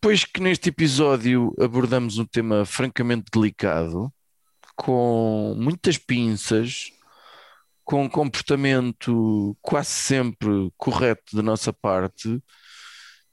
pois 0.00 0.24
que 0.24 0.40
neste 0.40 0.70
episódio 0.70 1.54
abordamos 1.60 2.18
um 2.18 2.24
tema 2.24 2.64
francamente 2.64 3.26
delicado, 3.32 4.12
com 4.74 5.54
muitas 5.58 5.98
pinças, 5.98 6.90
com 7.84 8.04
um 8.04 8.08
comportamento 8.08 9.56
quase 9.60 9.90
sempre 9.90 10.72
correto 10.76 11.36
da 11.36 11.42
nossa 11.42 11.72
parte, 11.72 12.42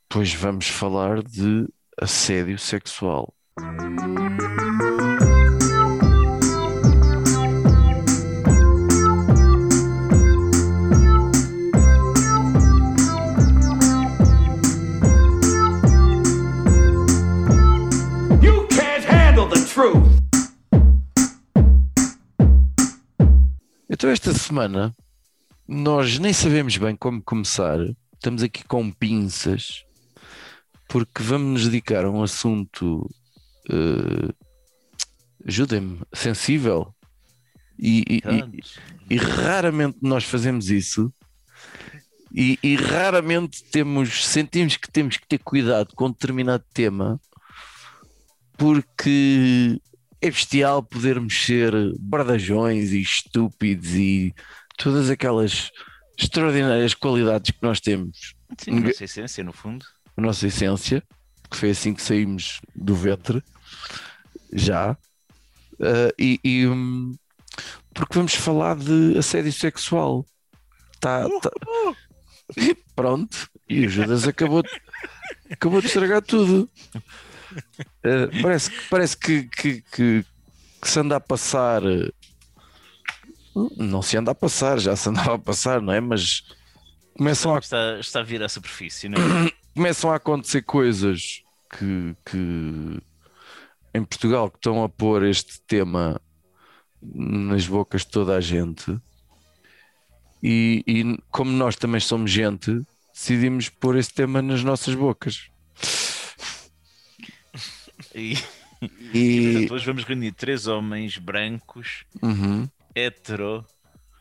pois 0.10 0.34
vamos 0.34 0.68
falar 0.68 1.24
de 1.24 1.68
assédio 1.98 2.60
sexual. 2.60 3.34
Então, 23.98 24.12
esta 24.12 24.32
semana, 24.32 24.96
nós 25.68 26.20
nem 26.20 26.32
sabemos 26.32 26.78
bem 26.78 26.96
como 26.96 27.20
começar. 27.20 27.80
Estamos 28.14 28.44
aqui 28.44 28.64
com 28.64 28.92
pinças, 28.92 29.84
porque 30.88 31.24
vamos 31.24 31.62
nos 31.64 31.64
dedicar 31.66 32.06
a 32.06 32.12
um 32.12 32.22
assunto, 32.22 33.10
eh, 33.68 34.32
ajudem-me, 35.48 36.00
sensível. 36.14 36.94
E, 37.80 38.04
e- 38.08 38.22
e- 38.36 38.42
e 39.10 39.18
raramente 39.18 39.98
nós 40.00 40.24
fazemos 40.26 40.70
isso. 40.70 41.12
E, 42.32 42.60
e 42.62 42.76
raramente 42.76 43.64
temos, 43.72 44.28
sentimos 44.28 44.78
que 44.78 44.92
temos 44.92 45.18
que 45.18 45.28
ter 45.28 45.40
cuidado 45.40 45.96
com 45.96 46.12
determinado 46.12 46.64
tema, 46.72 47.20
porque 48.56 49.82
é 50.22 50.30
bestial 50.32 50.82
podermos 50.84 51.46
ser 51.46 51.72
bardajões 52.00 52.92
e 52.92 53.02
estúpidos 53.02 53.94
e 53.94 54.34
todas 54.78 55.10
aquelas 55.10 55.72
extraordinárias 56.18 56.94
qualidades 56.94 57.52
que 57.52 57.62
nós 57.62 57.80
temos 57.80 58.34
Sim, 58.58 58.78
a 58.78 58.80
nossa 58.82 59.04
essência, 59.04 59.44
no 59.44 59.54
fundo. 59.54 59.86
a 60.16 60.22
nossa 60.22 60.48
essência, 60.48 61.04
que 61.50 61.58
foi 61.58 61.70
assim 61.72 61.94
que 61.94 62.02
saímos 62.02 62.60
do 62.76 62.96
ventre, 62.96 63.44
já. 64.52 64.98
Ah, 65.80 66.14
e, 66.18 66.40
e, 66.44 66.66
hum, 66.68 67.16
porque 67.94 68.16
vamos 68.16 68.34
falar 68.34 68.76
de 68.78 69.18
assédio 69.18 69.54
sexual. 69.54 70.26
Tá, 71.00 71.28
tá- 71.42 71.52
Pronto, 72.96 73.48
e 73.70 73.86
o 73.86 73.90
Judas 73.90 74.28
acabou, 74.28 74.64
acabou 75.52 75.82
de 75.82 75.88
estragar 75.88 76.22
tudo. 76.24 76.68
Ah, 78.04 78.30
parece 78.42 78.70
que- 78.72 78.90
parece 78.90 79.18
que, 79.18 79.44
que, 79.44 79.82
que, 79.82 80.26
que 80.82 80.88
se 80.90 81.00
anda 81.00 81.16
a 81.18 81.20
passar. 81.20 81.84
eh, 81.86 82.12
Não 83.78 84.02
se 84.02 84.18
anda 84.18 84.32
a 84.32 84.36
passar, 84.36 84.80
já 84.80 84.96
se 84.96 85.10
andava 85.10 85.36
a 85.36 85.40
passar, 85.40 85.82
não 85.82 85.92
é? 85.94 86.00
Mas 86.00 86.44
começam 87.18 87.56
a 87.56 87.60
Está, 87.60 88.00
está 88.00 88.20
a 88.20 88.24
vir 88.24 88.42
à 88.44 88.50
superfície, 88.50 89.10
não 89.10 89.18
é? 89.18 89.52
começam 89.76 90.12
a 90.12 90.16
acontecer 90.16 90.62
coisas 90.62 91.42
que, 91.72 92.16
que 92.26 93.00
em 93.94 94.04
Portugal 94.04 94.50
que 94.50 94.58
estão 94.58 94.84
a 94.84 94.90
pôr 94.90 95.24
este 95.24 95.60
tema 95.62 96.22
nas 97.02 97.68
bocas 97.68 98.02
de 98.02 98.08
toda 98.10 98.36
a 98.36 98.42
gente 98.42 98.98
e, 100.42 100.84
e 100.88 101.18
como 101.32 101.52
nós 101.52 101.76
também 101.76 102.00
somos 102.00 102.32
gente 102.32 102.82
decidimos 103.14 103.70
pôr 103.70 103.98
esse 103.98 104.14
tema 104.14 104.42
nas 104.42 104.64
nossas 104.64 104.94
bocas 104.94 105.50
E, 108.18 108.34
e 109.34 109.42
portanto, 109.42 109.74
hoje 109.74 109.86
vamos 109.86 110.04
reunir 110.04 110.34
três 110.34 110.68
homens 110.68 111.18
brancos, 111.18 112.06
Uhum, 112.22 112.70
hetero, 112.96 113.66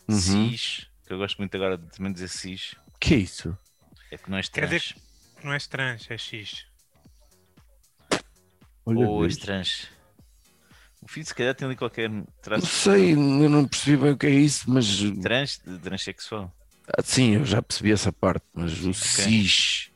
Uhum. 0.08 0.54
cis, 0.54 0.88
que 1.06 1.12
eu 1.15 1.19
gosto 1.19 1.38
muito 1.38 1.54
agora 1.56 1.78
de 1.78 1.88
também 1.91 2.12
dizer 2.12 2.28
cis, 2.28 2.76
que 3.00 3.15
é 3.15 3.19
isso? 3.19 3.56
é 4.10 4.16
que 4.19 4.28
não 4.31 4.38
és 4.38 4.48
Quer 4.53 4.66
trans. 4.66 4.69
dizer 4.69 4.97
Não 5.44 5.53
és 5.53 5.66
trans, 5.69 6.10
é 6.10 6.19
X. 6.19 6.66
Olha, 8.84 9.10
Ou 9.10 9.25
és 9.26 9.37
trans. 9.44 9.71
O 11.00 11.09
filho 11.09 11.26
se 11.26 11.34
calhar 11.34 11.54
tem 11.54 11.66
ali 11.66 11.76
qualquer 11.76 12.10
não 12.10 12.26
traço 12.42 12.66
sei, 12.66 13.12
eu 13.12 13.48
não 13.48 13.66
percebi 13.69 13.97
bem 13.97 14.12
o 14.12 14.16
que 14.19 14.26
é 14.26 14.31
isso 14.31 14.69
mas 14.71 14.87
trans, 15.21 15.59
transexual. 15.82 16.53
ah, 16.88 17.03
sim, 17.03 17.34
eu 17.34 17.44
já 17.44 17.62
percebi 17.62 17.92
essa 17.92 18.12
parte 18.12 18.44
mas 18.54 18.84
o 18.84 18.92
cis 18.94 19.91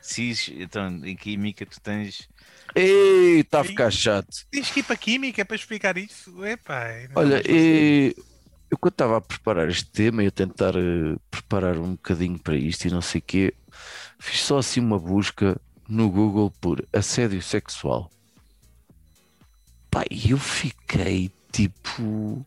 Cis, 0.00 0.48
então 0.50 1.04
em 1.04 1.16
química 1.16 1.64
tu 1.66 1.80
tens. 1.80 2.28
Ei, 2.74 3.40
está 3.40 3.60
a 3.60 3.64
ficar 3.64 3.90
chato 3.90 4.46
Tens 4.50 4.70
que 4.70 4.80
ir 4.80 4.82
para 4.82 4.96
Química 4.96 5.44
para 5.44 5.56
explicar 5.56 5.96
isso? 5.96 6.44
Epá, 6.44 6.86
Olha, 7.14 7.42
e- 7.48 8.14
eu 8.70 8.78
quando 8.78 8.92
estava 8.94 9.16
a 9.18 9.20
preparar 9.20 9.68
este 9.68 9.90
tema 9.90 10.24
e 10.24 10.26
a 10.26 10.30
tentar 10.30 10.74
eh, 10.76 11.16
preparar 11.30 11.78
um 11.78 11.92
bocadinho 11.92 12.38
para 12.38 12.56
isto 12.56 12.86
e 12.86 12.90
não 12.90 13.00
sei 13.02 13.20
o 13.20 13.22
quê, 13.22 13.54
fiz 14.18 14.40
só 14.40 14.58
assim 14.58 14.80
uma 14.80 14.98
busca 14.98 15.60
no 15.88 16.10
Google 16.10 16.50
por 16.60 16.84
assédio 16.92 17.40
sexual. 17.42 18.10
Pá, 19.90 20.02
e 20.10 20.30
eu 20.30 20.38
fiquei 20.38 21.30
tipo. 21.52 22.44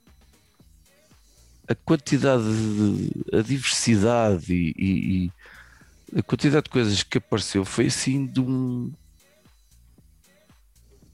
A 1.70 1.76
quantidade, 1.76 2.44
de, 2.44 3.36
a 3.38 3.42
diversidade 3.42 4.54
e, 4.54 4.74
e- 4.78 5.32
e 6.14 6.20
a 6.20 6.24
quantidade 6.24 6.64
de 6.64 6.70
coisas 6.70 7.04
que 7.04 7.18
apareceu 7.18 7.64
foi 7.66 7.88
assim 7.88 8.26
de 8.26 8.40
um. 8.42 8.92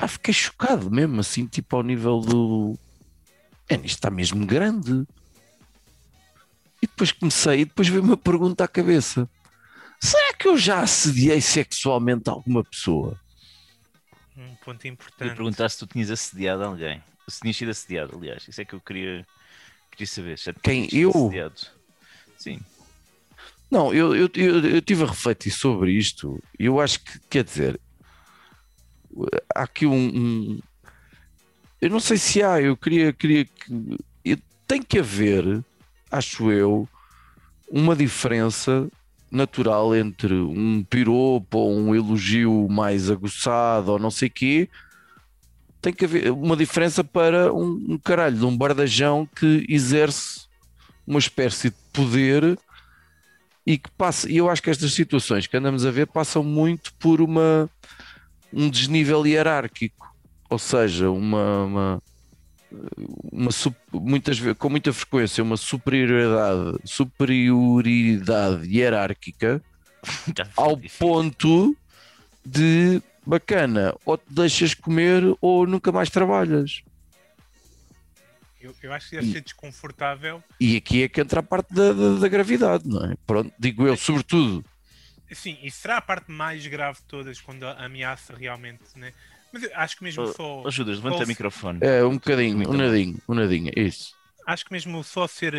Pá, 0.03 0.08
fiquei 0.09 0.34
chocado 0.34 0.91
mesmo, 0.91 1.22
assim, 1.22 1.47
tipo 1.47 1.78
ao 1.78 1.81
nível 1.81 2.19
do. 2.19 2.78
É, 3.69 3.75
isto 3.75 3.86
está 3.86 4.09
mesmo 4.12 4.46
grande. 4.46 5.08
E 6.81 6.88
depois 6.88 7.14
comecei, 7.14 7.62
e 7.62 7.66
depois 7.66 7.88
veio 7.88 8.03
uma 8.03 8.18
pergunta 8.18 8.66
à 8.66 8.68
cabeça: 8.68 9.30
será 10.02 10.34
que 10.34 10.46
eu 10.46 10.58
já 10.58 10.81
assediei 10.81 11.40
sexualmente 11.40 12.30
alguma 12.30 12.66
pessoa? 12.66 13.18
Um 14.36 14.53
ponto 14.56 14.86
Eu 14.86 14.91
importante. 14.91 15.36
perguntar 15.36 15.69
se 15.69 15.78
tu 15.78 15.88
tinhas 15.88 16.12
assediado 16.12 16.66
alguém. 16.66 17.02
Se 17.30 17.40
tinhas 17.40 17.56
sido 17.56 17.72
assediado, 17.72 18.18
aliás. 18.18 18.46
Isso 18.46 18.59
é 18.59 18.66
que 18.66 18.74
eu 18.74 18.81
queria, 18.81 19.25
queria 19.90 20.08
saber. 20.08 20.38
Já 20.38 20.52
Quem, 20.52 20.90
eu? 20.91 21.12
assediado. 21.12 21.62
Sim. 22.38 22.59
Não, 23.72 23.94
eu, 23.94 24.14
eu, 24.14 24.30
eu, 24.35 24.66
eu 24.66 24.81
tive 24.81 25.06
a 25.06 25.08
refletir 25.08 25.52
sobre 25.52 25.94
isto 25.94 26.44
e 26.59 26.66
eu 26.66 26.81
acho 26.81 27.00
que, 27.00 27.20
quer 27.30 27.46
dizer, 27.46 27.80
aqui 29.56 29.85
um. 29.85 29.94
um- 29.94 30.59
eu 31.81 31.90
não 31.90 32.00
sei 32.00 32.18
se 32.18 32.41
há, 32.41 32.62
eu 32.62 32.78
queria, 32.78 33.12
queria 33.12 33.46
que. 33.46 34.00
tem 34.66 34.81
que 34.81 35.00
haver, 35.00 35.63
acho 36.09 36.50
eu, 36.51 36.88
uma 37.69 37.96
diferença 37.96 38.90
natural 39.29 39.96
entre 39.96 40.34
um 40.34 40.84
piropo 40.84 41.57
ou 41.57 41.75
um 41.75 41.94
elogio 41.96 42.68
mais 42.69 43.09
aguçado 43.09 43.91
ou 43.91 44.00
não 44.00 44.12
sei 44.12 44.29
quê. 44.29 44.69
Tem 45.81 45.91
que 45.91 46.06
haver 46.06 46.31
uma 46.31 46.56
diferença 46.56 47.03
para 47.03 47.52
um, 47.53 47.85
um 47.90 47.97
caralho 47.97 48.38
de 48.38 48.46
um 48.46 48.56
bardajão 48.56 49.28
que 49.35 49.66
exerce 49.68 50.46
uma 51.06 51.19
espécie 51.19 51.69
de 51.69 51.75
poder 51.91 52.57
e 53.66 53.78
que 53.78 53.90
passa, 53.91 54.29
e 54.29 54.38
eu 54.38 54.50
acho 54.50 54.62
que 54.62 54.69
estas 54.69 54.94
situações 54.94 55.47
que 55.47 55.57
andamos 55.57 55.85
a 55.85 55.91
ver 55.91 56.07
passam 56.07 56.44
muito 56.44 56.94
por 56.96 57.19
uma 57.22 57.69
um 58.53 58.69
desnível 58.69 59.25
hierárquico, 59.25 60.08
ou 60.50 60.59
seja, 60.59 61.09
uma, 61.09 61.64
uma, 61.66 62.03
uma 63.31 63.50
muitas 63.91 64.38
vezes, 64.38 64.58
com 64.58 64.69
muita 64.69 64.94
frequência, 64.94 65.44
uma 65.44 65.58
superioridade, 65.58 66.78
superioridade 66.86 68.68
hierárquica 68.69 69.62
ao 70.56 70.78
ponto 71.00 71.75
de 72.46 73.02
bacana, 73.25 73.96
ou 74.05 74.17
te 74.17 74.26
deixas 74.29 74.73
comer 74.73 75.23
ou 75.41 75.66
nunca 75.66 75.91
mais 75.91 76.09
trabalhas. 76.09 76.82
Eu, 78.61 78.73
eu 78.82 78.94
acho 78.94 79.09
que 79.09 79.16
deve 79.17 79.28
E- 79.28 79.32
ser 79.34 79.41
desconfortável. 79.41 80.41
E 80.59 80.78
aqui 80.78 81.03
é 81.03 81.09
que 81.09 81.20
entra 81.20 81.41
a 81.41 81.44
parte 81.44 81.73
da, 81.73 81.91
da, 81.91 82.16
da 82.20 82.28
gravidade, 82.29 82.88
não 82.88 83.03
é? 83.05 83.16
Pronto, 83.26 83.52
digo 83.59 83.85
eu, 83.88 83.97
sobretudo. 83.97 84.64
Sim, 85.35 85.58
e 85.62 85.72
será 85.72 85.97
a 85.97 86.02
parte 86.02 86.32
mais 86.32 86.66
grave 86.68 87.00
de 87.00 87.06
todas 87.06 87.40
quando 87.41 87.66
a 87.66 87.85
ameaça 87.85 88.35
realmente, 88.35 88.84
né? 88.97 89.14
Mas 89.52 89.64
acho 89.74 89.97
que 89.97 90.03
mesmo 90.03 90.28
só. 90.28 90.62
Oh, 90.64 90.68
Ajudas, 90.68 90.97
levanta 90.97 91.18
só- 91.18 91.24
o 91.24 91.28
microfone. 91.28 91.80
É 91.82 92.03
um 92.03 92.16
bocadinho, 92.16 92.70
um 92.70 92.74
nadinho, 92.74 93.18
um 93.28 93.34
nadinho, 93.34 93.72
isso. 93.76 94.16
Acho 94.46 94.66
que 94.66 94.74
mesmo 94.74 95.03
só 95.03 95.26
ser 95.28 95.53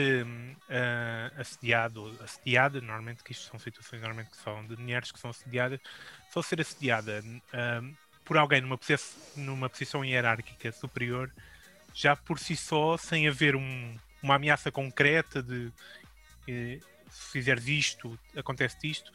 ah, 0.68 1.30
assediado, 1.38 2.02
ou 2.02 2.22
assediada, 2.22 2.80
normalmente, 2.80 3.22
que 3.22 3.32
isto 3.32 3.48
são 3.48 3.58
situações 3.58 4.00
normalmente 4.02 4.30
que 4.30 4.36
são 4.36 4.66
de 4.66 4.76
mulheres 4.76 5.10
que 5.10 5.18
são 5.18 5.30
assediadas, 5.30 5.80
só 6.30 6.42
ser 6.42 6.60
assediada 6.60 7.22
hum, 7.24 7.94
por 8.24 8.36
alguém 8.36 8.60
numa, 8.60 8.78
numa 9.36 9.70
posição 9.70 10.04
hierárquica 10.04 10.70
superior, 10.72 11.32
já 11.94 12.16
por 12.16 12.38
si 12.38 12.56
só, 12.56 12.96
sem 12.96 13.28
haver 13.28 13.54
um- 13.56 13.96
uma 14.22 14.34
ameaça 14.36 14.70
concreta 14.72 15.42
de 15.42 15.70
eh, 16.48 16.78
se 17.10 17.32
fizeres 17.32 17.66
isto, 17.68 18.18
acontece 18.36 18.76
isto, 18.84 19.10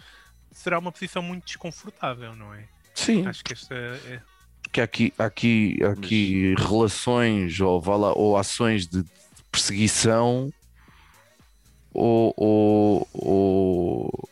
será 0.51 0.79
uma 0.79 0.91
posição 0.91 1.21
muito 1.21 1.45
desconfortável, 1.45 2.35
não 2.35 2.53
é? 2.53 2.65
Sim, 2.95 3.25
Acho 3.27 3.43
que 3.43 3.53
esta 3.53 3.73
é. 3.75 4.21
porque 4.63 4.81
há 4.81 4.83
aqui, 4.83 5.13
aqui, 5.17 5.79
aqui 5.83 6.55
relações 6.57 7.59
ou, 7.61 7.81
ou 8.15 8.37
ações 8.37 8.87
de 8.87 9.03
perseguição 9.51 10.51
ou, 11.93 12.33
ou, 12.37 13.07
ou 13.13 14.29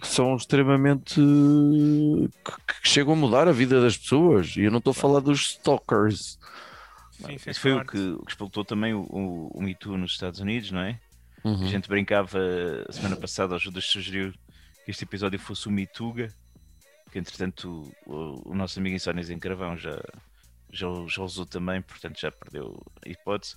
que 0.00 0.08
são 0.08 0.36
extremamente 0.36 1.14
que, 1.14 2.80
que 2.82 2.88
chegam 2.88 3.14
a 3.14 3.16
mudar 3.16 3.48
a 3.48 3.52
vida 3.52 3.80
das 3.80 3.96
pessoas. 3.96 4.56
E 4.56 4.62
eu 4.62 4.70
não 4.70 4.78
estou 4.78 4.90
a 4.90 4.94
falar 4.94 5.20
dos 5.20 5.50
stalkers. 5.50 6.38
Sim, 7.12 7.36
Isso 7.46 7.60
foi 7.60 7.72
o 7.72 7.84
que, 7.84 7.98
o 7.98 8.24
que 8.24 8.30
explotou 8.32 8.64
também 8.64 8.92
o, 8.92 9.02
o, 9.02 9.50
o 9.54 9.62
Me 9.62 9.74
Too 9.74 9.96
nos 9.96 10.12
Estados 10.12 10.40
Unidos, 10.40 10.72
não 10.72 10.80
é? 10.80 10.98
Uhum. 11.44 11.64
A 11.64 11.66
gente 11.68 11.88
brincava 11.88 12.38
a 12.88 12.92
semana 12.92 13.16
passada, 13.16 13.54
o 13.54 13.58
Judas 13.58 13.84
sugeriu 13.84 14.32
que 14.84 14.90
este 14.90 15.04
episódio 15.04 15.38
fosse 15.38 15.66
o 15.68 15.70
Mituga, 15.70 16.32
que 17.10 17.18
entretanto 17.18 17.92
o, 18.06 18.50
o 18.50 18.54
nosso 18.54 18.78
amigo 18.78 18.94
Insónias 18.96 19.28
em 19.30 19.38
Cravão 19.38 19.76
já, 19.76 20.00
já, 20.72 20.86
já 21.08 21.22
usou 21.22 21.44
também, 21.46 21.82
portanto 21.82 22.20
já 22.20 22.30
perdeu 22.30 22.80
a 23.04 23.08
hipótese. 23.08 23.56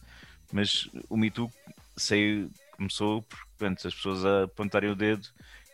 Mas 0.51 0.89
o 1.09 1.17
Mituga 1.17 1.53
saiu, 1.97 2.51
começou 2.75 3.21
por 3.23 3.39
portanto, 3.57 3.88
as 3.88 3.95
pessoas 3.95 4.25
a 4.25 4.43
apontarem 4.43 4.89
o 4.89 4.95
dedo. 4.95 5.27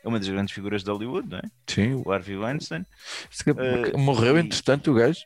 É 0.03 0.07
uma 0.07 0.17
das 0.19 0.27
grandes 0.27 0.53
figuras 0.53 0.83
de 0.83 0.89
Hollywood, 0.89 1.29
não 1.29 1.37
é? 1.37 1.41
Sim, 1.67 1.93
O 2.05 2.11
Harvey 2.11 2.35
Weinstein. 2.37 2.85
Eh, 3.45 3.97
morreu 3.97 4.37
e- 4.37 4.41
entretanto 4.41 4.91
o 4.91 4.93
gajo. 4.95 5.25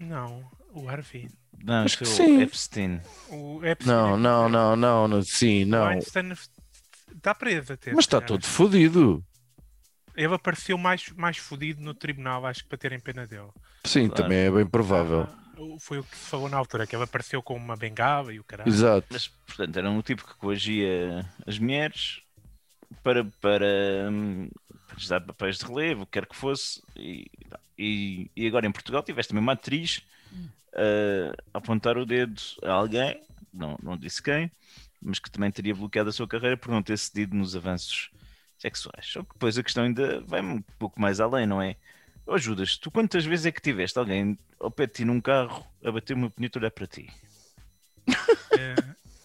Não, 0.00 0.42
o 0.72 0.88
Harvey. 0.88 1.28
Não, 1.64 1.84
Acho 1.84 1.98
que 1.98 2.04
foi 2.04 2.14
sim. 2.26 2.38
o 2.38 2.42
Epstein. 2.42 3.00
O 3.30 3.64
Epstein 3.64 3.94
Não, 3.94 4.16
não, 4.16 4.48
não, 4.48 4.74
não, 4.76 5.08
não, 5.08 5.22
sim, 5.22 5.64
O 5.64 5.68
não. 5.68 5.84
Einstein 5.86 6.32
está 7.14 7.34
preso 7.34 7.72
até. 7.74 7.92
Mas 7.92 8.04
está 8.04 8.20
todo 8.20 8.44
fodido. 8.44 9.22
Ele 10.14 10.34
apareceu 10.34 10.76
mais, 10.76 11.08
mais 11.16 11.36
fodido 11.38 11.80
no 11.80 11.94
tribunal, 11.94 12.44
acho 12.46 12.62
que 12.64 12.68
para 12.68 12.78
terem 12.78 12.98
pena 13.00 13.26
dele. 13.26 13.48
Sim, 13.84 14.08
Claro. 14.08 14.22
também 14.24 14.38
é 14.38 14.50
bem 14.50 14.66
provável. 14.66 15.22
Ah, 15.22 15.76
Foi 15.80 15.98
o 16.00 16.04
que 16.04 16.16
se 16.16 16.24
falou 16.28 16.48
na 16.48 16.56
altura, 16.58 16.86
que 16.86 16.94
ele 16.94 17.04
apareceu 17.04 17.42
com 17.42 17.54
uma 17.56 17.76
bengala 17.76 18.32
e 18.34 18.38
o 18.40 18.44
caralho. 18.44 18.68
Exato. 18.68 19.06
Mas, 19.10 19.28
portanto, 19.28 19.76
era 19.76 19.90
um 19.90 20.02
tipo 20.02 20.26
que 20.26 20.34
coagia 20.36 21.24
as 21.46 21.58
mulheres 21.58 22.20
para, 23.02 23.24
para, 23.40 24.10
hum, 24.10 24.48
para 24.86 24.96
lhes 24.96 25.08
dar 25.08 25.20
papéis 25.20 25.58
de 25.58 25.64
relevo, 25.64 26.06
quer 26.06 26.26
que 26.26 26.36
fosse. 26.36 26.82
E, 26.96 27.30
e, 27.78 28.30
e 28.36 28.46
agora 28.46 28.66
em 28.66 28.72
Portugal 28.72 29.02
tiveste 29.02 29.30
também 29.30 29.42
uma 29.42 29.52
atriz 29.52 30.02
uh, 30.72 31.34
a 31.52 31.58
apontar 31.58 31.96
o 31.96 32.06
dedo 32.06 32.40
a 32.62 32.72
alguém, 32.72 33.20
não, 33.52 33.78
não 33.82 33.96
disse 33.96 34.22
quem, 34.22 34.50
mas 35.00 35.18
que 35.18 35.30
também 35.30 35.50
teria 35.50 35.74
bloqueado 35.74 36.10
a 36.10 36.12
sua 36.12 36.28
carreira 36.28 36.56
por 36.56 36.70
não 36.70 36.82
ter 36.82 36.96
cedido 36.98 37.36
nos 37.36 37.56
avanços 37.56 38.10
sexuais. 38.58 39.06
Só 39.06 39.22
que 39.22 39.32
depois 39.32 39.58
a 39.58 39.62
questão 39.62 39.84
ainda 39.84 40.20
vai 40.22 40.40
um 40.40 40.62
pouco 40.78 41.00
mais 41.00 41.20
além, 41.20 41.46
não 41.46 41.60
é? 41.60 41.76
Oh, 42.26 42.38
Judas, 42.38 42.76
tu 42.76 42.90
quantas 42.90 43.24
vezes 43.24 43.46
é 43.46 43.52
que 43.52 43.60
tiveste 43.60 43.98
alguém 43.98 44.38
ao 44.60 44.70
pé 44.70 44.86
de 44.86 44.92
ti 44.92 45.04
num 45.04 45.20
carro 45.20 45.66
a 45.84 45.90
bater 45.90 46.14
uma 46.14 46.28
bonita 46.28 46.58
olhar 46.58 46.70
para 46.70 46.86
ti? 46.86 47.10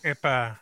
É 0.03 0.13
pá. 0.15 0.59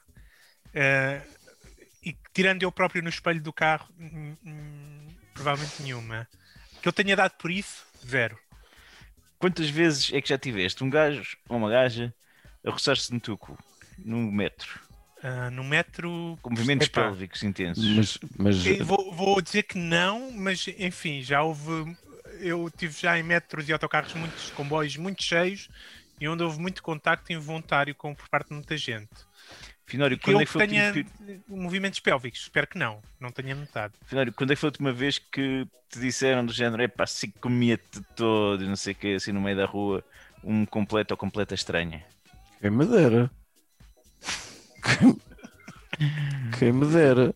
E 2.06 2.16
tirando 2.34 2.64
eu 2.64 2.72
próprio 2.72 3.02
no 3.04 3.10
espelho 3.10 3.42
do 3.42 3.52
carro, 3.52 3.88
hum, 4.00 4.36
hum, 4.46 5.08
provavelmente 5.34 5.82
nenhuma. 5.82 6.28
Que 6.82 6.88
eu 6.88 6.94
tenha 6.94 7.16
dado 7.16 7.32
por 7.38 7.50
isso, 7.50 7.84
zero. 8.06 8.38
Quantas 9.40 9.70
vezes 9.70 10.14
é 10.14 10.22
que 10.22 10.30
já 10.30 10.38
tiveste 10.38 10.84
um 10.84 10.90
gajo 10.90 11.38
ou 11.50 11.58
uma 11.58 11.70
gaja 11.70 12.14
a 12.66 12.72
roçar-se 12.72 13.12
no 13.14 13.20
teu 13.20 13.38
cu, 13.38 13.58
no 13.98 14.32
metro, 14.32 14.80
Ah, 15.22 15.50
no 15.50 15.64
metro. 15.64 16.38
com 16.42 16.50
movimentos 16.52 16.88
epá, 16.88 17.04
pélvicos 17.04 17.44
intensos? 17.44 17.84
Mas, 17.96 18.18
mas 18.38 18.64
Vou, 18.80 19.12
vou 19.14 19.42
dizer 19.42 19.64
que 19.64 19.78
não, 19.78 20.32
mas 20.32 20.66
enfim, 20.78 21.22
já 21.22 21.42
houve. 21.42 21.96
Eu 22.40 22.70
tive 22.76 23.00
já 23.00 23.18
em 23.18 23.24
metros 23.24 23.68
e 23.70 23.74
autocarros 23.74 24.14
muitos 24.14 24.52
comboios 24.52 24.98
muito 24.98 25.24
cheios 25.24 25.70
e 26.20 26.28
onde 26.28 26.44
houve 26.44 26.60
muito 26.60 26.82
contacto 26.84 27.32
involuntário 27.32 27.96
com, 27.96 28.14
por 28.14 28.28
parte 28.30 28.50
de 28.50 28.54
muita 28.56 28.78
gente. 28.78 29.10
Finório, 29.88 30.18
Que 30.18 30.24
quando 30.26 30.38
eu 30.38 30.42
é 30.42 30.46
que 30.46 30.52
foi 30.52 30.64
o 30.66 30.68
tenha 30.68 30.88
último- 30.88 31.44
movimentos 31.48 32.00
pélvicos, 32.00 32.42
espero 32.42 32.66
que 32.68 32.78
não, 32.78 33.02
não 33.20 33.30
tenha 33.32 33.54
notado. 33.54 33.94
Finório, 34.06 34.34
quando 34.34 34.52
é 34.52 34.56
que 34.56 34.60
foi 34.60 34.68
a 34.68 34.72
última 34.72 34.92
vez 34.92 35.20
que 35.20 35.68
te 35.90 36.00
disseram 36.00 36.44
do 36.46 36.52
género, 36.52 36.82
é 36.82 36.88
pá, 36.88 37.04
assim 37.04 37.30
comia-te 37.40 38.02
todo 38.16 38.64
e 38.64 38.68
não 38.68 38.76
sei 38.76 38.94
o 38.94 38.96
que, 38.96 39.14
assim 39.16 39.32
no 39.32 39.40
meio 39.42 39.56
da 39.58 39.66
rua, 39.66 40.04
um 40.44 40.66
completo 40.66 41.14
ou 41.14 41.18
completa 41.18 41.54
estranha? 41.54 42.04
quem 42.60 42.72
me 42.72 42.86
dera. 42.86 43.30
Quem- 46.58 46.72
me 46.72 46.86
dera. 46.88 47.34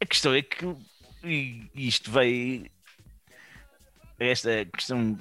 A 0.00 0.04
questão 0.06 0.34
é 0.34 0.42
que 0.42 0.66
isto 1.74 2.10
vai. 2.10 2.68
Esta 4.18 4.64
questão 4.66 5.14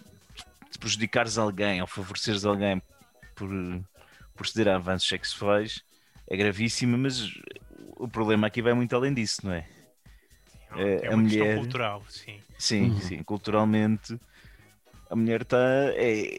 de 0.71 0.79
prejudicares 0.79 1.37
alguém 1.37 1.81
ou 1.81 1.87
favoreceres 1.87 2.45
alguém 2.45 2.81
por, 3.35 3.49
por 4.35 4.47
ceder 4.47 4.69
a 4.69 4.75
avanços 4.75 5.07
sexuais 5.07 5.83
é 6.29 6.37
gravíssima, 6.37 6.97
mas 6.97 7.31
o 7.97 8.07
problema 8.07 8.47
aqui 8.47 8.61
vai 8.61 8.73
muito 8.73 8.95
além 8.95 9.13
disso, 9.13 9.45
não 9.45 9.53
é? 9.53 9.67
É, 10.71 11.05
É, 11.05 11.07
a 11.07 11.09
uma 11.11 11.17
mulher- 11.23 11.37
questão 11.39 11.55
cultural, 11.63 12.05
sim. 12.09 12.41
Sim, 12.57 12.89
Uhum. 12.89 12.99
sim, 12.99 13.23
culturalmente 13.23 14.19
a 15.09 15.15
mulher 15.15 15.43
está 15.43 15.57
é, 15.95 16.37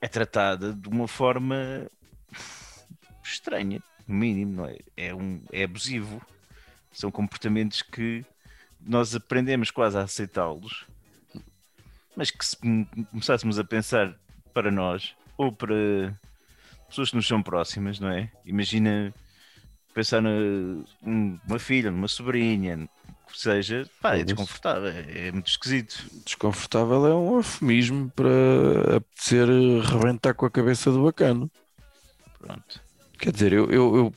é 0.00 0.08
tratada 0.08 0.72
de 0.72 0.88
uma 0.88 1.06
forma 1.08 1.88
estranha, 3.22 3.80
no 4.06 4.14
mínimo, 4.14 4.52
não 4.56 4.66
é? 4.66 4.78
É, 4.96 5.14
um, 5.14 5.40
é 5.52 5.64
abusivo. 5.64 6.20
São 6.92 7.10
comportamentos 7.10 7.82
que 7.82 8.24
nós 8.80 9.14
aprendemos 9.14 9.70
quase 9.70 9.96
a 9.96 10.02
aceitá-los, 10.02 10.86
mas 12.16 12.30
que 12.30 12.44
se 12.44 12.56
com- 12.56 12.84
começássemos 13.10 13.58
a 13.58 13.64
pensar 13.64 14.14
para 14.52 14.70
nós 14.70 15.14
ou 15.36 15.52
para 15.52 16.18
pessoas 16.88 17.10
que 17.10 17.16
nos 17.16 17.26
são 17.26 17.42
próximas, 17.42 18.00
não 18.00 18.08
é? 18.08 18.30
Imagina 18.44 19.12
pensar 19.94 20.22
numa 20.22 21.58
filha, 21.58 21.90
numa 21.90 22.08
sobrinha, 22.08 22.88
que 23.32 23.38
seja, 23.40 23.88
pá, 24.00 24.16
é 24.16 24.24
desconfortável, 24.24 24.88
é, 24.88 25.28
é 25.28 25.32
muito 25.32 25.48
esquisito. 25.48 26.02
Desconfortável 26.24 27.06
é 27.06 27.14
um 27.14 27.36
eufemismo 27.36 28.10
para 28.14 28.96
apetecer 28.96 29.46
rebentar 29.84 30.34
com 30.34 30.46
a 30.46 30.50
cabeça 30.50 30.90
do 30.90 31.04
bacano. 31.04 31.50
Pronto. 32.38 32.80
Quer 33.18 33.32
dizer, 33.32 33.52
eu, 33.52 33.70
eu, 33.70 33.96
eu 33.96 34.14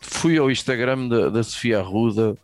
fui 0.00 0.36
ao 0.36 0.50
Instagram 0.50 1.08
da, 1.08 1.28
da 1.30 1.42
Sofia 1.42 1.78
Arruda 1.78 2.36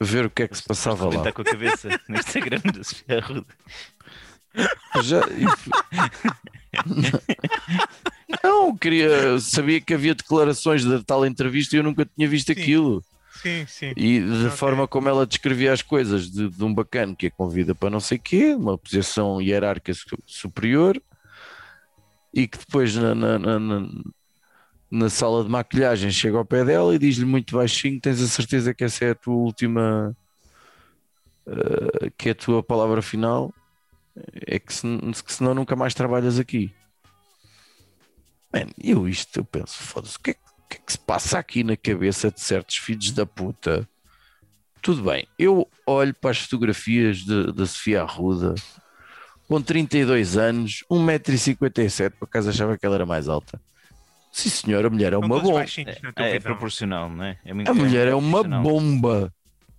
ver 0.00 0.26
o 0.26 0.30
que 0.30 0.42
é 0.44 0.48
que 0.48 0.56
se 0.56 0.62
passava 0.62 1.04
lá. 1.04 1.10
Tentar 1.10 1.32
com 1.32 1.42
a 1.42 1.44
cabeça 1.44 1.88
no 2.08 2.16
Instagram 2.16 2.60
da 2.72 2.82
Sofia 2.82 3.18
Arruda. 3.18 3.46
Já, 5.02 5.20
e 5.28 5.46
fui- 5.56 5.72
Não, 8.44 8.76
queria, 8.76 9.38
sabia 9.40 9.80
que 9.80 9.94
havia 9.94 10.14
declarações 10.14 10.84
da 10.84 11.02
tal 11.02 11.24
entrevista 11.24 11.74
e 11.74 11.78
eu 11.78 11.82
nunca 11.82 12.04
tinha 12.04 12.28
visto 12.28 12.52
Sim. 12.52 12.60
aquilo. 12.60 13.04
Sim, 13.42 13.64
sim. 13.66 13.92
E 13.96 14.20
da 14.20 14.46
Ok. 14.46 14.50
forma 14.50 14.88
como 14.88 15.08
ela 15.08 15.26
descrevia 15.26 15.72
as 15.72 15.80
coisas 15.80 16.30
de, 16.30 16.48
de 16.48 16.64
um 16.64 16.74
bacana 16.74 17.14
que 17.16 17.28
a 17.28 17.30
convida 17.30 17.74
para 17.74 17.88
não 17.90 18.00
sei 18.00 18.18
quê, 18.18 18.54
uma 18.54 18.76
posição 18.76 19.40
hierárquica 19.40 19.94
su- 19.94 20.18
superior, 20.26 21.00
e 22.34 22.46
que 22.46 22.58
depois 22.58 22.94
na, 22.94 23.14
na, 23.14 23.38
na- 23.38 23.58
na- 24.90 25.10
sala 25.10 25.42
de 25.44 25.50
maquilhagem 25.50 26.10
chega 26.10 26.36
ao 26.38 26.44
pé 26.44 26.64
dela 26.64 26.94
e 26.94 26.98
diz-lhe 26.98 27.24
muito 27.24 27.56
baixinho: 27.56 28.00
Tens 28.00 28.20
a 28.20 28.26
certeza 28.26 28.74
que 28.74 28.84
essa 28.84 29.04
é 29.06 29.10
a 29.10 29.14
tua 29.14 29.34
última, 29.34 30.14
eh, 31.46 32.10
que 32.16 32.28
é 32.28 32.32
a 32.32 32.34
tua 32.34 32.62
palavra 32.62 33.02
final? 33.02 33.52
É 34.46 34.58
que, 34.58 34.72
se, 34.72 34.86
que 35.24 35.32
senão 35.32 35.54
nunca 35.54 35.76
mais 35.76 35.94
trabalhas 35.94 36.38
aqui. 36.38 36.72
Man, 38.52 38.66
eu 38.82 39.08
isto, 39.08 39.38
eu 39.40 39.44
penso, 39.44 39.74
foda-se, 39.82 40.16
o 40.16 40.20
que 40.20 40.30
é 40.30 40.34
que 40.34 40.40
o 40.40 40.68
que 40.68 40.76
é 40.76 40.80
que 40.84 40.92
se 40.92 40.98
passa 40.98 41.38
aqui 41.38 41.64
na 41.64 41.76
cabeça 41.76 42.30
de 42.30 42.40
certos 42.42 42.76
filhos 42.76 43.10
da 43.12 43.24
puta? 43.24 43.88
Tudo 44.82 45.02
bem, 45.02 45.26
eu 45.38 45.66
olho 45.86 46.14
para 46.14 46.30
as 46.30 46.38
fotografias 46.40 47.18
de- 47.18 47.52
da 47.52 47.64
Sofia 47.66 48.02
Arruda 48.02 48.54
com 49.48 49.60
32 49.62 50.36
anos, 50.36 50.84
1,57m, 50.90 52.10
por 52.18 52.26
acaso 52.26 52.50
achava 52.50 52.76
que 52.76 52.84
ela 52.84 52.96
era 52.96 53.06
mais 53.06 53.28
alta. 53.28 53.58
Sim, 54.30 54.50
senhor, 54.50 54.84
a 54.84 54.90
mulher 54.90 55.14
é 55.14 55.16
uma 55.16 55.26
bomba. 55.40 55.64
É, 56.16 56.36
é 56.36 56.40
proporcional, 56.40 57.08
não 57.08 57.24
é? 57.24 57.38
é 57.44 57.54
muito- 57.54 57.70
A 57.70 57.74
mulher 57.74 58.08
é 58.08 58.14
uma 58.14 58.42
bomba. 58.44 59.32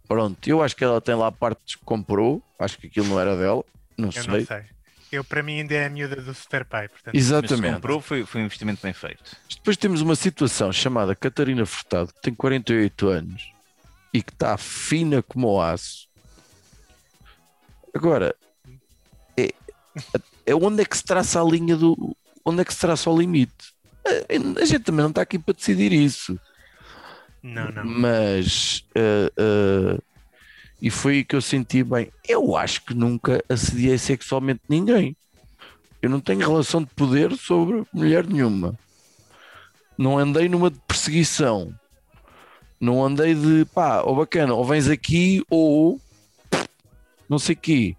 Pronto, 0.08 0.48
eu 0.50 0.64
acho 0.64 0.76
que 0.76 0.84
ela 0.84 1.00
tem 1.00 1.14
lá 1.14 1.32
partes 1.32 1.76
que 1.76 1.86
comprou, 1.86 2.42
acho 2.58 2.80
que 2.80 2.88
aquilo 2.88 3.08
não 3.08 3.20
era 3.20 3.38
dela, 3.38 3.64
não 3.96 4.08
Eu 4.08 4.12
sei. 4.12 4.24
não 4.28 4.46
sei. 4.46 4.64
Eu, 5.12 5.24
para 5.24 5.42
mim, 5.42 5.60
ainda 5.60 5.74
é 5.74 5.86
a 5.86 5.90
miúda 5.90 6.18
do 6.18 6.34
Super 6.34 6.64
Pai, 6.66 6.88
portanto. 6.88 7.14
Mas 7.14 7.24
se 7.24 7.34
Exatamente. 7.34 7.76
comprou, 7.76 8.00
foi, 8.00 8.26
foi 8.26 8.42
um 8.42 8.46
investimento 8.46 8.82
bem 8.82 8.94
feito. 8.94 9.36
Depois 9.50 9.76
temos 9.76 10.02
uma 10.02 10.16
situação 10.16 10.72
chamada 10.72 11.16
Catarina 11.16 11.66
Furtado, 11.66 12.14
que 12.14 12.22
tem 12.22 12.34
48 12.34 13.08
anos 13.08 13.52
e 14.14 14.22
que 14.22 14.32
está 14.32 14.58
fina 14.58 15.24
como 15.24 15.48
o 15.48 15.62
aço. 15.62 16.08
Agora, 17.94 18.36
é, 19.36 19.52
é 20.46 20.56
onde 20.56 20.82
é 20.82 20.86
que 20.86 20.98
se 20.98 21.04
traça 21.04 21.42
a 21.42 21.44
linha 21.44 21.76
do. 21.76 22.16
Onde 22.46 22.62
é 22.62 22.66
que 22.66 22.74
se 22.74 22.80
traça 22.80 23.10
o 23.10 23.18
limite? 23.18 23.74
A, 24.06 24.62
a 24.62 24.66
gente 24.66 24.84
também 24.84 25.02
não 25.02 25.10
está 25.10 25.22
aqui 25.22 25.40
para 25.40 25.54
decidir 25.54 25.92
isso. 25.92 26.40
Não, 27.42 27.72
não. 27.72 27.86
Mas 27.86 28.86
eh, 28.96 29.32
eh, 29.38 29.98
E 30.82 30.90
foi 30.90 31.16
aí 31.16 31.24
que 31.24 31.36
eu 31.36 31.42
senti 31.42 31.84
bem. 31.84 32.12
Eu 32.28 32.56
acho 32.56 32.86
que 32.86 32.94
nunca 32.94 33.44
assediei 33.50 33.98
sexualmente 33.98 34.62
ninguém. 34.70 35.16
Eu 36.02 36.10
não 36.10 36.22
tenho 36.22 36.40
relação 36.40 36.82
de 36.82 36.90
poder 36.94 37.36
sobre 37.36 37.84
mulher 37.94 38.26
nenhuma. 38.26 38.78
Não 39.98 40.18
andei 40.18 40.48
numa 40.48 40.72
perseguição. 40.72 41.74
Não 42.80 43.04
andei 43.04 43.36
de 43.36 43.66
pá, 43.74 44.02
ou 44.04 44.16
bacana, 44.16 44.54
ou 44.54 44.64
vens 44.64 44.88
aqui 44.88 45.44
ou 45.50 46.00
não 47.28 47.38
sei 47.38 47.56
quê. 47.56 47.96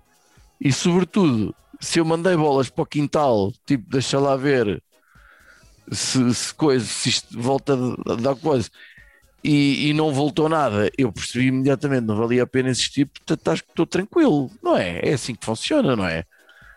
E 0.58 0.72
sobretudo, 0.72 1.54
se 1.78 1.98
eu 1.98 2.04
mandei 2.04 2.34
bolas 2.34 2.70
para 2.70 2.82
o 2.82 2.86
quintal, 2.86 3.52
tipo, 3.66 3.90
deixa 3.90 4.18
lá 4.18 4.36
ver 4.36 4.82
se, 5.92 6.34
se 6.34 6.54
coisa, 6.54 6.84
se 6.84 7.10
isto 7.10 7.38
volta 7.38 7.74
a 8.06 8.14
dar 8.14 8.34
coisa 8.36 8.70
e, 9.42 9.88
e 9.88 9.92
não 9.94 10.12
voltou 10.12 10.48
nada, 10.48 10.90
eu 10.98 11.10
percebi 11.12 11.46
imediatamente, 11.46 12.04
não 12.04 12.16
valia 12.16 12.42
a 12.42 12.46
pena 12.46 12.70
insistir, 12.70 13.06
portanto 13.06 13.48
acho 13.48 13.62
que 13.64 13.70
estou 13.70 13.86
tranquilo, 13.86 14.50
não 14.62 14.76
é? 14.76 15.00
É 15.02 15.12
assim 15.14 15.34
que 15.34 15.44
funciona, 15.44 15.96
não 15.96 16.06
é? 16.06 16.24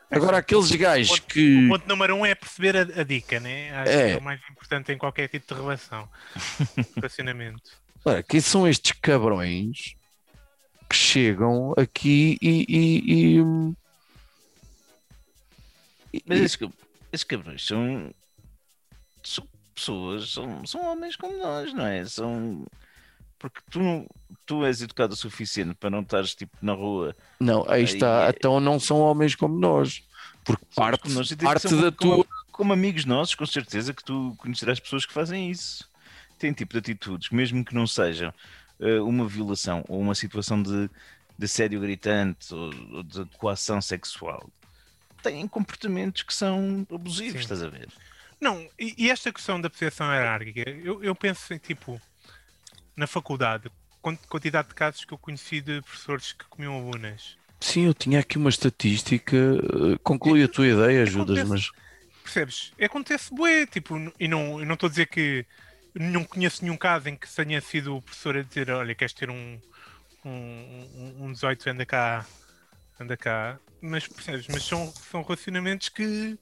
Agora, 0.10 0.38
aqueles 0.38 0.72
gajos 0.72 1.20
ponto, 1.20 1.34
que. 1.34 1.66
O 1.66 1.70
ponto 1.70 1.88
número 1.88 2.16
um 2.16 2.24
é 2.26 2.36
perceber 2.36 2.78
a, 2.78 2.82
a 3.02 3.04
dica, 3.04 3.40
né? 3.40 3.76
Acho 3.80 3.92
É. 3.92 4.08
que 4.10 4.14
é 4.14 4.18
o 4.18 4.22
mais 4.22 4.40
importante 4.52 4.92
em 4.92 4.98
qualquer 4.98 5.28
tipo 5.28 5.54
de 5.56 5.60
relação. 5.60 6.08
Relacionamento. 6.96 7.72
Ora, 8.06 8.22
quem 8.22 8.40
são 8.40 8.68
estes 8.68 8.92
cabrões 9.02 9.96
que 10.88 10.96
chegam 10.96 11.74
aqui 11.76 12.38
e. 12.42 12.66
e- 12.70 13.40
e- 13.40 13.44
e- 16.14 16.24
Mas 16.28 16.40
esses, 16.42 16.60
esses 17.12 17.24
cabrões 17.24 17.66
são 17.66 18.14
pessoas, 19.74 20.32
são, 20.32 20.66
são 20.66 20.86
homens 20.92 21.16
como 21.16 21.38
nós, 21.38 21.74
não 21.74 21.86
é? 21.86 22.06
São. 22.06 22.66
Porque 23.40 23.60
tu, 23.70 23.80
não- 23.80 24.08
tu 24.46 24.64
és 24.66 24.82
educado 24.82 25.14
o 25.14 25.18
suficiente 25.18 25.74
para 25.76 25.90
não 25.90 26.00
estares 26.02 26.34
tipo 26.34 26.56
na 26.62 26.74
rua. 26.74 27.16
Não, 27.40 27.66
aí 27.70 27.84
está. 27.84 28.26
Aí- 28.28 28.34
Então 28.38 28.60
não 28.60 28.80
são 28.80 29.00
homens 29.00 29.36
como 29.36 29.58
nós. 29.60 30.04
Porque 30.46 30.66
parte, 30.76 31.02
como 31.04 31.16
nós, 31.16 31.32
e 31.32 31.36
tem 31.36 31.46
parte 31.48 31.68
da 31.76 31.92
como, 31.92 32.24
tua. 32.24 32.28
como 32.52 32.74
amigos 32.74 33.06
nossos, 33.06 33.36
com 33.36 33.46
certeza 33.46 33.94
que 33.94 34.04
tu 34.04 34.34
conhecerás 34.38 34.80
pessoas 34.80 35.06
que 35.06 35.14
fazem 35.14 35.50
isso. 35.50 35.90
Têm 36.40 36.52
tipo 36.54 36.74
de 36.74 36.80
atitudes, 36.80 37.30
mesmo 37.30 37.64
que 37.64 37.74
não 37.76 37.88
sejam 37.88 38.34
eh, 38.80 39.00
uma 39.00 39.26
violação 39.28 39.84
ou 39.88 40.00
uma 40.02 40.14
situação 40.16 40.62
de, 40.62 40.90
de 41.38 41.46
assédio 41.46 41.80
gritante 41.80 42.54
ou, 42.54 42.72
ou 42.92 43.04
de 43.04 43.24
coação 43.38 43.82
sexual. 43.82 44.50
Têm 45.22 45.48
comportamentos 45.48 46.24
que 46.24 46.34
são 46.34 46.86
abusivos, 46.94 47.34
Sim. 47.34 47.40
estás 47.40 47.64
a 47.64 47.70
ver? 47.70 47.88
Não, 48.44 48.70
e, 48.78 48.94
e 49.06 49.10
esta 49.10 49.32
questão 49.32 49.60
da 49.60 49.70
percepção 49.70 50.12
hierárquica, 50.14 50.70
eu, 50.70 51.02
eu 51.02 51.16
penso 51.16 51.54
em 51.54 51.58
tipo, 51.58 52.00
na 52.96 53.08
faculdade, 53.08 53.72
quant- 54.02 54.20
quantidade 54.28 54.68
de 54.68 54.76
casos 54.76 55.06
que 55.06 55.14
eu 55.14 55.18
conheci 55.18 55.62
de 55.62 55.82
professores 55.82 56.34
que 56.34 56.44
comiam 56.50 56.76
alunas. 56.76 57.38
Sim, 57.62 57.86
eu 57.86 57.94
tinha 57.94 58.20
aqui 58.20 58.38
uma 58.38 58.50
estatística. 58.50 59.38
eh, 59.38 59.98
Conclui 60.04 60.44
a 60.44 60.48
tua 60.50 60.68
ideia, 60.68 61.04
ajudas, 61.04 61.38
Acontece. 61.38 61.50
mas. 61.50 61.84
Percebes? 62.22 62.74
Acontece 62.82 63.34
bué, 63.34 63.66
tipo, 63.66 63.96
e 64.20 64.28
não 64.28 64.62
e 64.62 64.66
não 64.66 64.74
estou 64.74 64.88
a 64.88 64.90
dizer 64.90 65.08
que 65.08 65.46
não 65.96 66.26
conheço 66.26 66.64
nenhum 66.64 66.76
caso 66.78 67.08
em 67.08 67.16
que 67.16 67.34
tenha 67.34 67.62
sido 67.62 67.96
o 67.96 68.02
professor 68.02 68.36
a 68.38 68.42
dizer, 68.44 68.70
olha, 68.72 68.94
queres 68.94 69.14
ter 69.14 69.30
um, 69.30 69.60
um, 70.26 70.30
um- 70.30 71.26
um 71.26 71.32
18, 71.34 71.70
anda 71.70 71.86
cá, 71.86 72.26
anda 73.00 73.16
cá, 73.18 73.60
mas 73.82 74.08
percebes? 74.08 74.48
Mas 74.48 74.64
são, 74.64 74.92
são 75.12 75.22
relacionamentos 75.24 75.90
que, 75.90 76.38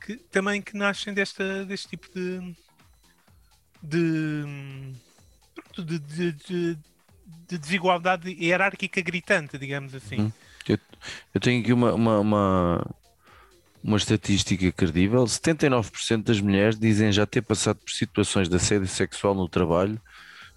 que 0.00 0.16
também 0.16 0.60
que 0.62 0.76
nascem 0.76 1.12
desta, 1.14 1.64
deste 1.64 1.88
tipo 1.88 2.08
de 2.14 2.54
de, 3.82 4.44
de, 5.78 5.98
de, 5.98 6.32
de- 6.32 6.78
de 7.48 7.58
desigualdade 7.58 8.30
hierárquica 8.32 9.00
gritante, 9.00 9.56
digamos 9.58 9.94
assim. 9.94 10.20
Hum. 10.20 10.32
Eu 11.32 11.40
tenho 11.40 11.60
aqui 11.62 11.72
uma, 11.72 11.92
uma, 11.94 12.18
uma, 12.18 12.86
uma 13.82 13.96
estatística 13.96 14.72
credível: 14.72 15.22
79% 15.24 16.24
das 16.24 16.40
mulheres 16.40 16.78
dizem 16.78 17.12
já 17.12 17.24
ter 17.24 17.42
passado 17.42 17.78
por 17.78 17.90
situações 17.90 18.48
de 18.48 18.56
assédio 18.56 18.88
sexual 18.88 19.32
no 19.34 19.48
trabalho, 19.48 20.00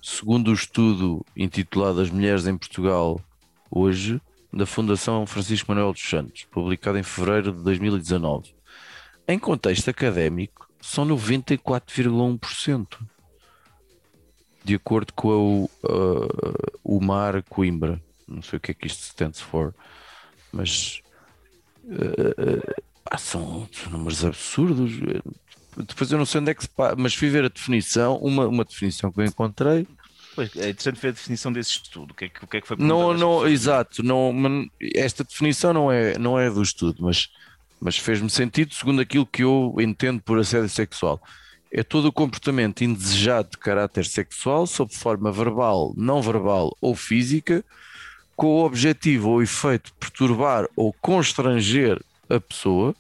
segundo 0.02 0.50
o 0.50 0.54
estudo 0.54 1.24
intitulado 1.38 2.02
As 2.02 2.10
Mulheres 2.10 2.48
em 2.48 2.58
Portugal 2.58 3.22
Hoje, 3.70 4.20
da 4.52 4.66
Fundação 4.66 5.28
Francisco 5.28 5.72
Manuel 5.72 5.94
dos 5.94 6.02
Santos, 6.02 6.46
publicado 6.46 6.98
em 6.98 7.04
fevereiro 7.04 7.52
de 7.52 7.62
2019. 7.64 8.56
Em 9.30 9.38
contexto 9.38 9.90
académico, 9.92 10.68
são 10.82 11.06
94,1%. 11.06 12.98
De 14.66 14.74
acordo 14.74 15.14
com 15.14 15.30
a, 15.32 15.38
U- 15.38 15.70
a- 15.84 16.70
o 16.84 17.00
Mar 17.00 17.44
Coimbra, 17.44 18.02
não 18.28 18.42
sei 18.42 18.58
o 18.58 18.60
que 18.60 18.72
é 18.72 18.74
que 18.74 18.88
isto 18.88 19.04
stands 19.04 19.40
for, 19.40 19.74
mas 20.52 21.00
eh, 21.92 22.74
pá, 23.04 23.18
são, 23.20 23.70
são 23.72 23.92
números 23.92 24.26
absurdos. 24.26 24.92
Depois 25.78 26.12
eu 26.12 26.18
não 26.18 26.26
sei 26.26 26.42
onde 26.42 26.50
é 26.50 26.54
que 26.56 26.64
se 26.64 26.70
pá, 26.70 26.96
mas 26.98 27.14
fui 27.14 27.30
ver 27.30 27.46
a 27.46 27.50
definição, 27.50 28.18
uma, 28.18 28.48
uma 28.48 28.66
definição 28.66 29.12
que 29.12 29.22
eu 29.22 29.26
encontrei. 29.26 29.88
Pois, 30.36 30.56
é 30.56 30.70
interessante 30.70 31.00
ver 31.00 31.10
a 31.10 31.12
definição 31.12 31.54
desse 31.54 31.72
estudo. 31.72 32.12
O 32.12 32.16
que 32.16 32.26
é 32.26 32.30
que, 32.30 32.44
o 32.44 32.48
que, 32.48 32.58
é 32.58 32.62
que 32.62 32.68
foi 32.68 32.78
Não, 32.80 33.14
não, 33.14 33.48
exato, 33.48 34.02
não, 34.02 34.34
esta 34.96 35.24
definição 35.24 35.72
não 35.72 35.92
é, 35.92 36.18
não 36.18 36.40
é 36.40 36.50
do 36.50 36.64
estudo, 36.64 37.04
mas, 37.04 37.30
mas 37.80 37.98
fez-me 37.98 38.30
sentido 38.30 38.74
segundo 38.74 39.02
aquilo 39.02 39.26
que 39.26 39.44
eu 39.44 39.76
entendo 39.80 40.22
por 40.22 40.40
assédio 40.40 40.70
sexual. 40.70 41.22
É 41.72 41.84
todo 41.84 42.06
o 42.06 42.12
comportamento 42.12 42.84
indesejado 42.84 43.52
de 43.52 43.58
caráter 43.58 44.06
sexual, 44.06 44.66
sob 44.66 44.94
forma 44.94 45.32
verbal, 45.32 45.94
não 45.96 46.22
verbal 46.22 46.76
ou 46.82 46.96
física, 46.96 47.64
com 48.36 48.48
o 48.48 48.66
objetivo 48.66 49.30
ou 49.30 49.44
efeito 49.44 49.92
de 49.92 49.94
perturbar 50.00 50.68
ou 50.76 50.94
constranger 50.94 52.02
a 52.30 52.40
pessoa, 52.40 52.96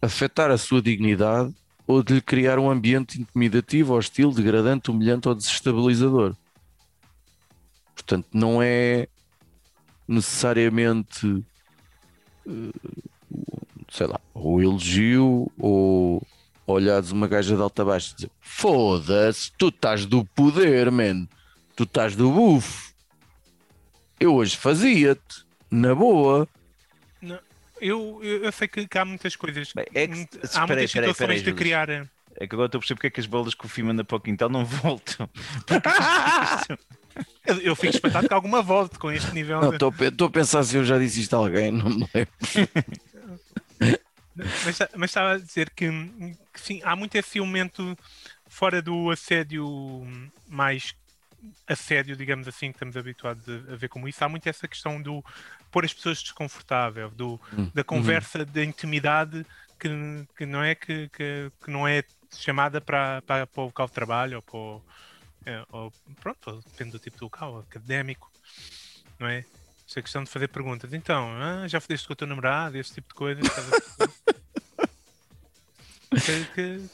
afetar 0.00 0.50
a 0.50 0.58
sua 0.58 0.80
dignidade 0.80 1.52
ou 1.86 2.02
de 2.02 2.14
lhe 2.14 2.20
criar 2.20 2.58
um 2.58 2.70
ambiente 2.70 3.20
intimidativo, 3.20 3.94
hostil, 3.94 4.30
degradante, 4.30 4.90
humilhante 4.90 5.28
ou 5.28 5.34
desestabilizador. 5.34 6.34
Portanto, 7.94 8.26
não 8.32 8.62
é 8.62 9.08
necessariamente, 10.06 11.44
eh, 12.46 13.00
sei 13.90 14.06
lá, 14.06 14.20
ou 14.32 14.60
elogio 14.62 15.50
ou 15.58 16.22
olhares 16.66 17.10
uma 17.10 17.26
gaja 17.28 17.54
de 17.56 17.60
alta 17.62 17.82
a 17.82 17.84
baixo 17.84 18.12
e 18.12 18.16
dizer 18.16 18.30
foda-se, 18.40 19.50
tu 19.58 19.68
estás 19.68 20.06
do 20.06 20.24
poder, 20.24 20.90
man, 20.90 21.26
tu 21.76 21.82
estás 21.84 22.14
do 22.16 22.30
bufo. 22.30 22.92
Eu 24.18 24.34
hoje 24.34 24.56
fazia-te, 24.56 25.44
na 25.70 25.94
boa. 25.94 26.48
Eu, 27.80 28.20
eu, 28.22 28.44
eu 28.44 28.52
sei 28.52 28.66
que, 28.68 28.86
que 28.86 28.96
há 28.98 29.04
muitas 29.04 29.36
coisas. 29.36 29.72
Bem, 29.74 29.84
é 29.94 30.06
que- 30.06 30.12
espera 30.14 30.38
há 30.54 30.62
aí, 30.62 30.66
muitas 30.68 30.84
espera 30.84 30.86
situações 30.86 31.36
espera 31.38 31.52
de 31.52 31.52
criar. 31.52 31.90
É 32.36 32.46
que 32.48 32.54
agora 32.54 32.66
estou 32.66 32.78
a 32.78 32.80
perceber 32.80 32.96
porque 32.96 33.06
é 33.08 33.10
que 33.10 33.20
as 33.20 33.26
bolas 33.26 33.54
que 33.54 33.66
o 33.66 33.68
filme 33.68 33.90
anda 33.92 34.02
para 34.04 34.16
o 34.16 34.20
quintal 34.20 34.48
não 34.48 34.64
voltam. 34.66 35.28
Eu, 37.46 37.60
eu 37.60 37.76
fico 37.76 37.94
espantado 37.94 38.28
com 38.28 38.34
alguma 38.34 38.60
volta 38.60 38.98
com 38.98 39.12
este 39.12 39.32
nível. 39.32 39.60
De- 39.60 39.74
Estou 39.74 39.94
estou 40.00 40.26
a 40.26 40.30
pensar 40.30 40.64
se 40.64 40.76
eu 40.76 40.84
já 40.84 40.98
disse 40.98 41.20
isto 41.20 41.34
a 41.34 41.38
alguém, 41.38 41.70
não 41.70 41.88
me 41.90 42.08
lembro. 42.12 42.32
Mas, 44.36 44.78
mas 44.96 45.10
estava 45.10 45.34
a 45.34 45.38
dizer 45.38 45.70
que, 45.70 45.88
que 46.52 46.60
sim, 46.60 46.80
há 46.82 46.96
muito 46.96 47.14
esse 47.14 47.38
elemento 47.38 47.96
fora 48.48 48.82
do 48.82 49.10
assédio 49.10 49.64
mais 50.48 50.94
assédio, 51.66 52.16
digamos 52.16 52.48
assim, 52.48 52.70
que 52.70 52.76
estamos 52.76 52.96
habituados 52.96 53.44
a, 53.48 53.72
a 53.72 53.76
ver 53.76 53.88
como 53.88 54.08
isso. 54.08 54.24
Há 54.24 54.28
muito 54.28 54.48
essa 54.48 54.66
questão 54.66 55.00
do 55.00 55.24
pôr 55.70 55.84
as 55.84 55.92
pessoas 55.92 56.22
desconfortável, 56.22 57.10
do, 57.10 57.40
Hum, 57.52 57.70
da 57.74 57.84
conversa 57.84 58.44
da 58.44 58.64
intimidade 58.64 59.44
que, 59.78 59.88
que 60.36 60.46
não 60.46 60.62
é 60.62 60.74
que, 60.74 61.08
que, 61.08 61.52
que 61.62 61.70
não 61.70 61.86
é 61.86 62.02
chamada 62.36 62.80
para, 62.80 63.22
para, 63.22 63.46
para 63.46 63.62
o 63.62 63.66
local 63.66 63.86
de 63.86 63.92
trabalho 63.92 64.36
ou 64.36 64.42
para 64.42 64.56
o, 64.56 64.82
é, 65.46 65.64
ou, 65.70 65.92
pronto, 66.20 66.62
depende 66.66 66.92
do 66.92 66.98
tipo 66.98 67.16
de 67.16 67.22
local, 67.24 67.58
académico, 67.58 68.30
não 69.18 69.28
é? 69.28 69.44
Essa 69.88 70.00
questão 70.02 70.24
de 70.24 70.30
fazer 70.30 70.48
perguntas. 70.48 70.92
Então, 70.92 71.28
ah, 71.36 71.68
já 71.68 71.80
fodeste 71.80 72.06
com 72.06 72.12
o 72.14 72.16
teu 72.16 72.26
namorado, 72.26 72.76
esse 72.78 72.94
tipo 72.94 73.08
de 73.08 73.14
coisas. 73.14 73.44
que, 76.10 76.44
que, 76.54 76.86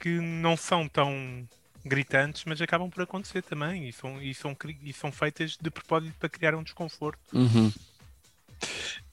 que 0.00 0.08
não 0.20 0.56
são 0.56 0.88
tão 0.88 1.46
gritantes, 1.84 2.44
mas 2.46 2.60
acabam 2.60 2.90
por 2.90 3.02
acontecer 3.02 3.42
também 3.42 3.88
e 3.88 3.92
são, 3.92 4.20
e 4.20 4.34
são, 4.34 4.54
cri- 4.54 4.78
e 4.82 4.92
são 4.92 5.12
feitas 5.12 5.56
de 5.60 5.70
propósito 5.70 6.14
para 6.18 6.28
criar 6.28 6.54
um 6.54 6.62
desconforto. 6.62 7.18
Uhum. 7.32 7.72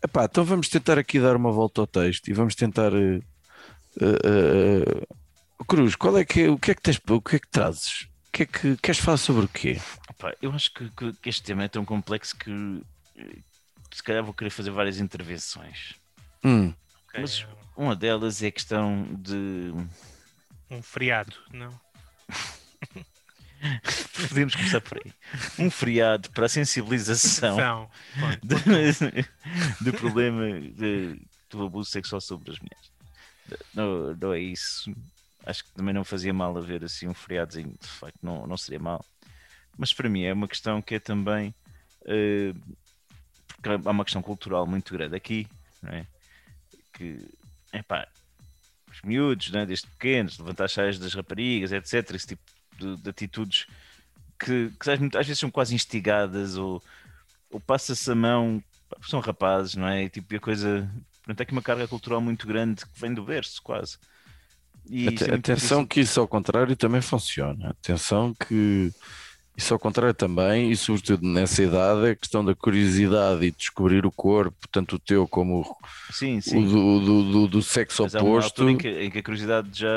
Epá, 0.03 0.25
então 0.25 0.43
vamos 0.43 0.67
tentar 0.69 0.97
aqui 0.97 1.19
dar 1.19 1.35
uma 1.35 1.51
volta 1.51 1.81
ao 1.81 1.87
texto 1.87 2.27
e 2.29 2.33
vamos 2.33 2.55
tentar. 2.55 2.93
eh, 2.93 3.19
eh, 3.99 4.19
eh, 4.23 5.05
Cruz, 5.67 5.95
qual 5.95 6.17
é 6.17 6.25
que 6.25 6.41
é, 6.43 6.49
o 6.49 6.57
que 6.57 6.71
é 6.71 6.75
que 6.75 6.81
tens, 6.81 6.99
o 7.09 7.21
que 7.21 7.35
é 7.35 7.39
que 7.39 7.47
trazes? 7.49 8.03
O 8.27 8.31
que 8.31 8.43
é 8.43 8.45
que 8.45 8.77
queres 8.77 8.99
falar 8.99 9.17
sobre 9.17 9.45
o 9.45 9.47
quê? 9.47 9.79
Pá, 10.17 10.33
eu 10.41 10.51
acho 10.53 10.73
que, 10.73 10.89
que- 10.91 11.29
este 11.29 11.43
tema 11.43 11.63
é 11.65 11.67
tão 11.67 11.83
complexo 11.85 12.35
que 12.35 12.81
se 13.91 14.03
calhar 14.03 14.23
vou 14.23 14.33
querer 14.33 14.49
fazer 14.49 14.71
várias 14.71 14.99
intervenções. 14.99 15.95
Hum, 16.43 16.73
ok? 17.07 17.21
Mas- 17.21 17.45
Uma 17.75 17.95
delas 17.95 18.41
é 18.43 18.47
a 18.47 18.51
questão 18.51 19.07
de 19.19 19.73
Um 20.69 20.81
feriado, 20.81 21.35
não? 21.51 21.79
Podemos 24.29 24.55
começar 24.55 24.81
por 24.81 24.97
aí. 25.03 25.13
Um 25.59 25.69
feriado 25.69 26.29
para 26.31 26.45
a 26.45 26.49
sensibilização 26.49 27.55
São. 27.55 27.91
Do, 28.43 28.55
do 29.81 29.93
problema 29.93 30.59
de- 30.59 31.21
do 31.49 31.63
abuso 31.65 31.89
sexual 31.91 32.19
sobre 32.21 32.51
as 32.51 32.57
mulheres. 32.59 32.91
Não, 33.73 34.15
não 34.15 34.33
é 34.33 34.39
isso. 34.39 34.91
Acho 35.45 35.63
que 35.65 35.71
também 35.71 35.93
não 35.93 36.03
fazia 36.03 36.33
mal 36.33 36.57
haver 36.57 36.83
assim 36.83 37.07
um 37.07 37.13
feriadozinho, 37.13 37.75
de 37.79 37.87
facto, 37.87 38.17
não, 38.21 38.47
não 38.47 38.57
seria 38.57 38.79
mal. 38.79 39.03
Mas 39.77 39.93
para 39.93 40.09
mim 40.09 40.23
é 40.23 40.33
uma 40.33 40.47
questão 40.47 40.81
que 40.81 40.95
é 40.95 40.99
também. 40.99 41.53
eh, 42.05 42.53
porque 43.61 43.87
há 43.87 43.91
uma 43.91 44.03
questão 44.03 44.21
cultural 44.21 44.65
muito 44.65 44.93
grande 44.93 45.15
aqui, 45.15 45.47
não 45.81 45.93
é? 45.93 46.05
Que, 46.93 47.19
epá, 47.71 48.07
os 48.91 49.01
miúdos, 49.01 49.51
né, 49.51 49.65
desde 49.65 49.87
pequenos, 49.87 50.37
levantar 50.37 50.65
as 50.65 50.73
saias 50.73 50.99
das 50.99 51.13
raparigas, 51.13 51.71
etc. 51.71 52.15
Esse 52.15 52.27
tipo 52.27 52.41
de, 52.77 52.97
de 52.97 53.09
atitudes 53.09 53.67
que, 54.37 54.71
que 54.79 54.89
às, 54.89 54.99
vezes 55.27 55.39
são 55.39 55.51
quase 55.51 55.75
instigadas 55.75 56.57
ou, 56.57 56.81
ou 57.51 57.59
passa-se 57.59 58.11
a 58.11 58.15
mão, 58.15 58.61
são 59.07 59.19
rapazes, 59.19 59.75
não 59.75 59.87
é? 59.87 60.03
E, 60.03 60.09
tipo, 60.09 60.35
a 60.35 60.39
coisa. 60.39 60.89
Portanto, 61.19 61.39
é 61.39 61.43
aqui 61.43 61.51
uma 61.51 61.61
carga 61.61 61.87
cultural 61.87 62.19
muito 62.19 62.47
grande 62.47 62.83
que 62.85 62.99
vem 62.99 63.13
do 63.13 63.23
berço, 63.23 63.61
quase. 63.61 63.97
E 64.89 65.13
isso 65.13 65.23
é 65.25 65.35
Atenção 65.35 65.85
que 65.85 66.01
isso 66.01 66.19
ao 66.19 66.27
contrário 66.27 66.75
também 66.75 67.01
funciona. 67.01 67.69
Atenção 67.69 68.33
que 68.33 68.91
isso 69.61 69.73
ao 69.73 69.79
contrário 69.79 70.13
também, 70.13 70.71
e 70.71 70.75
sobretudo 70.75 71.27
nessa 71.27 71.61
idade, 71.61 72.07
é 72.07 72.11
a 72.11 72.15
questão 72.15 72.43
da 72.43 72.55
curiosidade 72.55 73.45
e 73.45 73.51
descobrir 73.51 74.05
o 74.05 74.11
corpo, 74.11 74.67
tanto 74.71 74.95
o 74.95 74.99
teu 74.99 75.27
como 75.27 75.61
o, 75.61 75.75
Sim, 76.11 76.39
o 76.39 76.41
sim. 76.41 76.65
do, 76.65 76.99
do, 76.99 77.31
do- 77.31 77.47
do 77.47 77.61
sexo 77.61 78.03
Mas 78.03 78.15
há 78.15 78.21
uma 78.23 78.39
oposto. 78.39 78.67
em 78.67 78.77
que, 78.77 78.89
em 78.89 79.11
que 79.11 79.19
a 79.19 79.23
curiosidade 79.23 79.69
já. 79.79 79.87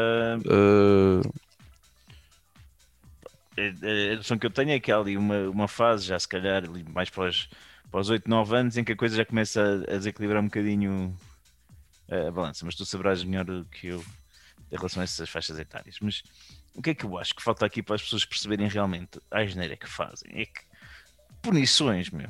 eh, 3.56 4.12
A 4.12 4.16
noção 4.16 4.36
que 4.38 4.46
eu 4.46 4.50
tenho 4.50 4.70
é 4.72 4.80
que 4.80 4.90
há 4.92 4.98
ali 4.98 5.16
uma, 5.16 5.48
uma 5.48 5.68
fase, 5.68 6.06
já 6.06 6.18
se 6.18 6.28
calhar 6.28 6.62
mais 6.92 7.08
para 7.08 7.28
os, 7.30 7.48
para 7.90 8.00
os 8.00 8.10
8, 8.10 8.28
9 8.28 8.56
anos, 8.56 8.76
em 8.76 8.84
que 8.84 8.92
a 8.92 8.96
coisa 8.96 9.16
já 9.16 9.24
começa 9.24 9.62
a, 9.88 9.94
a 9.94 9.96
desequilibrar 9.98 10.42
um 10.42 10.46
bocadinho 10.46 11.16
a 12.10 12.30
balança. 12.30 12.64
Mas 12.66 12.74
tu 12.74 12.84
saberás 12.84 13.22
melhor 13.24 13.44
do 13.44 13.64
que 13.66 13.86
eu 13.88 14.04
em 14.70 14.76
relação 14.76 15.00
a 15.00 15.04
essas 15.04 15.28
faixas 15.30 15.58
etárias. 15.58 15.96
Mas 16.02 16.22
o 16.74 16.82
que 16.82 16.90
é 16.90 16.94
que 16.94 17.04
eu 17.04 17.18
acho 17.18 17.34
que 17.34 17.42
falta 17.42 17.64
aqui 17.64 17.82
para 17.82 17.94
as 17.94 18.02
pessoas 18.02 18.24
perceberem 18.24 18.68
realmente 18.68 19.20
a 19.30 19.40
asneira 19.40 19.76
que 19.76 19.88
fazem? 19.88 20.30
É 20.32 20.44
que 20.44 20.60
punições, 21.40 22.10
meu. 22.10 22.28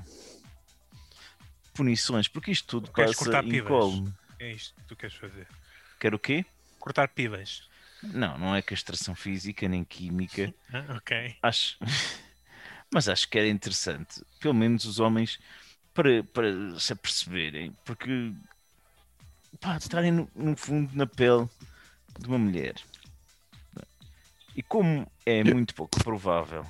Punições, 1.73 2.29
porque 2.29 2.51
isto 2.51 2.67
tudo 2.69 2.93
Queres 2.93 3.17
passa 3.17 3.25
cortar 3.25 3.45
colo. 3.67 4.13
É 4.39 4.53
isto 4.53 4.75
que 4.75 4.83
tu 4.89 4.97
queres 4.97 5.17
fazer. 5.17 5.49
Quer 5.99 6.15
o 6.15 6.19
quê? 6.19 6.45
Cortar 6.79 7.09
pibas. 7.09 7.69
Não, 8.03 8.37
não 8.37 8.55
é 8.55 8.61
castração 8.61 9.15
física 9.15 9.67
nem 9.69 9.85
química. 9.85 10.53
Ah, 10.73 10.97
ok. 10.97 11.37
Acho, 11.43 11.79
mas 12.93 13.09
acho 13.09 13.29
que 13.29 13.39
era 13.39 13.49
interessante, 13.49 14.23
pelo 14.41 14.55
menos 14.55 14.85
os 14.85 14.99
homens, 14.99 15.39
para, 15.95 16.23
para 16.25 16.79
se 16.79 16.93
aperceberem, 16.93 17.73
porque 17.85 18.33
pá, 19.61 19.77
estarem 19.77 20.11
no, 20.11 20.31
no 20.35 20.57
fundo 20.57 20.95
na 20.97 21.07
pele 21.07 21.49
de 22.19 22.27
uma 22.27 22.39
mulher. 22.39 22.75
E 24.57 24.63
como 24.63 25.07
é 25.27 25.43
muito 25.43 25.75
pouco 25.75 26.03
provável, 26.03 26.65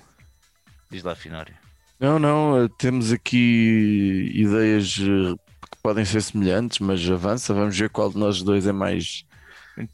diz 0.90 1.02
lá, 1.02 1.14
Finório. 1.14 1.54
não, 2.00 2.18
não, 2.18 2.64
eh, 2.64 2.68
temos 2.78 3.12
aqui 3.12 4.30
ideias 4.34 4.96
eh, 5.00 5.34
que 5.70 5.78
podem 5.82 6.04
ser 6.04 6.22
semelhantes, 6.22 6.78
mas 6.78 7.08
avança, 7.10 7.52
vamos 7.52 7.76
ver 7.78 7.90
qual 7.90 8.10
de 8.10 8.18
nós 8.18 8.42
dois 8.42 8.66
é 8.66 8.72
mais. 8.72 9.24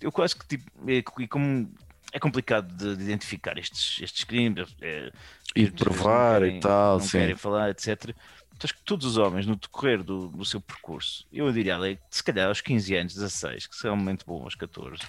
Eu 0.00 0.12
quase 0.12 0.36
que 0.36 0.46
tipo, 0.46 0.70
é, 0.88 1.02
como 1.26 1.72
é 2.12 2.18
complicado 2.18 2.72
de, 2.76 2.96
de 2.96 3.02
identificar 3.04 3.56
estes, 3.58 4.00
estes 4.02 4.24
crimes, 4.24 4.74
é, 4.80 5.10
E 5.56 5.64
de 5.64 5.72
provar 5.72 6.40
não 6.42 6.48
e 6.48 6.60
tal, 6.60 6.98
não 6.98 7.04
sim. 7.04 7.18
querem 7.18 7.36
falar, 7.36 7.70
etc. 7.70 8.14
Então, 8.52 8.68
acho 8.68 8.74
que 8.74 8.82
todos 8.84 9.06
os 9.06 9.16
homens, 9.16 9.46
no 9.46 9.56
decorrer 9.56 10.02
do, 10.02 10.28
do 10.28 10.44
seu 10.44 10.60
percurso, 10.60 11.26
eu 11.32 11.50
diria 11.50 11.76
ali, 11.76 11.98
se 12.10 12.22
calhar 12.22 12.48
aos 12.48 12.60
15 12.60 12.94
anos, 12.94 13.14
16, 13.14 13.66
que 13.66 13.76
são 13.76 13.96
momento 13.96 14.24
bom 14.26 14.42
aos 14.44 14.54
14, 14.54 15.02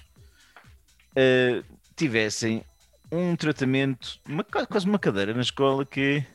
eh, 1.15 1.61
tivessem 2.01 2.65
um 3.11 3.35
tratamento, 3.35 4.19
uma, 4.25 4.43
quase 4.43 4.87
uma 4.87 4.97
cadeira 4.97 5.35
na 5.35 5.41
escola 5.41 5.85
que 5.85 6.25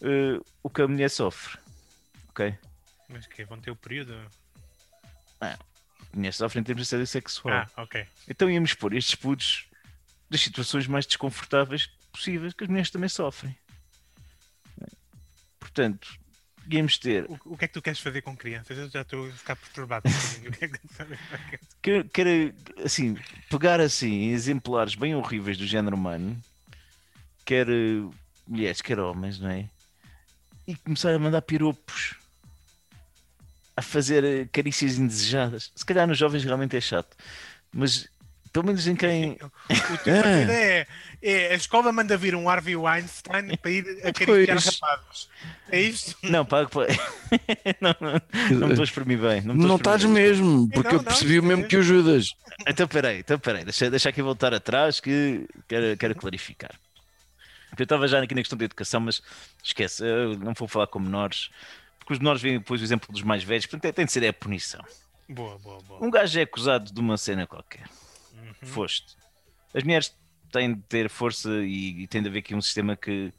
eh, 0.00 0.40
o 0.62 0.70
que 0.70 0.82
a 0.82 0.86
mulher 0.86 1.10
sofre. 1.10 1.58
Ok? 2.28 2.56
Mas 3.08 3.26
que 3.26 3.44
vão 3.44 3.60
ter 3.60 3.72
o 3.72 3.76
período. 3.76 4.16
A 5.40 5.56
mulher 6.14 6.32
sofre 6.32 6.60
em 6.60 6.62
termos 6.62 6.86
de 6.86 6.88
assédio 6.88 7.06
sexual. 7.06 7.66
Ah, 7.76 7.82
ok. 7.82 8.06
Então 8.28 8.48
íamos 8.48 8.74
pôr 8.74 8.94
estes 8.94 9.16
putos 9.16 9.66
das 10.30 10.40
situações 10.40 10.86
mais 10.86 11.04
desconfortáveis 11.04 11.88
possíveis 12.12 12.54
que 12.54 12.62
as 12.62 12.70
mulheres 12.70 12.90
também 12.90 13.08
sofrem. 13.08 13.56
Portanto, 15.58 16.16
íamos 16.70 16.98
ter. 16.98 17.24
O, 17.28 17.38
o 17.46 17.56
que 17.56 17.64
é 17.64 17.68
que 17.68 17.74
tu 17.74 17.82
queres 17.82 18.00
fazer 18.00 18.22
com 18.22 18.36
crianças? 18.36 18.76
Eu 18.76 18.88
já 18.88 19.02
estou 19.02 19.26
a 19.26 19.32
ficar 19.32 19.56
perturbado. 19.56 20.08
é 20.08 20.68
que 20.68 20.78
tu 20.78 20.94
sabes? 20.94 21.18
Que, 21.82 22.04
que 22.04 22.20
era, 22.20 22.54
assim, 22.84 23.16
pegar 23.48 23.80
assim 23.80 24.30
exemplares 24.30 24.94
bem 24.94 25.14
horríveis 25.14 25.56
do 25.56 25.66
género 25.66 25.96
humano, 25.96 26.36
quer 27.44 27.66
mulheres, 28.46 28.80
quer 28.80 28.98
homens, 28.98 29.38
não 29.38 29.50
é? 29.50 29.68
E 30.66 30.74
começar 30.76 31.14
a 31.14 31.18
mandar 31.18 31.42
piropos. 31.42 32.14
A 33.76 33.82
fazer 33.82 34.48
carícias 34.48 34.98
indesejadas. 34.98 35.70
Se 35.74 35.84
calhar 35.84 36.06
nos 36.06 36.16
jovens 36.16 36.44
realmente 36.44 36.76
é 36.76 36.80
chato. 36.80 37.14
Mas 37.70 38.08
pelo 38.56 38.66
menos 38.66 38.86
em 38.86 38.96
quem. 38.96 39.36
O 39.68 39.98
teu 39.98 40.22
partido 40.22 40.50
é, 40.50 40.86
é 41.22 41.52
a 41.52 41.54
escola 41.54 41.92
manda 41.92 42.16
vir 42.16 42.34
um 42.34 42.48
Harvey 42.48 42.74
Weinstein 42.76 43.56
para 43.56 43.70
ir 43.70 43.84
acariciar 44.06 44.62
Pois. 44.62 44.80
rapazes. 44.80 45.28
É 45.70 45.80
isto? 45.80 46.16
Não, 46.22 46.44
pago 46.46 46.70
para. 46.70 46.86
não, 47.80 47.94
não, 48.00 48.12
não 48.58 48.66
me 48.68 48.72
estou 48.72 48.80
a 48.80 48.84
exprimir 48.84 49.18
bem. 49.18 49.42
Não, 49.42 49.54
a 49.54 49.56
Não 49.56 49.76
estás 49.76 50.02
bem. 50.04 50.12
mesmo, 50.12 50.68
porque 50.70 50.88
Não, 50.88 50.94
eu 50.94 50.98
não, 50.98 51.04
percebi 51.04 51.38
o 51.38 51.42
mesmo 51.42 51.62
não. 51.62 51.68
que 51.68 51.76
o 51.76 51.82
Judas. 51.82 52.34
Então 52.66 52.88
peraí, 52.88 53.18
então 53.18 53.38
peraí, 53.38 53.64
deixa, 53.64 53.90
deixa 53.90 54.08
aqui 54.08 54.22
voltar 54.22 54.54
atrás 54.54 55.00
que 55.00 55.46
quero, 55.68 55.96
quero 55.98 56.14
clarificar. 56.14 56.72
Porque 57.68 57.82
Eu 57.82 57.84
estava 57.84 58.08
já 58.08 58.22
aqui 58.22 58.34
na 58.34 58.40
questão 58.40 58.56
da 58.56 58.64
educação, 58.64 59.00
mas 59.00 59.20
esquece, 59.62 60.02
eu 60.02 60.38
não 60.38 60.54
vou 60.54 60.66
falar 60.66 60.86
com 60.86 60.98
menores, 60.98 61.50
porque 61.98 62.14
os 62.14 62.18
menores 62.18 62.40
veem 62.40 62.58
depois 62.58 62.80
o 62.80 62.84
exemplo 62.84 63.12
dos 63.12 63.22
mais 63.22 63.42
velhos, 63.44 63.66
portanto 63.66 63.92
tem 63.94 64.06
de 64.06 64.12
ser 64.12 64.22
é 64.22 64.28
a 64.28 64.32
punição. 64.32 64.82
Boa, 65.28 65.58
boa, 65.58 65.82
boa. 65.82 66.02
Um 66.06 66.10
gajo 66.10 66.38
é 66.38 66.42
acusado 66.42 66.90
de 66.92 67.00
uma 67.00 67.18
cena 67.18 67.46
qualquer, 67.46 67.84
Uhum. 68.46 68.68
foste. 68.68 69.16
As 69.74 69.82
mulheres 69.82 70.16
têm 70.52 70.74
de 70.74 70.82
ter 70.82 71.10
força 71.10 71.50
e, 71.50 72.02
e 72.02 72.06
tem 72.06 72.22
de 72.22 72.28
haver 72.28 72.38
aqui 72.38 72.54
um 72.54 72.62
sistema 72.62 72.96
que, 72.96 73.32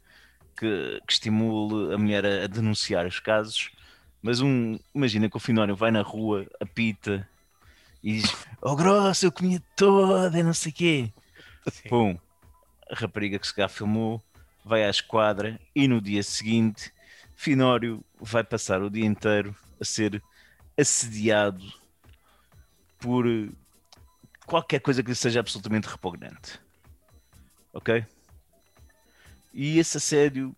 que, 0.56 1.00
que 1.06 1.12
estimule 1.12 1.94
a 1.94 1.98
mulher 1.98 2.24
a, 2.24 2.44
a 2.44 2.46
denunciar 2.46 3.06
os 3.06 3.18
casos, 3.18 3.70
mas 4.22 4.40
um, 4.40 4.78
imagina 4.94 5.28
que 5.28 5.36
o 5.36 5.40
Finório 5.40 5.74
vai 5.74 5.90
na 5.90 6.02
rua, 6.02 6.46
apita 6.60 7.28
e 8.02 8.14
diz: 8.14 8.36
Oh, 8.60 8.76
grossa, 8.76 9.26
eu 9.26 9.32
comia 9.32 9.62
toda, 9.76 10.38
e 10.38 10.42
não 10.42 10.54
sei 10.54 10.72
o 10.72 10.74
quê. 10.74 11.12
Sim. 11.70 11.88
Pum, 11.88 12.18
a 12.90 12.94
rapariga 12.94 13.38
que 13.38 13.46
se 13.46 13.54
cá 13.54 13.68
filmou 13.68 14.22
vai 14.64 14.84
à 14.84 14.90
esquadra 14.90 15.58
e 15.74 15.88
no 15.88 16.00
dia 16.00 16.22
seguinte 16.22 16.92
Finório 17.34 18.04
vai 18.20 18.42
passar 18.42 18.82
o 18.82 18.90
dia 18.90 19.06
inteiro 19.06 19.54
a 19.80 19.84
ser 19.84 20.22
assediado 20.76 21.64
por 22.98 23.24
qualquer 24.48 24.80
coisa 24.80 25.02
que 25.02 25.10
lhe 25.10 25.14
seja 25.14 25.40
absolutamente 25.40 25.86
repugnante. 25.88 26.58
Ok? 27.72 28.04
E 29.52 29.78
esse 29.78 29.98
assédio 29.98 30.56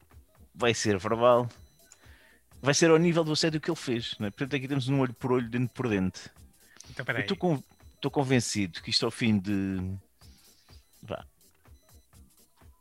vai 0.54 0.72
ser 0.74 0.96
verbal, 0.98 1.48
vai 2.62 2.72
ser 2.74 2.90
ao 2.90 2.98
nível 2.98 3.24
do 3.24 3.32
assédio 3.32 3.60
que 3.60 3.68
ele 3.70 3.76
fez. 3.76 4.16
Né? 4.18 4.30
Portanto, 4.30 4.56
aqui 4.56 4.68
temos 4.68 4.88
um 4.88 5.00
olho 5.00 5.12
por 5.14 5.32
olho, 5.32 5.48
dente 5.48 5.72
por 5.74 5.88
dente. 5.88 6.30
Então, 6.90 7.02
Eu 7.02 7.04
peraí. 7.04 7.22
estou 7.22 7.36
con- 7.36 7.62
estou 7.94 8.10
convencido 8.10 8.80
que 8.80 8.90
isto 8.90 9.04
ao 9.04 9.10
fim 9.10 9.38
de 9.38 9.78
vá, 11.02 11.24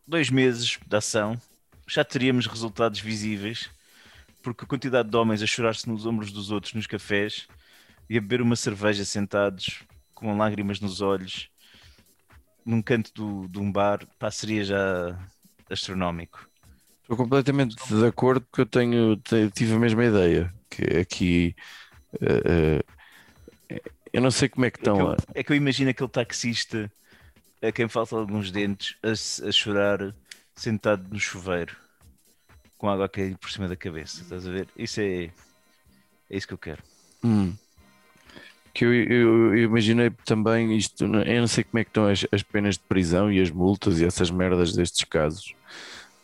dois 0.07 0.29
meses 0.29 0.77
de 0.85 0.95
ação 0.95 1.39
já 1.87 2.03
teríamos 2.05 2.45
resultados 2.45 2.99
visíveis, 2.99 3.69
porque 4.43 4.63
a 4.63 4.67
quantidade 4.67 5.09
de 5.09 5.17
homens 5.17 5.41
a 5.41 5.47
chorar-se 5.47 5.89
nos 5.89 6.05
ombros 6.05 6.31
dos 6.31 6.51
outros 6.51 6.73
nos 6.73 6.85
cafés 6.87 7.47
e 8.09 8.17
a 8.17 8.21
beber 8.21 8.41
uma 8.41 8.55
cerveja 8.55 9.03
sentados 9.05 9.83
com 10.19 10.37
lágrimas 10.37 10.79
nos 10.79 11.01
olhos 11.01 11.49
num 12.65 12.81
canto 12.81 13.11
do, 13.13 13.47
de 13.49 13.59
um 13.59 13.71
bar 13.71 14.05
pá, 14.17 14.29
seria 14.31 14.63
já 14.63 15.17
astronómico. 15.69 16.47
Estou 17.01 17.17
completamente 17.17 17.75
de 17.87 18.05
acordo 18.05 18.41
porque 18.45 18.61
eu 18.61 18.65
tenho, 18.65 19.15
te- 19.17 19.49
tive 19.51 19.73
a 19.73 19.79
mesma 19.79 20.05
ideia. 20.05 20.53
Que 20.69 20.83
aqui 20.99 21.55
eh, 22.21 22.79
eh, 23.69 23.81
eu 24.13 24.21
não 24.21 24.31
sei 24.31 24.49
como 24.49 24.65
é 24.65 24.71
que 24.71 24.77
É 24.81 24.89
que, 24.89 24.99
estão. 24.99 24.99
eu, 25.01 25.15
é 25.33 25.43
que 25.43 25.51
eu 25.51 25.55
imagino 25.55 25.89
aquele 25.89 26.09
taxista 26.09 26.91
a 27.61 27.71
quem 27.71 27.89
faltam 27.89 28.19
alguns 28.19 28.51
dentes 28.51 28.97
a, 29.03 29.49
a 29.49 29.51
chorar 29.51 30.15
sentado 30.55 31.07
no 31.09 31.19
chuveiro 31.19 31.75
com 32.77 32.89
água 32.89 33.05
a 33.05 33.09
cair 33.09 33.37
por 33.37 33.51
cima 33.51 33.67
da 33.67 33.75
cabeça. 33.75 34.21
Estás 34.21 34.47
a 34.47 34.51
ver? 34.51 34.67
Isso 34.75 34.99
é, 35.01 35.25
é 35.25 36.37
isso 36.37 36.47
que 36.47 36.53
eu 36.53 36.57
quero. 36.57 36.83
Hum. 37.23 37.57
Que 38.79 38.85
eu, 38.85 38.93
eu- 38.93 39.55
eu 39.57 39.63
imaginei 39.65 40.09
também 40.25 40.73
isto, 40.77 41.03
eu 41.03 41.41
não 41.41 41.47
sei 41.47 41.65
como 41.65 41.79
é 41.79 41.83
que 41.83 41.89
estão 41.89 42.07
as, 42.07 42.25
as 42.31 42.41
penas 42.41 42.75
de 42.75 42.83
prisão 42.87 43.29
e 43.29 43.41
as 43.41 43.51
multas 43.51 43.99
e 43.99 44.05
essas 44.05 44.31
merdas 44.31 44.73
destes 44.73 45.03
casos, 45.03 45.53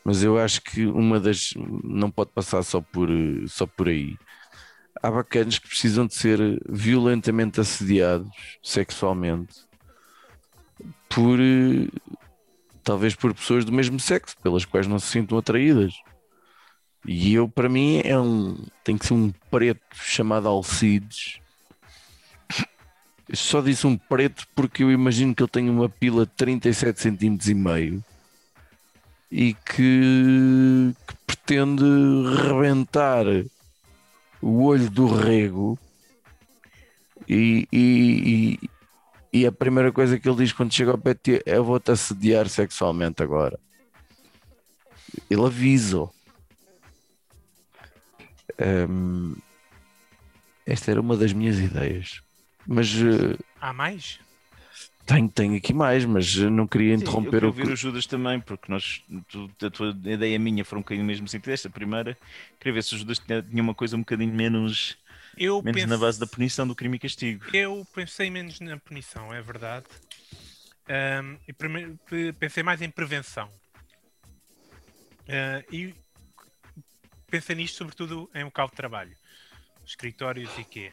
mas 0.06 0.24
eu 0.24 0.38
acho 0.38 0.62
que 0.62 0.86
uma 0.86 1.20
das 1.20 1.54
não 1.84 2.10
pode 2.10 2.32
passar 2.32 2.64
só 2.64 2.80
por, 2.80 3.10
só 3.48 3.66
por 3.68 3.90
aí. 3.90 4.16
Há 5.04 5.12
bacanas 5.12 5.60
que 5.60 5.68
precisam 5.68 6.08
de 6.08 6.16
ser 6.16 6.40
violentamente 6.70 7.60
assediados 7.60 8.32
sexualmente 8.64 9.54
por 11.10 11.38
talvez 12.84 13.16
por 13.16 13.34
pessoas 13.34 13.66
do 13.66 13.72
mesmo 13.74 14.00
sexo, 14.00 14.36
pelas 14.42 14.64
quais 14.64 14.88
não 14.88 14.98
se 15.00 15.08
sintam 15.08 15.38
atraídas. 15.38 15.94
E 17.06 17.34
eu, 17.34 17.50
para 17.50 17.68
mim, 17.68 18.02
é 18.04 18.18
um 18.18 18.66
tem 18.84 18.98
que 18.98 19.06
ser 19.06 19.14
um 19.14 19.32
preto 19.52 19.82
chamado 19.94 20.48
Alcides. 20.48 21.40
Só 23.34 23.62
disse 23.62 23.88
um 23.88 23.98
preto 23.98 24.46
porque 24.56 24.84
eu 24.84 24.92
imagino 24.92 25.34
que 25.34 25.42
ele 25.42 25.50
tem 25.50 25.70
uma 25.70 25.90
pila 25.90 26.26
de 26.26 26.32
37 26.34 27.02
centímetros 27.02 27.50
e 27.50 27.54
meio 27.56 28.04
e 29.32 29.54
que, 29.54 30.94
que 31.08 31.16
pretende 31.26 31.84
rebentar 32.48 33.26
o 34.42 34.64
olho 34.64 34.90
do 34.90 35.08
rego 35.08 35.78
e, 37.28 37.68
e, 37.72 38.60
e- 38.64 38.70
e 39.34 39.46
a 39.46 39.52
primeira 39.52 39.92
coisa 39.92 40.18
que 40.18 40.30
ele 40.30 40.38
diz 40.38 40.54
quando 40.54 40.74
chega 40.74 40.92
ao 40.92 40.98
pé 40.98 41.12
é 41.46 41.58
eu 41.58 41.64
vou-te 41.64 41.92
assediar 41.92 42.48
sexualmente 42.48 43.22
agora. 43.22 43.60
Ele 45.30 45.46
avisa. 45.46 46.08
Hum, 48.60 49.36
esta 50.66 50.92
era 50.92 51.02
uma 51.02 51.18
das 51.18 51.34
minhas 51.34 51.60
ideias. 51.60 52.22
Mas 52.68 52.88
eh, 52.96 53.38
Há 53.60 53.74
mais? 53.74 54.20
tenho, 55.06 55.30
tenho 55.30 55.56
aqui 55.58 55.74
mais, 55.74 56.04
mas 56.06 56.36
eh, 56.38 56.50
não 56.50 56.68
queria 56.68 56.96
Sim, 56.96 57.04
interromper 57.04 57.44
eu 57.44 57.44
o 57.44 57.48
ouvir 57.48 57.68
o 57.70 57.76
Judas 57.76 58.06
também, 58.06 58.40
porque 58.40 58.72
nós, 58.72 59.02
tu- 59.28 59.50
a 59.66 59.70
tua 59.70 59.90
ideia 60.06 60.40
minha 60.40 60.66
foi 60.66 60.78
um 60.80 60.82
bocadinho 60.82 61.06
mesmo 61.06 61.28
sentido. 61.28 61.52
Esta 61.54 61.70
primeira, 61.70 62.18
queria 62.60 62.74
ver 62.74 62.84
se 62.84 62.96
o 62.96 62.98
Judas 62.98 63.20
tinha, 63.20 63.42
tinha 63.42 63.62
uma 63.62 63.76
coisa 63.76 63.96
um 63.96 64.00
bocadinho 64.00 64.34
menos, 64.34 64.98
Eu, 65.38 65.62
menos 65.62 65.82
penso- 65.82 65.90
na 65.90 65.98
base 65.98 66.20
da 66.20 66.28
punição 66.28 66.68
do 66.68 66.76
crime 66.76 66.98
e 66.98 67.00
castigo. 67.00 67.46
eu 67.54 67.86
pensei 67.94 68.30
menos 68.30 68.60
na 68.60 68.78
punição, 68.78 69.34
é 69.34 69.42
verdade. 69.42 69.86
Ahm, 70.88 71.38
e 71.48 71.54
primeiro, 71.54 71.98
pensei 72.40 72.64
mais 72.64 72.82
em 72.82 72.90
prevenção. 72.90 73.52
Ah, 75.28 75.64
e 75.72 75.94
pensei 77.30 77.56
nisto 77.56 77.78
sobretudo 77.78 78.30
em 78.34 78.44
local 78.44 78.68
de 78.70 78.76
trabalho. 78.76 79.16
Escritórios 79.86 80.58
e 80.58 80.64
quê? 80.66 80.92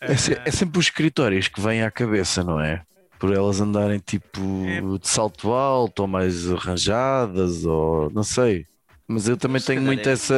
É, 0.00 0.16
se- 0.16 0.40
é 0.44 0.50
sempre 0.50 0.78
os 0.78 0.86
escritórios 0.86 1.48
que 1.48 1.60
vêm 1.60 1.82
à 1.82 1.90
cabeça, 1.90 2.44
não 2.44 2.60
é? 2.60 2.82
Por 3.18 3.34
elas 3.34 3.60
andarem 3.60 3.98
tipo 3.98 4.40
É. 4.66 4.80
de 4.80 5.08
salto 5.08 5.52
alto 5.52 6.00
ou 6.00 6.08
mais 6.08 6.50
arranjadas, 6.50 7.64
ou 7.64 8.10
não 8.10 8.22
sei. 8.22 8.66
Mas 9.08 9.26
eu 9.26 9.36
também 9.36 9.60
Se 9.60 9.66
tenho 9.68 9.82
muito 9.82 10.08
é- 10.08 10.12
essa. 10.12 10.34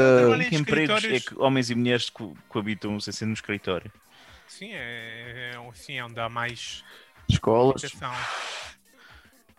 Que 0.49 0.57
empregos 0.57 1.05
é 1.05 1.21
que 1.21 1.35
homens 1.39 1.69
e 1.71 1.75
mulheres 1.75 2.09
co- 2.09 2.35
coabitam 2.49 2.99
sem 3.01 3.13
ser 3.13 3.27
no 3.27 3.33
escritório? 3.35 3.93
sim, 4.47 4.73
é, 4.73 5.53
é, 5.55 5.71
sim, 5.75 5.99
é 5.99 6.05
onde 6.05 6.19
há 6.21 6.29
mais 6.29 6.83
Escolas. 7.29 7.81
comunicação. 7.83 8.13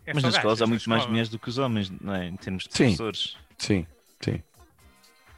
É 0.06 0.14
Mas 0.14 0.24
nas 0.24 0.36
escolas 0.36 0.62
há 0.62 0.68
muito 0.68 0.90
mais 0.90 1.06
mulheres 1.06 1.30
do 1.30 1.38
que 1.38 1.48
os 1.50 1.58
homens, 1.58 1.90
não 2.02 2.16
é? 2.16 2.26
Em 2.28 2.36
termos 2.36 2.64
de 2.64 2.74
Sim. 2.74 2.84
professores. 2.86 3.38
Sim, 3.58 3.86
sim. 4.20 4.42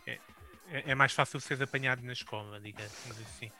é, 0.07 0.91
é 0.91 0.95
mais 0.95 1.11
fácil 1.11 1.39
seres 1.39 1.61
apanhado 1.61 2.01
na 2.03 2.13
escola, 2.13 2.59
digamos 2.59 2.91
assim. 3.21 3.51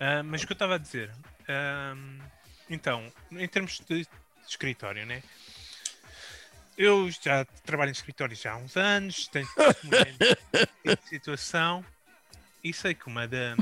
Ah, 0.00 0.22
mas 0.22 0.42
o 0.42 0.46
que 0.46 0.52
eu 0.52 0.54
estava 0.54 0.74
a 0.76 0.78
dizer, 0.78 1.10
ahm, 1.48 2.18
então, 2.68 3.12
em 3.30 3.48
termos 3.48 3.80
de 3.80 4.06
escritório, 4.48 5.06
né? 5.06 5.22
Eu 6.76 7.10
já 7.10 7.44
trabalho 7.64 7.90
em 7.90 7.92
escritório 7.92 8.34
já 8.34 8.52
há 8.52 8.56
uns 8.56 8.76
anos, 8.76 9.28
tenho 9.28 9.46
testemunho 9.54 10.16
de 10.84 11.08
situação 11.08 11.84
e 12.64 12.72
sei 12.72 12.94
que 12.94 13.06
uma 13.06 13.28
da. 13.28 13.56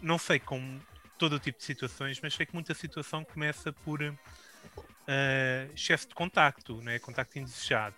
Não 0.00 0.18
sei 0.18 0.40
como 0.40 0.80
todo 1.16 1.34
o 1.34 1.38
tipo 1.38 1.58
de 1.58 1.64
situações, 1.64 2.20
mas 2.20 2.34
sei 2.34 2.44
que 2.44 2.54
muita 2.54 2.74
situação 2.74 3.24
começa 3.24 3.72
por 3.72 4.02
ah, 5.06 5.68
excesso 5.74 6.08
de 6.08 6.14
contacto, 6.14 6.80
né? 6.82 6.98
contacto 6.98 7.38
indesejado. 7.38 7.96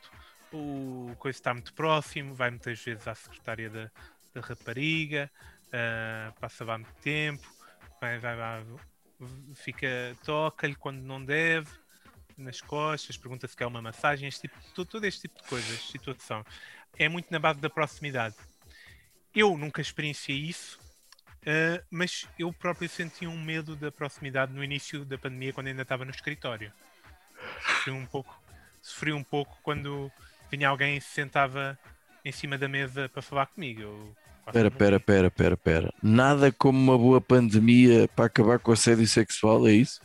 O 0.52 1.14
coisa 1.18 1.38
está 1.38 1.52
muito 1.52 1.72
próximo, 1.72 2.34
vai 2.34 2.50
muitas 2.50 2.80
vezes 2.80 3.08
à 3.08 3.14
secretária 3.14 3.68
da, 3.70 3.90
da 4.34 4.40
rapariga, 4.40 5.30
ah, 5.72 6.32
passa 6.40 6.64
lá 6.64 6.78
muito 6.78 6.94
tempo, 6.96 7.53
vai, 8.04 8.18
vai, 8.18 8.36
vai, 8.36 8.64
fica, 9.54 9.88
toca-lhe 10.24 10.74
quando 10.74 11.00
não 11.00 11.24
deve, 11.24 11.70
nas 12.36 12.60
costas, 12.60 13.16
pergunta 13.16 13.46
se 13.46 13.56
quer 13.56 13.66
uma 13.66 13.80
massagem, 13.80 14.28
este 14.28 14.42
tipo, 14.42 14.56
todo, 14.74 14.88
todo 14.88 15.04
este 15.04 15.22
tipo 15.22 15.40
de 15.42 15.48
coisas, 15.48 15.80
situação. 15.88 16.44
É 16.98 17.08
muito 17.08 17.30
na 17.30 17.38
base 17.38 17.60
da 17.60 17.70
proximidade. 17.70 18.34
Eu 19.34 19.56
nunca 19.56 19.80
experienciei 19.80 20.38
isso, 20.38 20.78
ah, 21.46 21.82
mas 21.90 22.28
eu 22.38 22.52
próprio 22.52 22.88
senti 22.88 23.26
um 23.26 23.42
medo 23.42 23.74
da 23.74 23.90
proximidade 23.90 24.52
no 24.52 24.62
início 24.62 25.04
da 25.04 25.16
pandemia, 25.16 25.52
quando 25.52 25.68
ainda 25.68 25.82
estava 25.82 26.04
no 26.04 26.10
escritório. 26.10 26.72
Sofri 27.66 27.90
um 27.92 28.06
pouco, 28.06 28.42
sofri 28.82 29.12
um 29.12 29.24
pouco 29.24 29.56
quando 29.62 30.12
vinha 30.50 30.68
alguém 30.68 30.96
e 30.96 31.00
se 31.00 31.10
sentava 31.10 31.78
em 32.24 32.32
cima 32.32 32.58
da 32.58 32.68
mesa 32.68 33.08
para 33.08 33.22
falar 33.22 33.46
comigo. 33.46 33.80
Eu 33.80 34.16
Pera, 34.52 34.70
pera, 34.70 35.00
pera, 35.00 35.30
pera, 35.30 35.56
pera. 35.56 35.94
Nada 36.02 36.52
como 36.52 36.78
uma 36.78 36.98
boa 36.98 37.20
pandemia 37.20 38.08
para 38.08 38.26
acabar 38.26 38.58
com 38.58 38.70
o 38.70 38.74
assédio 38.74 39.06
sexual, 39.06 39.66
é 39.66 39.72
isso? 39.72 40.00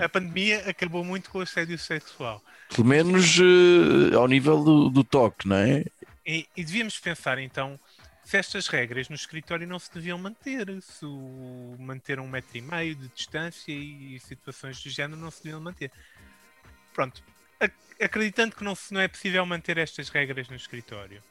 A, 0.00 0.04
a 0.04 0.08
pandemia 0.08 0.68
acabou 0.68 1.04
muito 1.04 1.28
com 1.30 1.38
o 1.38 1.42
assédio 1.42 1.78
sexual. 1.78 2.42
Pelo 2.74 2.86
menos 2.86 3.38
eh, 3.38 4.14
ao 4.14 4.26
nível 4.26 4.64
do, 4.64 4.88
do 4.88 5.04
toque, 5.04 5.46
não 5.46 5.56
é? 5.56 5.84
E, 6.26 6.46
e 6.56 6.64
devíamos 6.64 6.98
pensar 6.98 7.38
então 7.38 7.78
se 8.24 8.36
estas 8.36 8.68
regras 8.68 9.08
no 9.08 9.14
escritório 9.14 9.66
não 9.66 9.78
se 9.78 9.92
deviam 9.92 10.18
manter, 10.18 10.66
se 10.82 11.04
o 11.04 11.76
manter 11.78 12.20
um 12.20 12.28
metro 12.28 12.58
e 12.58 12.60
meio 12.60 12.94
de 12.94 13.08
distância 13.08 13.72
e 13.72 14.20
situações 14.20 14.82
do 14.82 14.90
género 14.90 15.18
não 15.18 15.30
se 15.30 15.42
deviam 15.42 15.60
manter. 15.60 15.90
Pronto, 16.92 17.22
ac- 17.58 17.72
acreditando 17.98 18.54
que 18.54 18.62
não, 18.62 18.74
não 18.90 19.00
é 19.00 19.08
possível 19.08 19.46
manter 19.46 19.78
estas 19.78 20.10
regras 20.10 20.46
no 20.48 20.56
escritório 20.56 21.22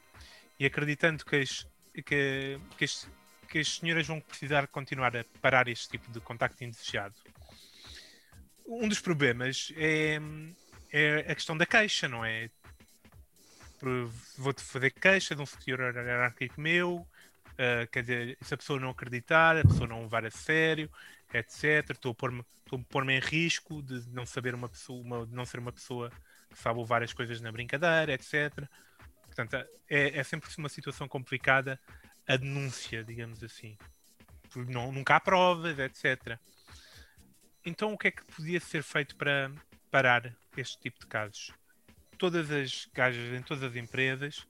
e 0.58 0.66
acreditando 0.66 1.24
que 1.24 1.36
as, 1.36 1.64
que, 2.02 2.58
que 2.76 2.84
as, 2.84 3.08
que 3.48 3.58
as 3.58 3.76
senhoras 3.76 4.06
vão 4.06 4.20
precisar 4.20 4.66
continuar 4.68 5.16
a 5.16 5.24
parar 5.40 5.68
este 5.68 5.88
tipo 5.88 6.10
de 6.10 6.20
contacto 6.20 6.62
indesejado, 6.64 7.14
um 8.66 8.88
dos 8.88 9.00
problemas 9.00 9.72
é, 9.76 10.18
é 10.92 11.18
a 11.30 11.34
questão 11.34 11.56
da 11.56 11.64
queixa, 11.64 12.06
não 12.08 12.24
é? 12.24 12.50
Vou-te 14.36 14.62
fazer 14.62 14.90
queixa 14.90 15.34
de 15.34 15.40
um 15.40 15.46
superior 15.46 15.94
hierárquico 15.94 16.60
meu, 16.60 17.06
ah, 17.58 17.86
quer 17.90 18.02
dizer, 18.02 18.38
se 18.40 18.54
a 18.54 18.56
pessoa 18.56 18.78
não 18.78 18.90
acreditar, 18.90 19.56
a 19.56 19.62
pessoa 19.62 19.88
não 19.88 20.02
levar 20.02 20.24
a 20.24 20.30
sério, 20.30 20.90
etc. 21.34 21.90
Estou 21.90 22.12
a 22.12 22.14
pôr-me 22.14 22.44
pôr-me 22.90 23.14
em 23.14 23.20
risco 23.20 23.82
de 23.82 24.06
não 24.10 24.26
saber 24.26 24.54
uma 24.54 24.68
pessoa, 24.68 25.00
uma- 25.00 25.26
de 25.26 25.34
não 25.34 25.46
ser 25.46 25.58
uma 25.58 25.72
pessoa 25.72 26.10
que 26.50 26.58
sabe 26.58 26.78
levar 26.78 27.02
as 27.02 27.14
coisas 27.14 27.40
na 27.40 27.50
brincadeira, 27.50 28.12
etc. 28.12 28.68
Portanto, 29.38 29.68
é, 29.88 30.18
é 30.18 30.24
sempre 30.24 30.50
uma 30.58 30.68
situação 30.68 31.06
complicada 31.06 31.78
a 32.26 32.36
denúncia, 32.36 33.04
digamos 33.04 33.40
assim. 33.44 33.78
Porque 34.50 34.72
não, 34.72 34.90
nunca 34.90 35.14
há 35.14 35.20
provas, 35.20 35.78
etc. 35.78 36.36
Então, 37.64 37.92
o 37.92 37.98
que 37.98 38.08
é 38.08 38.10
que 38.10 38.24
podia 38.24 38.58
ser 38.58 38.82
feito 38.82 39.14
para 39.14 39.52
parar 39.92 40.34
este 40.56 40.80
tipo 40.80 40.98
de 40.98 41.06
casos? 41.06 41.52
Todas 42.18 42.50
as 42.50 42.88
gajas 42.92 43.32
em 43.32 43.42
todas 43.42 43.62
as 43.62 43.76
empresas 43.76 44.44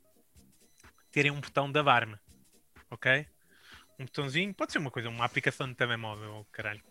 terem 1.13 1.33
um 1.33 1.41
botão 1.41 1.71
de 1.71 1.79
alarme, 1.79 2.17
ok? 2.91 3.27
Um 3.99 4.07
botãozinho, 4.07 4.55
pode 4.55 4.73
ser 4.73 4.79
uma 4.79 4.91
coisa, 4.91 5.11
uma 5.11 5.27
aplicação 5.27 5.69
de 5.69 5.75
telemóvel, 5.75 6.47
caralho, 6.51 6.83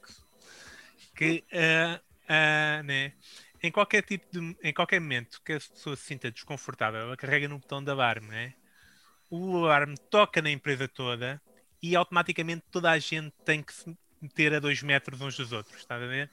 que, 1.15 1.43
ah, 1.51 1.99
ah, 2.29 2.83
né? 2.83 3.13
Em 3.63 3.71
qualquer 3.71 4.03
tipo 4.03 4.25
de, 4.31 4.55
em 4.63 4.73
qualquer 4.73 4.99
momento 5.01 5.41
que 5.43 5.53
a 5.53 5.59
pessoa 5.59 5.95
se 5.95 6.03
sinta 6.03 6.29
desconfortável, 6.31 7.01
ela 7.01 7.17
carrega 7.17 7.47
no 7.47 7.57
botão 7.59 7.83
de 7.83 7.89
alarme, 7.91 8.27
né? 8.27 8.53
o 9.29 9.65
alarme 9.65 9.97
toca 10.09 10.41
na 10.41 10.49
empresa 10.49 10.87
toda 10.87 11.41
e 11.83 11.95
automaticamente 11.97 12.63
toda 12.71 12.89
a 12.91 12.97
gente 12.97 13.33
tem 13.43 13.61
que 13.61 13.73
se 13.73 13.97
meter 14.21 14.53
a 14.53 14.59
dois 14.59 14.81
metros 14.81 15.19
uns 15.19 15.35
dos 15.35 15.51
outros, 15.51 15.75
está 15.77 15.95
a 15.95 15.99
ver? 15.99 16.29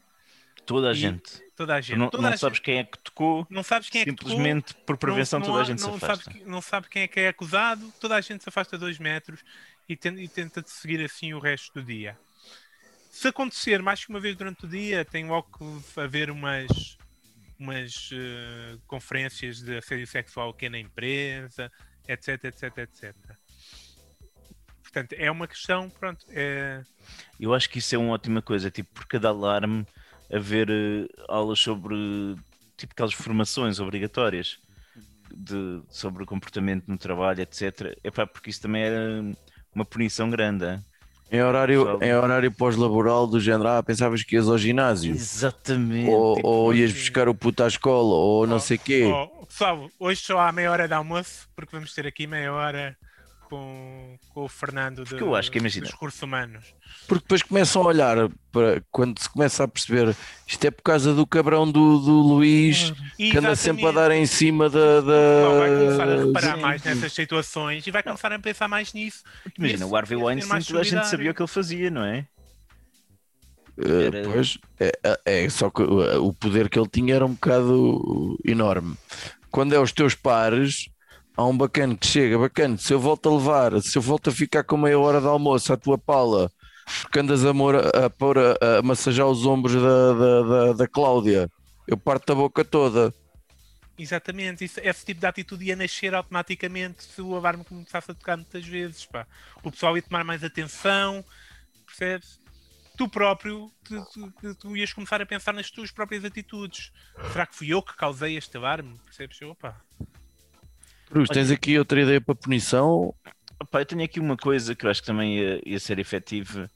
Toda 0.64 0.90
a 0.90 0.92
E- 0.92 0.94
gente. 0.94 1.42
Toda 1.56 1.74
a 1.74 1.80
gente. 1.80 1.98
não, 1.98 2.08
toda 2.08 2.30
não 2.30 2.36
sabes 2.38 2.56
gente- 2.58 2.64
quem 2.64 2.78
é 2.78 2.84
que 2.84 2.98
tocou, 2.98 3.46
não 3.50 3.62
sabes 3.64 3.90
quem 3.90 4.02
é 4.02 4.04
que 4.04 4.12
tocou, 4.12 4.30
simplesmente 4.30 4.74
por 4.86 4.96
prevenção 4.96 5.40
não- 5.40 5.46
toda 5.46 5.60
a 5.60 5.64
gente 5.64 5.80
se 5.82 5.88
afasta. 5.90 6.24
Sabe, 6.24 6.38
que- 6.38 6.44
não 6.44 6.62
sabe 6.62 6.88
quem 6.88 7.02
é 7.02 7.08
que 7.08 7.18
é 7.20 7.28
acusado, 7.28 7.92
toda 8.00 8.14
a 8.14 8.20
gente 8.20 8.42
se 8.44 8.48
afasta 8.48 8.76
a 8.76 8.78
dois 8.78 8.98
metros 8.98 9.42
e 9.88 9.96
tenta, 9.96 10.20
e 10.20 10.28
tenta 10.28 10.62
de 10.62 10.70
seguir 10.70 11.04
assim 11.04 11.34
o 11.34 11.40
resto 11.40 11.74
do 11.74 11.82
dia. 11.82 12.16
Se 13.10 13.26
acontecer 13.28 13.82
mais 13.82 14.04
que 14.04 14.10
uma 14.10 14.20
vez 14.20 14.36
durante 14.36 14.64
o 14.64 14.68
dia, 14.68 15.04
tem 15.04 15.26
logo 15.26 15.48
que 15.58 16.00
haver 16.00 16.30
umas, 16.30 16.96
umas 17.58 18.10
eh, 18.12 18.76
conferências 18.86 19.60
de 19.60 19.76
assédio 19.78 20.06
sexual 20.06 20.50
aqui 20.50 20.68
na 20.68 20.78
empresa, 20.78 21.70
etc, 22.08 22.44
etc, 22.44 22.78
etc. 22.78 23.14
portanto, 24.82 25.12
é 25.14 25.30
uma 25.30 25.48
questão, 25.48 25.90
pronto, 25.90 26.24
é, 26.30 26.82
Eu 27.38 27.54
acho 27.54 27.68
que 27.68 27.78
isso 27.78 27.94
é 27.94 27.98
uma 27.98 28.12
ótima 28.12 28.40
coisa, 28.40 28.70
tipo, 28.70 28.92
por 28.94 29.06
cada 29.06 29.28
alarme 29.28 29.86
haver 30.32 30.68
eh, 30.70 31.06
aulas 31.28 31.58
sobre 31.58 31.94
tipo 32.76 32.92
aquelas 32.92 33.14
formações 33.14 33.78
obrigatórias 33.78 34.58
de, 35.32 35.82
sobre 35.88 36.22
o 36.22 36.26
comportamento 36.26 36.86
no 36.88 36.98
trabalho, 36.98 37.40
etc. 37.40 37.96
Epá, 38.02 38.26
porque 38.26 38.50
isso 38.50 38.62
também 38.62 38.82
era 38.82 39.22
uma 39.74 39.84
punição 39.84 40.30
grande. 40.30 40.64
hein? 40.64 40.84
Em 41.30 41.42
horário, 41.42 41.98
em 42.00 42.14
horário 42.14 42.52
pós-laboral 42.52 43.26
do 43.26 43.40
género, 43.40 43.68
ah, 43.68 43.82
pensavas 43.82 44.22
que 44.22 44.36
ias 44.36 44.48
ao 44.48 44.56
ginásio, 44.56 45.12
Exatamente. 45.12 46.08
ou, 46.10 46.36
tipo, 46.36 46.48
ou 46.48 46.74
ias 46.74 46.92
buscar 46.92 47.28
o 47.28 47.34
puto 47.34 47.64
à 47.64 47.66
escola, 47.66 48.14
ou 48.14 48.46
não 48.46 48.60
sei 48.60 48.78
quê. 48.78 49.04
Oh, 49.04 49.44
pessoal, 49.46 49.88
hoje 49.98 50.20
só 50.20 50.38
há 50.38 50.52
meia 50.52 50.70
hora 50.70 50.86
de 50.86 50.94
almoço, 50.94 51.48
porque 51.56 51.74
vamos 51.74 51.92
ter 51.92 52.06
aqui 52.06 52.26
meia 52.26 52.52
hora 52.52 52.96
com, 53.54 54.18
com 54.30 54.44
o 54.44 54.48
Fernando 54.48 55.04
de, 55.04 55.10
Porque 55.10 55.22
eu 55.22 55.34
acho 55.36 55.50
que, 55.50 55.58
imagina- 55.58 55.84
dos 55.84 55.92
recursos 55.92 56.20
humanos. 56.20 56.64
Porque 57.06 57.22
depois 57.22 57.42
começam 57.42 57.82
a 57.82 57.86
olhar 57.86 58.16
para 58.50 58.82
quando 58.90 59.18
se 59.20 59.28
começa 59.28 59.62
a 59.64 59.68
perceber 59.68 60.16
isto 60.46 60.64
é 60.64 60.70
por 60.70 60.82
causa 60.82 61.12
do 61.14 61.26
cabrão 61.26 61.70
do, 61.70 61.98
do 61.98 62.12
Luís 62.20 62.92
que 63.16 63.36
anda 63.36 63.54
sempre 63.54 63.86
a 63.86 63.92
dar 63.92 64.10
em 64.10 64.26
cima 64.26 64.68
da. 64.70 65.00
da- 65.00 65.42
Só 65.44 65.58
vai 65.58 65.68
começar 65.70 66.08
a 66.08 66.24
reparar 66.24 66.54
sim. 66.56 66.62
mais 66.62 66.82
nessas 66.84 67.12
situações 67.12 67.86
e 67.86 67.90
vai 67.90 68.02
começar 68.02 68.32
a 68.32 68.38
pensar 68.38 68.68
mais 68.68 68.92
nisso. 68.92 69.22
Imagina, 69.58 69.86
o 69.86 69.94
Harvey 69.96 70.16
Weinstein, 70.16 70.62
toda 70.62 70.80
a 70.80 70.84
gente 70.84 71.06
sabia 71.06 71.30
o 71.30 71.34
que 71.34 71.42
ele 71.42 71.48
fazia, 71.48 71.90
não 71.90 72.04
é? 72.04 72.26
Eh, 73.78 74.06
Era- 74.06 74.22
Pois, 74.24 74.58
é, 74.78 74.92
é, 75.24 75.48
só 75.48 75.68
que 75.70 75.82
o 75.82 76.26
o 76.28 76.32
poder 76.32 76.68
que 76.68 76.78
ele 76.78 76.88
tinha 76.88 77.14
era 77.16 77.26
um 77.26 77.32
bocado 77.34 78.38
enorme. 78.44 78.96
Quando 79.50 79.72
é 79.74 79.78
os 79.80 79.92
teus 79.92 80.14
pares, 80.14 80.88
há 81.36 81.44
um 81.44 81.56
bacana 81.56 81.96
que 81.96 82.06
chega, 82.06 82.38
bacana, 82.38 82.76
se 82.78 82.92
eu 82.92 83.00
volto 83.00 83.28
a 83.28 83.36
levar, 83.36 83.80
se 83.82 83.96
eu 83.96 84.02
volto 84.02 84.30
a 84.30 84.32
ficar 84.32 84.64
com 84.64 84.76
meia 84.76 84.98
hora 84.98 85.20
de 85.20 85.26
almoço 85.26 85.72
à 85.72 85.76
tua 85.76 85.98
pala, 85.98 86.50
porque 87.02 87.18
andas 87.18 87.44
a, 87.44 87.50
a, 87.50 88.10
pôr 88.10 88.38
a, 88.38 88.78
a 88.78 88.82
massajar 88.82 89.26
os 89.26 89.44
ombros 89.46 89.74
da, 89.74 90.12
da, 90.12 90.42
da, 90.42 90.72
da 90.72 90.88
Cláudia, 90.88 91.50
eu 91.86 91.96
parto 91.96 92.32
a 92.32 92.34
boca 92.34 92.64
toda. 92.64 93.12
Exatamente, 93.96 94.64
isso, 94.64 94.80
esse 94.82 95.04
tipo 95.06 95.20
de 95.20 95.26
atitude 95.26 95.64
ia 95.66 95.76
nascer 95.76 96.14
automaticamente 96.14 97.04
se 97.04 97.22
o 97.22 97.36
alarme 97.36 97.64
começasse 97.64 98.10
a 98.10 98.14
tocar 98.14 98.36
muitas 98.36 98.66
vezes. 98.66 99.06
Pá. 99.06 99.24
O 99.62 99.70
pessoal 99.70 99.96
ia 99.96 100.02
tomar 100.02 100.24
mais 100.24 100.42
atenção, 100.42 101.24
percebes? 101.86 102.40
Tu 102.96 103.08
próprio, 103.08 103.70
tu, 103.84 104.04
tu- 104.12 104.32
tu- 104.40 104.54
tu 104.54 104.76
ias 104.76 104.92
começar 104.92 105.20
a 105.22 105.26
pensar 105.26 105.52
nas 105.52 105.70
tuas 105.70 105.90
próprias 105.92 106.24
atitudes. 106.24 106.90
Será 107.32 107.46
que 107.46 107.54
fui 107.54 107.68
eu 107.68 107.82
que 107.82 107.94
causei 107.96 108.36
este 108.36 108.56
alarme? 108.56 108.98
Percebes? 109.04 109.40
Opa. 109.42 109.83
Cruz, 111.14 111.28
tens 111.28 111.48
aqui 111.52 111.78
outra 111.78 112.02
ideia 112.02 112.20
para 112.20 112.34
punição? 112.34 113.14
Opa, 113.60 113.80
eu 113.80 113.86
tenho 113.86 114.02
aqui 114.02 114.18
uma 114.18 114.36
coisa 114.36 114.74
que 114.74 114.84
eu 114.84 114.90
acho 114.90 115.00
que 115.00 115.06
também 115.06 115.38
ia, 115.38 115.62
ia 115.64 115.78
ser 115.78 116.00
efetiva. 116.00 116.68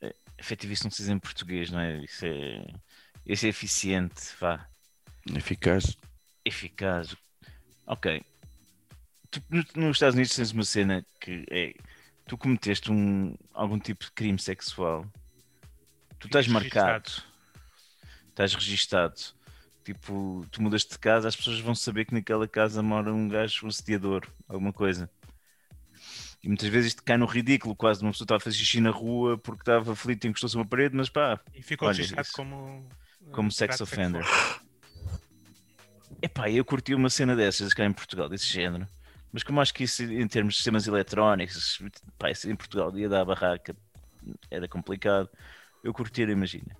Eh, 0.00 0.14
Efetivo, 0.38 0.72
isso 0.72 0.84
não 0.84 0.92
se 0.92 0.98
diz 1.02 1.08
em 1.08 1.18
português, 1.18 1.68
não 1.68 1.80
é? 1.80 1.98
Isso 2.04 2.24
é, 2.24 2.64
isso 3.26 3.46
é 3.46 3.48
eficiente, 3.48 4.22
vá. 4.40 4.64
Eficaz. 5.34 5.96
eficaz. 6.44 7.16
Ok. 7.84 8.22
Tu, 9.28 9.42
no- 9.50 9.64
nos 9.88 9.96
Estados 9.96 10.14
Unidos 10.14 10.36
tens 10.36 10.52
uma 10.52 10.62
cena 10.62 11.04
que 11.20 11.44
é 11.50 11.74
tu 12.28 12.38
cometeste 12.38 12.92
um, 12.92 13.34
algum 13.52 13.80
tipo 13.80 14.04
de 14.04 14.12
crime 14.12 14.38
sexual, 14.38 15.04
tu 16.20 16.28
estás 16.28 16.46
marcado, 16.46 17.10
estás 18.28 18.54
registado. 18.54 19.36
Tipo, 19.88 20.44
tu 20.50 20.60
mudas 20.60 20.84
de 20.84 20.98
casa, 20.98 21.28
as 21.28 21.34
pessoas 21.34 21.60
vão 21.60 21.74
saber 21.74 22.04
que 22.04 22.12
naquela 22.12 22.46
casa 22.46 22.82
mora 22.82 23.10
um 23.10 23.26
gajo, 23.26 23.66
um 23.66 23.70
sediador, 23.70 24.22
alguma 24.46 24.70
coisa. 24.70 25.08
E 26.44 26.46
muitas 26.46 26.68
vezes 26.68 26.88
isto 26.88 27.02
cai 27.02 27.16
no 27.16 27.24
ridículo, 27.24 27.74
quase 27.74 28.02
uma 28.02 28.12
pessoa 28.12 28.26
estava 28.26 28.36
a 28.36 28.40
fazer 28.40 28.58
xixi 28.58 28.82
na 28.82 28.90
rua 28.90 29.38
porque 29.38 29.62
estava 29.62 29.92
aflito 29.92 30.26
e 30.26 30.28
encostou-se 30.28 30.54
a 30.54 30.60
uma 30.60 30.66
parede, 30.66 30.94
mas 30.94 31.08
pá, 31.08 31.40
E 31.54 31.62
ficou 31.62 31.88
registrado 31.88 32.28
como. 32.34 32.86
como 33.32 33.48
eh, 33.48 33.50
sex 33.50 33.80
offender. 33.80 34.26
Epá, 36.20 36.50
eu 36.50 36.66
curti 36.66 36.94
uma 36.94 37.08
cena 37.08 37.34
dessas 37.34 37.72
cá 37.72 37.86
em 37.86 37.92
Portugal, 37.94 38.28
desse 38.28 38.46
género. 38.46 38.86
Mas 39.32 39.42
como 39.42 39.58
acho 39.58 39.72
que 39.72 39.84
isso 39.84 40.02
em 40.02 40.28
termos 40.28 40.52
de 40.52 40.58
sistemas 40.58 40.86
eletrónicos, 40.86 41.80
pá, 42.18 42.30
isso 42.30 42.50
em 42.50 42.54
Portugal 42.54 42.94
ia 42.98 43.08
dar 43.08 43.22
a 43.22 43.24
barraca, 43.24 43.74
era 44.50 44.68
complicado. 44.68 45.30
Eu 45.82 45.94
curti, 45.94 46.20
imagina. 46.20 46.76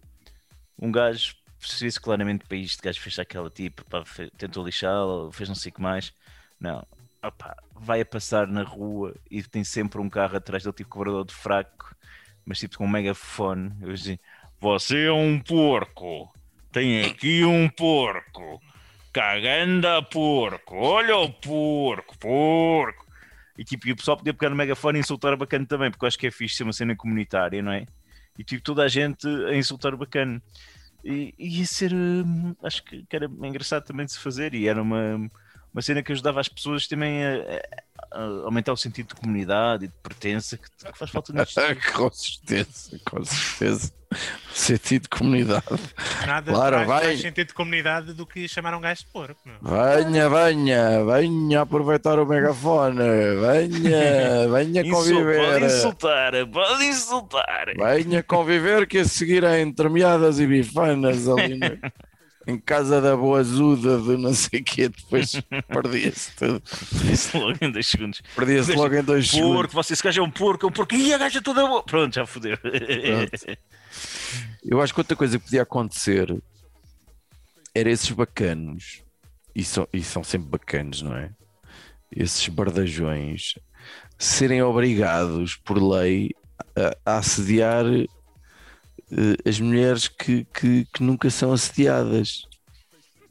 Um 0.79 0.93
gajo 0.93 1.38
serviço 1.67 2.01
claramente 2.01 2.45
para 2.47 2.57
isto, 2.57 2.81
o 2.81 2.83
gajo 2.85 3.01
fez 3.01 3.19
aquela 3.19 3.51
tipo, 3.51 3.85
pá, 3.87 4.05
tentou 4.37 4.65
lixá-la, 4.65 5.33
fez 5.33 5.49
não 5.49 5.57
sei 5.57 5.71
o 5.71 5.75
que 5.75 5.83
mais. 5.83 6.13
Não, 6.61 6.87
opá, 7.23 7.57
vai 7.75 8.01
a 8.01 8.07
passar 8.07 8.47
na 8.47 8.63
rua 8.63 9.15
e 9.31 9.43
tem 9.43 9.65
sempre 9.65 10.01
um 10.01 10.09
carro 10.09 10.37
atrás 10.37 10.63
dele, 10.63 10.75
tipo 10.75 10.91
cobrador 10.91 11.25
de 11.25 11.35
fraco, 11.35 11.95
mas 12.45 12.59
tipo 12.59 12.79
com 12.79 12.85
um 12.85 12.89
megafone. 12.89 13.73
Eu 13.81 13.93
dizia, 13.93 14.21
você 14.61 15.07
é 15.07 15.13
um 15.13 15.41
porco, 15.41 16.33
tem 16.73 17.05
aqui 17.05 17.45
um 17.45 17.69
porco, 17.69 18.61
caganda 19.13 20.03
porco, 20.03 20.77
olha 20.77 21.17
o 21.17 21.33
porco, 21.33 22.17
porco. 22.19 23.07
E 23.57 23.65
tipo, 23.65 23.89
e 23.89 23.93
o 23.93 23.97
pessoal 23.97 24.17
podia 24.17 24.33
pegar 24.33 24.51
no 24.51 24.57
megafone 24.57 24.99
e 24.99 25.01
insultar 25.01 25.37
bacana 25.37 25.67
também, 25.67 25.91
porque 25.91 26.05
eu 26.05 26.07
acho 26.07 26.19
que 26.19 26.29
é 26.29 26.31
fixe 26.31 26.57
ser 26.57 26.63
uma 26.63 26.73
cena 26.73 26.95
comunitária, 26.95 27.61
não 27.61 27.73
é? 27.73 27.87
E 28.39 28.45
tipo, 28.45 28.63
toda 28.63 28.85
a 28.85 28.89
gente 28.89 29.27
a 29.27 29.57
insultar 29.57 29.97
bacana. 29.97 30.41
E 31.09 31.35
ia 31.39 31.65
ser, 31.67 31.93
hum, 31.95 32.55
acho 32.63 32.85
que 32.85 33.07
era 33.11 33.27
engraçado 33.27 33.85
também 33.85 34.05
de 34.07 34.13
se 34.13 34.19
fazer 34.21 34.55
e 34.55 34.69
era 34.69 34.83
uma, 34.83 35.31
uma 35.79 35.83
cena 35.83 36.03
que 36.03 36.11
ajudava 36.13 36.41
as 36.41 36.49
pessoas 36.49 36.89
também 36.89 37.25
a, 37.25 37.63
a- 38.13 38.21
aumentar 38.45 38.73
o 38.73 38.77
sentido 38.77 39.09
de 39.09 39.15
comunidade 39.15 39.85
e 39.85 39.89
de 39.89 39.95
pertença 40.03 40.57
que, 40.57 40.65
que 40.91 40.99
faz 40.99 41.09
falta 41.11 41.33
nisto. 41.33 41.61
com 41.95 42.11
certeza, 42.11 43.01
com 43.09 43.25
certeza. 43.25 43.93
Sentido 44.55 45.03
de 45.03 45.09
comunidade. 45.11 45.65
Nada 46.27 46.51
Claro, 46.51 46.77
traz 46.77 46.89
vai. 46.89 47.05
mais 47.05 47.21
sentido 47.21 47.47
de 47.49 47.55
comunidade 47.55 48.13
do 48.15 48.27
que 48.27 48.49
chamar 48.49 48.75
um 48.75 48.81
gajo 48.81 49.03
de 49.05 49.07
porco. 49.13 49.39
Venha, 49.63 50.29
venha, 50.31 51.05
venha 51.05 51.61
aproveitar 51.61 52.19
o 52.19 52.27
megafone, 52.27 52.97
venha, 52.99 54.49
venha 54.51 54.81
Insul- 54.81 54.93
Pode 54.97 55.13
conviver, 55.13 55.63
insultar, 55.63 56.33
pode 56.47 56.85
insultar. 56.87 57.67
venha 57.77 58.23
conviver 58.23 58.87
que 58.89 58.99
a 58.99 59.05
seguir 59.05 59.45
há 59.45 59.61
entremeadas 59.61 60.41
e 60.41 60.47
bifanas 60.47 61.29
ali 61.29 61.57
no- 61.59 61.79
em 62.49 62.59
casa 62.59 62.99
da 62.99 63.15
boazuda 63.15 64.01
de 64.01 64.17
não 64.17 64.33
sei 64.33 64.61
o 64.61 64.65
quê, 64.65 64.89
depois 64.89 65.33
perdia-se 65.69 66.35
tudo, 66.35 66.63
Isso 67.13 67.37
logo 67.37 67.59
em 67.61 67.71
dois 67.71 67.87
segundos. 67.87 68.23
perdia-se 68.35 68.73
logo 68.73 68.95
em 68.95 69.05
dois 69.05 69.29
segundos. 69.29 69.55
Porco, 69.55 69.75
você 69.75 69.93
esse 69.93 70.03
gajo 70.03 70.23
é 70.23 70.25
um 70.25 70.31
porco, 70.31 70.65
é 70.65 70.69
um 70.71 70.73
porco. 70.73 70.95
Ih, 70.95 71.13
a 71.13 71.19
gaja 71.19 71.43
toda 71.43 71.67
boa. 71.67 71.83
Pronto, 71.83 72.15
já 72.15 72.25
fodeu. 72.25 72.57
Eu 74.65 74.81
acho 74.81 74.95
que 74.95 75.01
outra 75.01 75.15
coisa 75.15 75.39
que 75.39 75.45
podia 75.45 75.63
acontecer 75.63 76.35
era 77.75 77.91
esses 77.91 78.11
bacanos, 78.11 79.03
e 79.55 79.63
são, 79.63 79.87
e 79.93 80.03
são 80.03 80.25
sempre 80.25 80.49
bacanos, 80.49 81.03
não 81.03 81.15
é? 81.15 81.31
Esses 82.11 82.49
bardajões 82.49 83.59
serem 84.19 84.63
obrigados 84.63 85.55
por 85.55 85.83
lei 85.83 86.31
a, 86.75 87.13
a 87.13 87.19
assediar 87.19 87.85
as 89.45 89.59
mulheres 89.61 90.09
que, 90.09 90.45
que, 90.55 90.85
que 90.93 91.03
nunca 91.03 91.31
são 91.31 91.53
assediadas. 91.53 92.43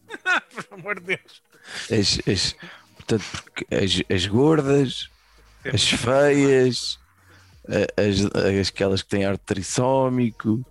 Por 0.53 0.65
amor 0.71 0.99
de 0.99 1.05
Deus. 1.17 1.41
As, 1.91 2.19
as- 2.27 2.55
portanto, 2.95 3.23
porque 3.31 3.65
as, 3.75 4.01
as 4.15 4.25
gordas, 4.25 5.09
as 5.73 5.83
feias, 5.83 6.97
as- 7.97 8.67
aquelas 8.67 9.01
que 9.01 9.09
têm 9.09 9.25
ar 9.25 9.37
trissómico, 9.37 10.65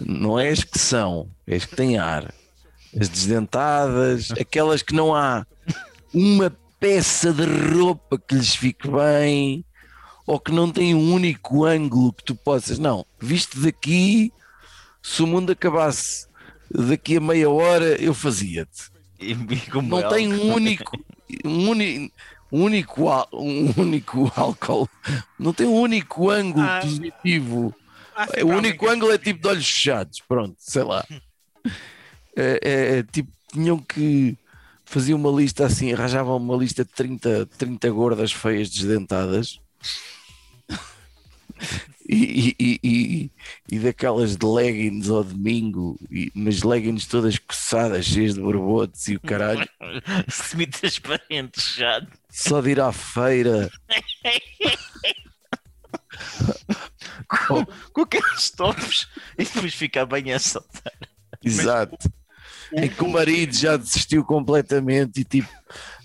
não 0.00 0.38
é 0.38 0.48
as 0.50 0.62
que 0.62 0.78
são, 0.78 1.30
é 1.46 1.56
as 1.56 1.64
que 1.64 1.76
têm 1.76 1.98
ar. 1.98 2.32
As 2.98 3.08
desdentadas, 3.08 4.30
aquelas 4.32 4.82
que 4.82 4.94
não 4.94 5.14
há 5.14 5.46
uma 6.12 6.50
peça 6.80 7.32
de 7.32 7.44
roupa 7.44 8.18
que 8.18 8.34
lhes 8.34 8.54
fique 8.54 8.88
bem, 8.88 9.64
ou 10.26 10.38
que 10.38 10.52
não 10.52 10.70
tem 10.70 10.94
um 10.94 11.12
único 11.12 11.64
ângulo 11.64 12.12
que 12.12 12.24
tu 12.24 12.34
possas. 12.34 12.78
Não, 12.78 13.04
visto 13.20 13.60
daqui, 13.60 14.32
se 15.02 15.22
o 15.22 15.26
mundo 15.26 15.52
acabasse 15.52 16.26
daqui 16.70 17.16
a 17.16 17.20
meia 17.20 17.48
hora, 17.50 18.00
eu 18.00 18.12
fazia-te. 18.14 18.90
Não 19.82 19.98
ela- 20.00 20.14
tem 20.14 20.32
um 20.32 20.52
único 20.54 20.96
um 21.44 21.68
único 21.68 22.12
um 22.50 22.62
único, 22.64 23.04
um 23.32 23.74
único 23.80 24.32
álcool. 24.36 24.88
Não 25.38 25.52
tem 25.52 25.66
um 25.66 25.74
único 25.74 26.30
ângulo 26.30 26.64
Ah. 26.66 26.80
positivo. 26.82 27.74
Sempre 28.16 28.42
o 28.44 28.48
único 28.48 28.88
ângulo 28.88 29.12
é 29.12 29.18
tipo 29.18 29.40
de 29.42 29.48
olhos 29.48 29.66
fechados 29.68 30.20
pronto, 30.26 30.56
sei 30.58 30.82
lá. 30.82 31.04
É, 32.36 32.60
é- 32.62 32.98
é 32.98 33.02
tipo, 33.02 33.30
tinham 33.52 33.78
que 33.78 34.36
faziam 34.84 35.18
uma 35.18 35.30
lista 35.30 35.66
assim, 35.66 35.92
arranjavam 35.92 36.36
uma 36.36 36.56
lista 36.56 36.84
de 36.84 36.90
30, 36.92 37.46
30 37.58 37.90
gordas 37.90 38.32
feias 38.32 38.70
desdentadas 38.70 39.60
e, 42.08 42.54
e, 42.58 42.80
e, 42.82 43.30
e, 43.70 43.78
daquelas 43.78 44.36
de 44.36 44.46
leggings 44.46 45.10
ao 45.10 45.24
domingo, 45.24 45.98
e, 46.10 46.30
mas 46.34 46.62
leggings 46.62 47.06
todas 47.06 47.38
coçadas, 47.38 48.06
cheias 48.06 48.34
de 48.34 48.40
borbotes 48.40 49.08
e 49.08 49.16
o 49.16 49.20
caralho, 49.20 49.68
Semi-transparente, 50.28 51.60
chato. 51.60 52.08
só 52.30 52.60
de 52.60 52.70
ir 52.70 52.80
à 52.80 52.92
feira. 52.92 53.70
com, 57.46 57.64
com 57.92 58.00
aqueles 58.02 58.50
tops 58.50 59.08
e 59.38 59.44
depois 59.44 59.74
fica 59.74 60.04
bem 60.06 60.32
a 60.32 60.38
saltar. 60.38 60.92
Exato. 61.44 61.96
O- 62.72 62.80
Em 62.80 62.88
que 62.88 63.02
o 63.02 63.08
marido 63.08 63.54
já 63.54 63.76
desistiu 63.76 64.24
completamente 64.24 65.20
e 65.20 65.24
tipo 65.24 65.48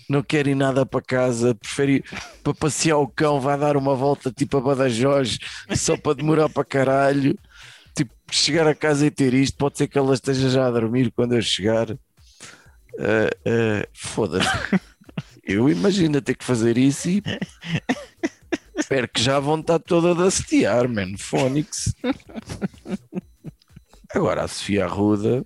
não 0.08 0.22
quer 0.22 0.46
ir 0.46 0.54
nada 0.54 0.84
para 0.84 1.02
casa, 1.02 1.54
prefere 1.54 1.96
ir 1.96 2.04
para 2.42 2.54
passear 2.54 2.98
o 2.98 3.08
cão, 3.08 3.40
vai 3.40 3.58
dar 3.58 3.76
uma 3.76 3.94
volta 3.94 4.30
tipo 4.30 4.56
a 4.56 4.60
Badajoz 4.60 5.38
só 5.76 5.96
para 5.96 6.14
demorar 6.14 6.48
para 6.48 6.64
caralho. 6.64 7.38
Tipo, 7.94 8.12
chegar 8.30 8.66
a 8.66 8.74
casa 8.74 9.06
e 9.06 9.10
ter 9.10 9.34
isto, 9.34 9.56
pode 9.56 9.78
ser 9.78 9.86
que 9.86 9.96
ela 9.96 10.14
esteja 10.14 10.48
já 10.50 10.66
a 10.66 10.70
dormir 10.70 11.12
quando 11.12 11.34
eu 11.34 11.42
chegar. 11.42 11.90
Ah, 12.98 13.30
ah, 13.46 13.88
Foda-se. 13.92 14.48
Eu 15.46 15.68
imagino 15.68 16.22
ter 16.22 16.34
que 16.34 16.44
fazer 16.44 16.78
isso 16.78 17.08
e 17.08 17.22
espero 18.76 19.06
que 19.06 19.22
já 19.22 19.36
a 19.36 19.40
vontade 19.40 19.84
toda 19.86 20.14
de 20.14 20.22
assediar, 20.26 20.88
man. 20.88 21.18
Fónix. 21.18 21.94
Agora 24.10 24.44
a 24.44 24.48
Sofia 24.48 24.86
Arruda 24.86 25.44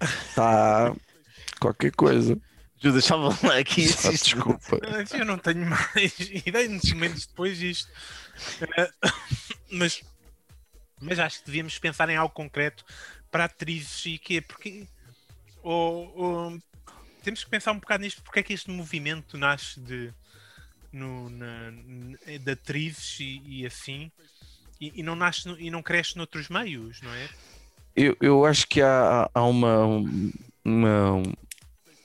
está 0.00 0.94
qualquer 1.58 1.92
coisa. 1.92 2.38
Judas, 2.80 3.04
salva 3.04 3.36
lá 3.46 3.58
aqui. 3.58 3.82
Isto- 3.82 4.10
desculpa. 4.10 4.78
Eu 5.16 5.24
não 5.24 5.36
tenho 5.38 5.66
mais 5.66 6.14
ideia 6.46 6.68
nos 6.68 6.90
momentos 6.92 7.26
depois 7.26 7.58
disto. 7.58 7.90
Eh, 8.76 8.90
Mas, 9.70 10.02
mas 11.00 11.18
acho 11.18 11.40
que 11.40 11.46
devíamos 11.46 11.78
pensar 11.78 12.08
em 12.08 12.16
algo 12.16 12.32
concreto 12.34 12.84
para 13.30 13.44
atrizes 13.44 14.06
e 14.06 14.18
quê? 14.18 14.40
Porque 14.40 14.86
ou, 15.62 16.16
ou- 16.16 16.58
temos 17.22 17.42
que 17.44 17.50
pensar 17.50 17.72
um 17.72 17.78
bocado 17.80 18.02
nisto, 18.04 18.22
porque 18.22 18.38
é 18.38 18.42
que 18.42 18.52
este 18.54 18.70
movimento 18.70 19.36
nasce 19.36 19.78
de, 19.80 20.10
no, 20.92 21.28
na, 21.28 21.70
de 22.40 22.50
atrizes 22.50 23.18
e, 23.20 23.42
e 23.44 23.66
assim 23.66 24.10
e, 24.80 25.00
e 25.00 25.02
não 25.02 25.14
nasce 25.16 25.46
no- 25.48 25.60
e 25.60 25.68
não 25.70 25.82
cresce 25.82 26.16
noutros 26.16 26.48
meios, 26.48 27.02
não 27.02 27.12
é? 27.12 27.28
Eu, 27.96 28.16
eu 28.20 28.46
acho 28.46 28.66
que 28.68 28.80
há, 28.80 29.28
há 29.34 29.42
uma, 29.44 29.84
uma, 30.64 31.22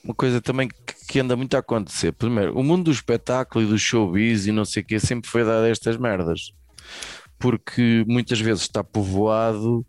uma 0.04 0.14
coisa 0.14 0.40
também 0.40 0.68
que, 1.08 1.18
anda 1.18 1.34
muito 1.34 1.54
a 1.54 1.60
acontecer. 1.60 2.12
Primeiro, 2.12 2.56
o 2.58 2.62
mundo 2.62 2.84
do 2.84 2.90
espetáculo 2.90 3.64
e 3.64 3.68
do 3.68 3.78
showbiz 3.78 4.46
e 4.46 4.52
não 4.52 4.64
sei 4.64 4.82
o 4.82 4.86
que 4.86 5.00
sempre 5.00 5.30
foi 5.30 5.44
dado 5.44 5.64
a 5.64 5.68
estas 5.68 5.96
merdas. 5.96 6.52
Porque 7.38 8.04
muitas 8.06 8.40
vezes 8.40 8.62
está 8.62 8.84
povoado 8.84 9.84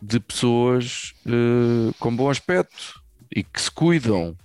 de 0.00 0.20
pessoas 0.20 1.12
eh, 1.26 1.92
com 1.98 2.14
bom 2.14 2.30
aspecto 2.30 3.02
e 3.34 3.42
que 3.42 3.60
se 3.60 3.70
cuidam. 3.70 4.36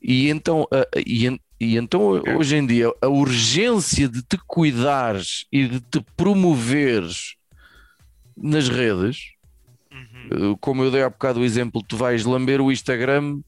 E 0.00 0.30
então, 0.30 0.66
a- 0.70 0.86
e, 0.96 1.26
e 1.60 1.76
então 1.76 2.22
hoje 2.36 2.56
em 2.56 2.66
dia 2.66 2.92
a 3.02 3.08
urgência 3.08 4.08
de 4.08 4.22
te 4.22 4.38
cuidares 4.46 5.44
e 5.50 5.66
de 5.66 5.80
te 5.80 6.00
promoveres 6.16 7.34
nas 8.36 8.68
redes 8.68 9.36
Uhum. 9.96 10.52
Uh, 10.52 10.56
como 10.58 10.82
eu 10.84 10.90
dei 10.90 11.02
há 11.02 11.08
bocado 11.08 11.40
o 11.40 11.44
exemplo, 11.44 11.82
tu 11.82 11.96
vais 11.96 12.24
lamber 12.24 12.60
o 12.60 12.70
Instagram 12.70 13.40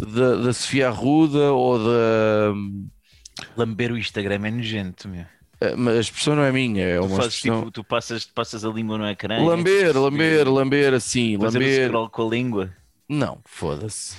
da, 0.00 0.36
da 0.36 0.52
Sofia 0.52 0.88
Arruda 0.88 1.52
ou 1.52 1.78
da. 1.78 2.54
Lamber 3.56 3.92
o 3.92 3.98
Instagram 3.98 4.46
é 4.46 4.50
nojento, 4.50 5.08
meu. 5.08 5.22
uh, 5.22 5.76
Mas 5.76 5.96
a 5.96 6.00
expressão 6.00 6.36
não 6.36 6.42
é 6.44 6.52
minha, 6.52 6.84
é 6.84 6.98
Tu, 6.98 7.04
uma 7.04 7.16
fazes, 7.16 7.34
expressão. 7.34 7.58
tipo, 7.60 7.70
tu 7.70 7.84
passas, 7.84 8.24
passas 8.26 8.64
a 8.64 8.68
língua 8.68 8.96
no 8.98 9.06
ecrã. 9.08 9.42
lamber, 9.44 9.96
lamber, 9.98 10.48
lamber 10.48 10.94
assim, 10.94 11.38
Fazer 11.38 11.58
lamber. 11.58 11.86
scroll 11.88 12.08
com 12.10 12.26
a 12.26 12.30
língua. 12.30 12.72
Não, 13.08 13.38
foda-se. 13.44 14.16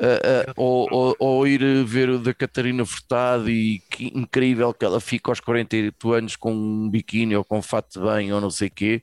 Uh, 0.00 0.50
uh, 0.50 0.52
ou, 0.56 0.88
ou- 0.92 1.16
ou 1.18 1.46
ir 1.48 1.84
ver 1.84 2.08
o 2.08 2.20
da 2.20 2.32
Catarina 2.32 2.84
Furtado 2.84 3.50
e 3.50 3.80
que 3.90 4.12
incrível 4.14 4.72
que 4.72 4.84
ela 4.84 5.00
fica 5.00 5.28
aos 5.30 5.40
48 5.40 6.12
anos 6.12 6.36
com 6.36 6.52
um 6.54 6.88
biquíni 6.88 7.34
ou 7.34 7.42
com 7.44 7.58
um 7.58 7.62
fato 7.62 7.94
de 7.98 8.00
banho 8.06 8.36
ou 8.36 8.40
não 8.40 8.50
sei 8.50 8.68
o 8.68 8.70
quê. 8.70 9.02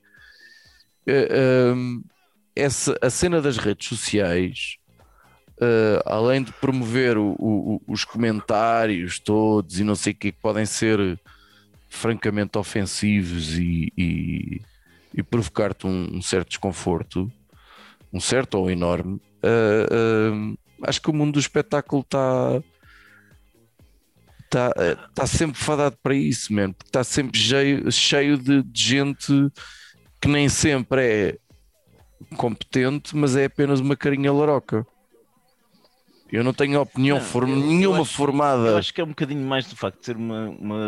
Uh, 1.07 1.73
um, 1.75 2.03
essa, 2.55 2.97
a 3.01 3.09
cena 3.09 3.41
das 3.41 3.57
redes 3.57 3.89
sociais, 3.89 4.77
uh, 5.61 6.01
além 6.05 6.43
de 6.43 6.51
promover 6.53 7.17
o- 7.17 7.35
o- 7.39 7.81
os 7.87 8.03
comentários 8.03 9.19
todos 9.19 9.79
e 9.79 9.83
não 9.83 9.95
sei 9.95 10.13
o 10.13 10.15
quê, 10.15 10.31
que 10.31 10.39
podem 10.41 10.65
ser 10.65 11.19
francamente 11.89 12.57
ofensivos 12.57 13.57
e, 13.57 13.91
e- 13.97 14.61
e 15.13 15.23
provocar-te 15.23 15.87
um, 15.87 16.17
um 16.17 16.21
certo 16.21 16.49
desconforto, 16.49 17.31
um 18.11 18.19
certo 18.19 18.55
ou 18.55 18.69
enorme, 18.69 19.15
uh, 19.43 20.33
um, 20.33 20.57
acho 20.83 21.01
que 21.01 21.09
o 21.09 21.13
mundo 21.13 21.33
do 21.33 21.39
espetáculo 21.39 22.01
está 22.01 22.61
está 24.45 24.71
tá 25.13 25.27
sempre 25.27 25.59
fadado 25.59 25.97
para 26.01 26.13
isso, 26.15 26.53
mesmo, 26.53 26.75
está 26.85 27.03
sempre 27.03 27.37
cheio, 27.37 27.91
cheio 27.91 28.37
de, 28.37 28.61
de 28.63 28.81
gente 28.83 29.33
que 30.21 30.27
nem 30.27 30.47
sempre 30.47 31.01
é 31.01 31.37
competente, 32.37 33.15
mas 33.15 33.35
é 33.35 33.45
apenas 33.45 33.79
uma 33.79 33.95
carinha 33.95 34.31
laroca. 34.31 34.85
Eu 36.31 36.43
não 36.43 36.53
tenho 36.53 36.81
opinião 36.81 37.17
Não, 37.19 37.23
form- 37.25 37.49
eu- 37.51 37.55
eu 37.61 37.67
nenhuma 37.67 38.01
acho- 38.01 38.13
formada. 38.13 38.67
Eu 38.69 38.77
acho 38.77 38.93
que 38.93 38.99
é 38.99 39.03
um 39.03 39.09
bocadinho 39.09 39.45
mais 39.47 39.67
do 39.67 39.75
facto 39.75 39.99
de 39.99 40.05
ser 40.05 40.17
uma, 40.17 40.49
uma, 40.49 40.87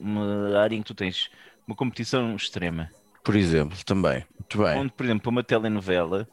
uma 0.00 0.58
área 0.58 0.74
em 0.74 0.80
que 0.82 0.86
tu 0.86 0.94
tens 0.94 1.30
uma 1.66 1.76
competição 1.76 2.34
extrema. 2.34 2.90
por 3.22 3.36
exemplo, 3.36 3.76
também. 3.84 4.24
Muito 4.38 4.58
bem. 4.58 4.78
Onde, 4.78 4.92
por 4.92 5.04
exemplo, 5.04 5.22
para 5.22 5.30
uma 5.30 5.44
telenovela, 5.44 6.26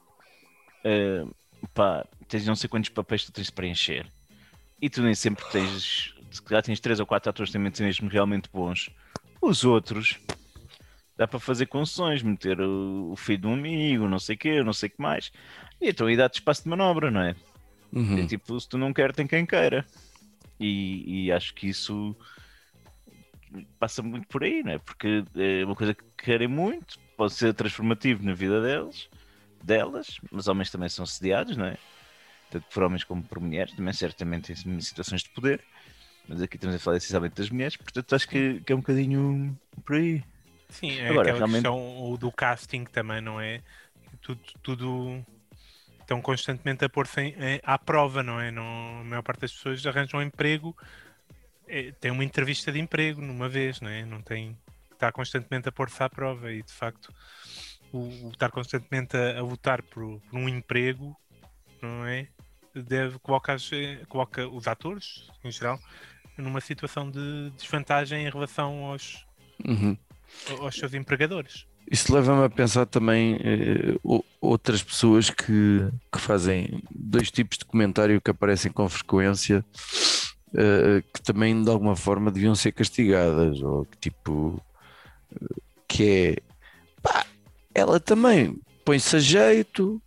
eh, 0.83 1.25
pá, 1.73 2.05
tens 2.29 2.45
não 2.45 2.55
sei 2.55 2.69
quantos 2.69 2.89
papéis 2.89 3.25
tu 3.25 3.33
tens 3.33 3.47
de 3.47 3.51
preencher. 3.51 4.07
E 4.81 4.89
tu 4.89 5.01
nem 5.01 5.13
sempre 5.13 5.43
tens, 5.51 6.13
se 6.31 6.41
calhar 6.41 6.63
tens 6.63 6.79
três 6.79 6.99
ou 7.01 7.05
quatro 7.05 7.29
atores 7.29 7.51
também 7.51 7.71
mesmo 7.79 8.09
realmente 8.09 8.49
bons. 8.53 8.89
Os 9.41 9.65
outros, 9.65 10.17
dá 11.17 11.27
para 11.27 11.39
fazer 11.39 11.65
concessões, 11.65 12.23
meter 12.23 12.61
o, 12.61 13.11
o 13.11 13.15
filho 13.17 13.39
de 13.41 13.47
um 13.47 13.53
amigo, 13.53 14.07
não 14.07 14.19
sei 14.19 14.35
o 14.35 14.39
quê, 14.39 14.63
não 14.63 14.73
sei 14.73 14.87
o 14.87 14.91
que 14.93 15.01
mais. 15.01 15.31
E 15.81 15.89
então 15.89 16.07
aí 16.07 16.15
dá-te 16.15 16.35
espaço 16.35 16.63
de 16.63 16.69
manobra, 16.69 17.11
não 17.11 17.21
é? 17.21 17.35
Uhum. 17.95 18.19
É 18.19 18.27
tipo, 18.27 18.60
se 18.60 18.67
tu 18.67 18.77
não 18.77 18.93
quer, 18.93 19.13
tem 19.13 19.25
quem 19.25 19.45
queira. 19.45 19.86
E, 20.60 21.25
e 21.25 21.31
acho 21.31 21.53
que 21.53 21.67
isso 21.67 22.15
passa 23.79 24.01
muito 24.03 24.27
por 24.27 24.43
aí, 24.43 24.63
não 24.63 24.73
é? 24.73 24.77
Porque 24.79 25.23
é 25.36 25.65
uma 25.65 25.75
coisa 25.75 25.93
que 25.93 26.03
querem 26.17 26.47
muito, 26.47 26.99
pode 27.15 27.34
ser 27.34 27.53
transformativo 27.53 28.23
na 28.23 28.34
vida 28.34 28.62
deles, 28.62 29.08
delas, 29.63 30.17
mas 30.31 30.47
homens 30.47 30.69
também 30.69 30.89
são 30.89 31.05
sediados, 31.05 31.55
não 31.55 31.65
é? 31.65 31.77
Tanto 32.49 32.65
por 32.73 32.84
homens 32.84 33.03
como 33.03 33.23
por 33.23 33.39
mulheres, 33.39 33.73
também 33.73 33.93
certamente 33.93 34.51
em 34.51 34.81
situações 34.81 35.23
de 35.23 35.29
poder. 35.29 35.63
Mas 36.27 36.41
aqui 36.41 36.58
estamos 36.58 36.75
a 36.75 36.79
falar 36.79 36.97
essencialmente 36.97 37.36
das 37.36 37.49
mulheres, 37.49 37.77
portanto 37.77 38.15
acho 38.15 38.27
que, 38.27 38.60
que 38.62 38.73
é 38.73 38.75
um 38.75 38.79
bocadinho 38.79 39.58
por 39.86 39.95
aí. 39.95 40.23
Sim, 40.69 40.91
é 40.99 41.10
Agora, 41.10 41.21
aquela 41.29 41.38
realmente- 41.38 41.53
questão 41.62 42.17
do 42.19 42.31
casting 42.31 42.84
também, 42.86 43.21
não 43.21 43.39
é? 43.39 43.62
Tudo, 44.21 44.41
tudo 44.63 45.25
estão 46.05 46.21
constantemente 46.21 46.85
a 46.85 46.89
pôr-se 46.89 47.19
em- 47.19 47.33
em- 47.33 47.59
à 47.63 47.77
prova, 47.79 48.21
não 48.21 48.39
é? 48.39 48.51
Não, 48.51 49.01
a 49.01 49.03
maior 49.03 49.23
parte 49.23 49.41
das 49.41 49.51
pessoas 49.51 49.85
arranjam 49.85 50.19
um 50.19 50.23
emprego, 50.23 50.75
é, 51.67 51.91
tem 51.93 52.11
uma 52.11 52.23
entrevista 52.23 52.71
de 52.71 52.79
emprego 52.79 53.21
numa 53.21 53.49
vez, 53.49 53.81
não 53.81 53.89
é? 53.89 54.05
Não 54.05 54.21
tem 54.21 54.57
está 54.93 55.11
constantemente 55.11 55.67
a 55.67 55.71
pôr-se 55.73 56.01
à 56.01 56.09
prova 56.09 56.53
e 56.53 56.63
de 56.63 56.71
facto 56.71 57.13
o, 57.91 58.27
o 58.27 58.29
estar 58.29 58.49
constantemente 58.49 59.17
a, 59.17 59.39
a 59.39 59.41
lutar 59.41 59.81
por, 59.81 60.21
por 60.21 60.37
um 60.39 60.47
emprego, 60.47 61.15
não 61.81 62.05
é? 62.05 62.27
Deve 62.73 63.19
colocar, 63.19 63.57
coloca 64.07 64.47
os 64.47 64.67
atores, 64.67 65.29
em 65.43 65.51
geral, 65.51 65.79
numa 66.37 66.61
situação 66.61 67.09
de 67.09 67.49
desvantagem 67.57 68.25
em 68.25 68.29
relação 68.29 68.85
aos, 68.85 69.25
Uhum. 69.65 69.97
aos 70.61 70.75
seus 70.75 70.93
empregadores. 70.93 71.65
Isso 71.89 72.13
leva-me 72.13 72.45
a 72.45 72.49
pensar 72.49 72.85
também 72.85 73.37
eh, 73.41 73.99
outras 74.41 74.81
pessoas 74.81 75.29
que, 75.29 75.87
que 76.11 76.19
fazem 76.19 76.81
dois 76.91 77.29
tipos 77.29 77.57
de 77.57 77.65
comentário 77.65 78.19
que 78.19 78.31
aparecem 78.31 78.71
com 78.71 78.89
frequência 78.89 79.63
eh, 80.55 81.03
que 81.13 81.21
também 81.21 81.63
de 81.63 81.69
alguma 81.69 81.95
forma 81.95 82.31
deviam 82.31 82.55
ser 82.55 82.71
castigadas 82.71 83.61
ou 83.61 83.85
que 83.85 83.97
tipo 83.97 84.59
eh, 85.31 85.61
que 85.87 86.03
é 86.03 86.37
pá, 87.03 87.25
ela 87.73 87.99
também 87.99 88.59
põe-se 88.83 89.15
a 89.17 89.19
jeito 89.19 90.01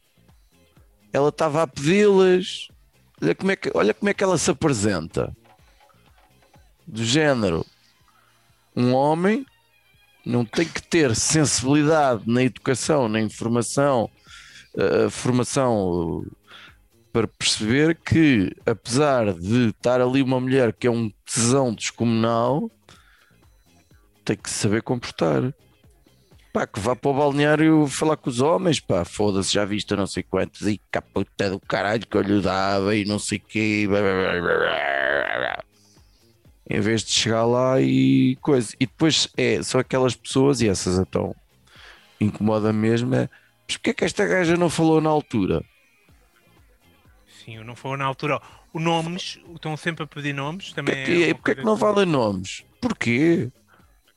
ela 1.12 1.28
estava 1.28 1.62
a 1.62 1.66
pedi-las 1.66 2.68
olha 3.22 3.34
como, 3.34 3.50
é 3.50 3.56
que, 3.56 3.70
olha 3.74 3.94
como 3.94 4.08
é 4.08 4.14
que 4.14 4.24
ela 4.24 4.38
se 4.38 4.50
apresenta. 4.50 5.36
Do 6.86 7.04
género 7.04 7.66
um 8.74 8.94
homem 8.94 9.44
não 10.28 10.44
tem 10.44 10.66
que 10.66 10.82
ter 10.82 11.16
sensibilidade 11.16 12.22
na 12.26 12.42
educação, 12.42 13.08
na 13.08 13.18
informação, 13.18 14.10
eh, 14.76 15.08
formação 15.08 16.22
eh, 16.22 16.30
para 17.10 17.26
perceber 17.26 17.96
que, 17.96 18.54
apesar 18.66 19.32
de 19.32 19.70
estar 19.70 20.02
ali 20.02 20.22
uma 20.22 20.38
mulher 20.38 20.74
que 20.74 20.86
é 20.86 20.90
um 20.90 21.10
tesão 21.24 21.72
descomunal, 21.72 22.70
tem 24.22 24.36
que 24.36 24.50
saber 24.50 24.82
comportar. 24.82 25.54
Pá, 26.52 26.66
que 26.66 26.78
vá 26.78 26.94
para 26.94 27.10
o 27.10 27.14
balneário 27.14 27.86
falar 27.86 28.18
com 28.18 28.28
os 28.28 28.40
homens, 28.40 28.80
pá, 28.80 29.06
foda-se, 29.06 29.54
já 29.54 29.64
viste 29.64 29.96
não 29.96 30.06
sei 30.06 30.22
quantos, 30.22 30.66
e 30.66 30.78
caputa 30.90 31.48
do 31.48 31.60
caralho 31.60 32.06
que 32.06 32.16
eu 32.16 32.22
lhe 32.22 32.42
dava 32.42 32.94
e 32.94 33.06
não 33.06 33.18
sei 33.18 33.38
o 33.38 33.42
quê. 33.48 33.86
blá, 33.88 34.00
blá, 34.00 34.40
blá. 34.40 35.67
Em 36.68 36.80
vez 36.80 37.02
de 37.02 37.12
chegar 37.12 37.44
lá 37.44 37.80
e 37.80 38.36
coisa. 38.40 38.74
E 38.78 38.86
depois 38.86 39.28
é, 39.36 39.62
são 39.62 39.80
aquelas 39.80 40.14
pessoas, 40.14 40.60
e 40.60 40.68
essas 40.68 40.98
então 40.98 41.34
incomoda 42.20 42.72
mesmo, 42.72 43.14
é 43.14 43.28
mas 43.66 43.76
porque 43.76 43.90
é 43.90 43.94
que 43.94 44.04
esta 44.04 44.26
gaja 44.26 44.56
não 44.56 44.70
falou 44.70 45.00
na 45.00 45.10
altura? 45.10 45.62
Sim, 47.44 47.58
não 47.64 47.76
foi 47.76 47.96
na 47.96 48.04
altura. 48.04 48.40
O 48.72 48.80
nomes, 48.80 49.38
estão 49.54 49.76
sempre 49.76 50.04
a 50.04 50.06
pedir 50.06 50.32
nomes. 50.34 50.72
Também 50.72 50.94
Porque, 50.94 51.24
é, 51.24 51.34
porque 51.34 51.50
é 51.50 51.54
que 51.56 51.64
não 51.64 51.76
valem 51.76 52.06
nomes? 52.06 52.64
Porquê? 52.80 53.50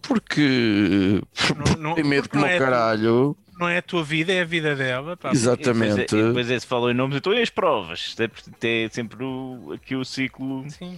Porque 0.02 1.22
Não- 1.56 1.82
não- 1.82 1.96
tem 1.96 2.04
medo 2.04 2.24
porque 2.24 2.38
como 2.38 2.46
não 2.46 2.52
é 2.54 2.58
caralho. 2.58 3.38
Não 3.60 3.68
é 3.70 3.78
a 3.78 3.82
tua 3.82 4.04
vida, 4.04 4.34
é 4.34 4.42
a 4.42 4.46
vida 4.46 4.76
dela. 4.76 5.16
pá. 5.16 5.32
Exatamente. 5.32 5.94
E 5.94 6.04
depois, 6.06 6.14
é, 6.14 6.18
e 6.18 6.28
depois 6.28 6.50
é, 6.52 6.60
se 6.60 6.66
falam 6.66 6.90
em 6.92 6.94
nomes, 6.94 7.18
então 7.18 7.34
e 7.34 7.42
as 7.42 7.50
provas? 7.50 8.16
É, 8.20 8.86
é 8.86 8.90
sempre 8.90 9.24
o- 9.24 9.74
aqui 9.74 9.96
o 9.96 10.04
ciclo 10.04 10.66
Sim. 10.70 10.98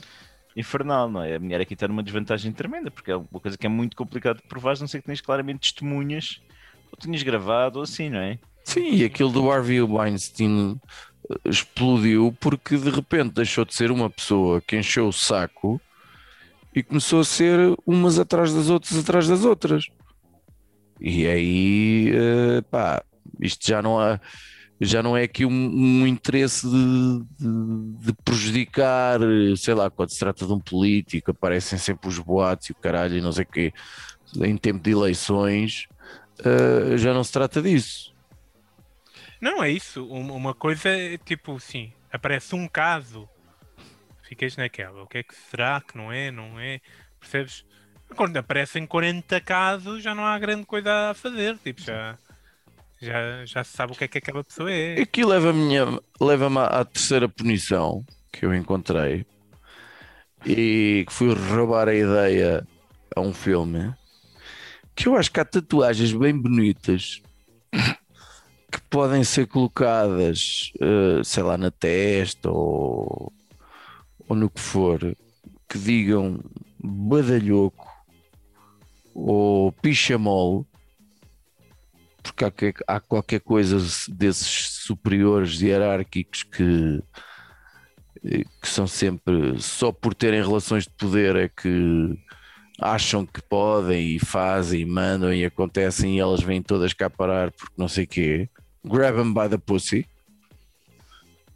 Infernal, 0.56 1.10
não 1.10 1.24
é? 1.24 1.36
A 1.36 1.40
mulher 1.40 1.62
aqui 1.62 1.74
está 1.74 1.88
numa 1.88 2.04
desvantagem 2.04 2.52
tremenda, 2.52 2.92
porque 2.92 3.12
é 3.12 3.16
uma 3.16 3.40
coisa 3.40 3.58
que 3.58 3.66
é 3.66 3.70
muito 3.70 3.96
complicado 3.96 4.38
de 4.38 4.48
provar, 4.48 4.78
não 4.80 4.88
sei 4.88 5.02
que 5.02 5.08
tens 5.08 5.22
claramente 5.22 5.62
testemunhas, 5.62 6.42
ou 6.92 6.98
tinhas 6.98 7.24
gravado, 7.24 7.80
ou 7.80 7.84
assim, 7.84 8.10
não 8.10 8.20
é? 8.20 8.38
Sim, 8.64 8.94
e 8.94 9.04
aquilo 9.04 9.32
do 9.32 9.52
Harvey 9.52 9.82
Weinstein 9.82 10.80
eh, 11.30 11.50
explodiu 11.50 12.36
porque 12.40 12.78
de 12.78 12.90
repente 12.90 13.34
deixou 13.34 13.66
de 13.66 13.76
ser 13.76 13.92
uma 13.92 14.10
pessoa 14.10 14.62
que 14.62 14.78
encheu 14.78 15.08
o 15.08 15.14
saco 15.14 15.82
e 16.74 16.82
começou 16.82 17.20
a 17.20 17.26
ser 17.26 17.58
umas 17.86 18.18
atrás 18.18 18.54
das 18.54 18.70
outras, 18.70 18.98
atrás 18.98 19.28
das 19.28 19.44
outras. 19.44 19.88
E 21.00 21.28
aí, 21.28 22.12
eh, 22.14 22.62
pá, 22.72 23.04
isto 23.40 23.68
já 23.68 23.82
não 23.82 24.00
há. 24.00 24.20
Já 24.84 25.02
não 25.04 25.16
é 25.18 25.24
aqui 25.24 25.46
um, 25.46 25.52
um 25.52 26.08
interesse 26.08 26.68
de, 26.70 27.24
de- 27.40 28.06
de 28.06 28.14
prejudicar, 28.24 29.20
sei 29.58 29.74
lá, 29.74 29.90
quando 29.90 30.10
se 30.12 30.20
trata 30.20 30.46
de 30.46 30.52
um 30.54 30.60
político, 30.60 31.32
aparecem 31.32 31.78
sempre 31.80 32.08
os 32.10 32.20
boatos 32.20 32.70
e 32.70 32.72
o 32.72 32.76
caralho 32.76 33.18
e 33.18 33.22
não 33.22 33.32
sei 33.32 33.44
o 33.44 33.48
quê, 33.48 33.74
em 34.42 34.58
tempo 34.58 34.80
de 34.84 34.92
eleições, 34.92 35.88
eh, 36.40 36.98
já 36.98 37.14
não 37.14 37.24
se 37.24 37.32
trata 37.32 37.62
disso. 37.62 38.14
Não, 39.42 39.64
é 39.64 39.70
isso. 39.70 40.06
Um- 40.10 40.34
Uma 40.34 40.54
coisa 40.54 40.90
é 40.90 41.18
tipo, 41.18 41.60
sim, 41.60 41.92
aparece 42.12 42.56
um 42.56 42.68
caso, 42.68 43.28
ficas 44.24 44.56
naquela. 44.58 45.04
O 45.04 45.08
que 45.08 45.18
é 45.20 45.24
que 45.24 45.36
será 45.50 45.82
que 45.82 45.98
não 45.98 46.12
é? 46.12 46.32
Não 46.32 46.60
é? 46.60 46.80
Percebes? 47.20 47.66
Quando 48.16 48.38
aparecem 48.38 48.86
40 48.86 49.42
casos, 49.42 50.02
já 50.04 50.14
não 50.16 50.26
há 50.26 50.38
grande 50.40 50.66
coisa 50.66 51.12
a 51.12 51.14
fazer. 51.14 51.58
Tipo, 51.58 51.82
já, 51.82 52.18
já, 53.04 53.46
já 53.46 53.64
sabe 53.64 53.94
o 53.94 53.96
que 53.96 54.06
é 54.06 54.08
que 54.08 54.18
aquela 54.18 54.44
pessoa 54.44 54.72
é. 54.72 55.02
Aqui 55.02 55.24
leva-me 55.26 55.76
leva 56.20 56.66
à 56.66 56.86
terceira 56.86 57.28
punição 57.28 58.06
que 58.32 58.46
eu 58.46 58.54
encontrei 58.54 59.26
e 60.46 61.04
que 61.08 61.14
fui 61.14 61.34
roubar 61.34 61.88
a 61.88 61.96
ideia 61.96 62.68
a 63.16 63.22
um 63.22 63.34
filme 63.34 63.94
que 64.96 65.08
eu 65.08 65.16
acho 65.16 65.32
que 65.32 65.40
há 65.40 65.46
tatuagens 65.46 66.14
bem 66.14 66.38
bonitas 66.38 67.22
que 68.72 68.82
podem 68.90 69.24
ser 69.24 69.48
colocadas, 69.48 70.72
eh, 70.80 71.22
sei 71.24 71.44
lá, 71.44 71.58
na 71.58 71.72
testa 71.72 72.50
ou, 72.50 73.32
ou 74.28 74.36
no 74.36 74.50
que 74.50 74.60
for, 74.60 75.00
que 75.70 75.78
digam 75.78 76.40
badalhoco 76.80 77.88
ou 79.14 79.72
pichamol 79.72 80.66
porque 82.24 82.46
há, 82.46 82.52
que- 82.52 82.74
há 82.88 83.00
qualquer 83.00 83.42
coisa 83.42 83.78
desses 84.10 84.70
superiores 84.82 85.60
hierárquicos 85.62 86.44
que, 86.44 87.04
que 88.22 88.68
são 88.70 88.88
sempre 88.88 89.60
só 89.60 89.92
por 89.92 90.14
terem 90.16 90.42
relações 90.42 90.86
de 90.86 90.92
poder 90.92 91.36
é 91.36 91.50
que 91.50 92.18
acham 92.80 93.26
que 93.26 93.42
podem 93.42 94.16
e 94.16 94.20
fazem 94.20 94.82
e 94.82 94.86
mandam 94.86 95.34
e 95.34 95.46
acontecem 95.46 96.16
e 96.16 96.20
elas 96.20 96.42
vêm 96.42 96.62
todas 96.62 96.94
cá 96.94 97.10
parar 97.10 97.52
porque 97.52 97.74
não 97.78 97.88
sei 97.88 98.06
quê. 98.08 98.50
Grab 98.84 99.20
'em 99.20 99.34
by 99.34 99.50
the 99.50 99.58
pussy. 99.58 100.06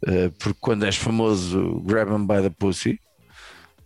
Eh, 0.06 0.30
porque 0.38 0.58
quando 0.60 0.84
és 0.84 0.96
famoso, 0.96 1.80
grab 1.84 2.10
'em 2.12 2.24
by 2.26 2.42
the 2.42 2.50
pussy. 2.50 3.00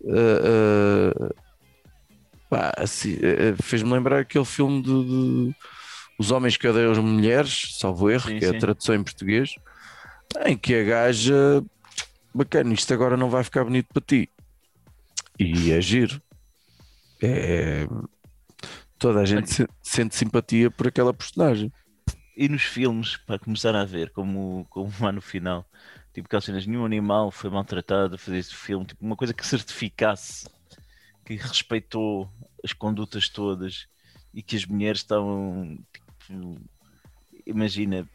Eh, 0.04 1.32
pá, 2.50 2.72
assim, 2.76 3.16
fez-me 3.62 3.90
lembrar 3.92 4.20
aquele 4.20 4.44
filme 4.44 4.82
de 4.82 5.54
os 6.22 6.30
Homens 6.30 6.56
que 6.56 6.66
Odeiam 6.66 6.92
as 6.92 6.98
Mulheres, 6.98 7.76
salvo 7.78 8.08
erro, 8.08 8.28
Sim, 8.28 8.38
que 8.38 8.44
é 8.44 8.48
a 8.48 8.58
tradução 8.58 8.94
em 8.94 9.02
português, 9.02 9.54
em 10.46 10.56
que 10.56 10.74
a 10.74 10.84
gaja, 10.84 11.64
bacana, 12.34 12.72
isto 12.72 12.94
agora 12.94 13.16
não 13.16 13.28
vai 13.28 13.44
ficar 13.44 13.64
bonito 13.64 13.88
para 13.92 14.02
ti. 14.02 14.30
E 15.38 15.72
é 15.72 15.80
giro. 15.80 16.22
É... 17.22 17.86
Toda 18.98 19.20
a 19.20 19.24
gente 19.24 19.52
se- 19.52 19.68
sente 19.82 20.14
simpatia 20.14 20.70
por 20.70 20.86
aquela 20.86 21.12
personagem. 21.12 21.72
E 22.36 22.48
nos 22.48 22.62
filmes, 22.62 23.16
para 23.16 23.38
começar 23.38 23.74
a 23.74 23.84
ver, 23.84 24.10
como, 24.10 24.64
como 24.70 24.92
lá 25.00 25.10
no 25.10 25.20
final, 25.20 25.66
tipo 26.14 26.26
aquelas 26.26 26.44
cenas, 26.44 26.66
nenhum 26.66 26.84
animal 26.84 27.30
foi 27.30 27.50
maltratado 27.50 28.14
a 28.14 28.18
fazer 28.18 28.38
este 28.38 28.54
filme, 28.54 28.86
tipo 28.86 29.04
uma 29.04 29.16
coisa 29.16 29.34
que 29.34 29.44
certificasse 29.44 30.46
que 31.24 31.34
respeitou 31.34 32.30
as 32.64 32.72
condutas 32.72 33.28
todas 33.28 33.86
e 34.34 34.42
que 34.42 34.56
as 34.56 34.64
mulheres 34.64 35.00
estavam, 35.00 35.78
imagina, 37.46 38.08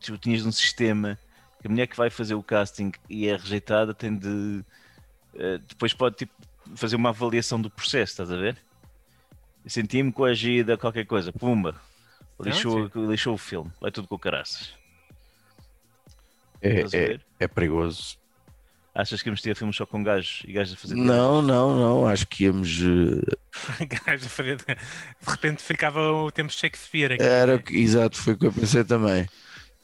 tu 0.00 0.18
tinhas 0.18 0.44
um 0.44 0.52
sistema 0.52 1.18
que 1.60 1.66
a 1.66 1.70
mulher 1.70 1.86
que 1.86 1.96
vai 1.96 2.10
fazer 2.10 2.34
o 2.34 2.42
casting 2.42 2.92
e 3.08 3.28
é 3.28 3.36
rejeitada 3.36 3.92
tem 3.92 4.16
de 4.16 4.64
eh, 5.34 5.58
depois 5.68 5.92
pode 5.94 6.16
tipo, 6.16 6.32
fazer 6.74 6.96
uma 6.96 7.10
avaliação 7.10 7.60
do 7.60 7.70
processo, 7.70 8.12
estás 8.12 8.30
a 8.30 8.36
ver? 8.36 8.56
Senti-me 9.66 10.12
coagida, 10.12 10.76
qualquer 10.76 11.06
coisa, 11.06 11.32
pumba, 11.32 11.80
lixou, 12.40 12.90
lixou 12.94 13.34
o 13.34 13.38
filme, 13.38 13.70
vai 13.80 13.90
tudo 13.90 14.08
com 14.08 14.18
caraças. 14.18 14.74
É, 16.62 16.80
é, 16.92 17.20
é 17.38 17.48
perigoso. 17.48 18.18
Achas 18.94 19.22
que 19.22 19.28
íamos 19.28 19.40
ter 19.40 19.54
filmes 19.54 19.76
só 19.76 19.86
com 19.86 20.02
gajos 20.02 20.42
e 20.46 20.52
gajos 20.52 20.74
a 20.74 20.76
fazer 20.76 20.94
Não, 20.96 21.40
não, 21.40 21.76
não. 21.76 22.06
Acho 22.06 22.26
que 22.26 22.44
íamos. 22.44 22.68
eh, 23.80 23.86
Gajo 23.86 24.26
a 24.26 24.28
fazer- 24.28 24.56
De 24.56 24.76
repente 25.30 25.62
ficava 25.62 26.00
o 26.12 26.30
tempo 26.30 26.52
Shakespeare 26.52 27.12
aqui. 27.12 27.22
Era, 27.22 27.62
exato, 27.70 28.16
foi 28.20 28.32
o 28.34 28.38
que 28.38 28.46
eu 28.46 28.52
pensei 28.52 28.82
também. 28.82 29.28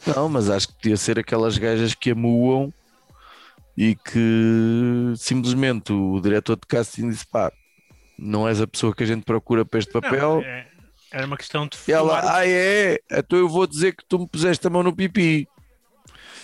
Não, 0.06 0.28
mas 0.28 0.50
acho 0.50 0.68
que 0.68 0.74
podia 0.74 0.96
ser 0.96 1.18
aquelas 1.18 1.56
gajas 1.56 1.94
que 1.94 2.10
amuam 2.10 2.72
e 3.76 3.94
que 3.94 5.12
simplesmente 5.16 5.92
o 5.92 6.20
diretor 6.20 6.56
de 6.56 6.66
casting 6.66 7.08
disse: 7.10 7.26
pá, 7.26 7.52
não 8.18 8.48
és 8.48 8.60
a 8.60 8.66
pessoa 8.66 8.94
que 8.94 9.04
a 9.04 9.06
gente 9.06 9.24
procura 9.24 9.64
para 9.64 9.78
este 9.78 9.94
Não, 9.94 10.00
papel. 10.00 10.42
é- 10.44 10.66
era 11.12 11.26
uma 11.26 11.36
questão 11.36 11.66
de 11.66 11.76
E 11.86 11.92
o- 11.92 11.94
ela, 11.94 12.38
ah, 12.38 12.46
é? 12.46 12.98
Então 13.10 13.38
eu 13.38 13.48
vou 13.48 13.66
dizer 13.66 13.94
que 13.94 14.04
tu 14.04 14.18
me 14.18 14.28
puseste 14.28 14.66
a 14.66 14.70
mão 14.70 14.82
no 14.82 14.94
pipi. 14.94 15.48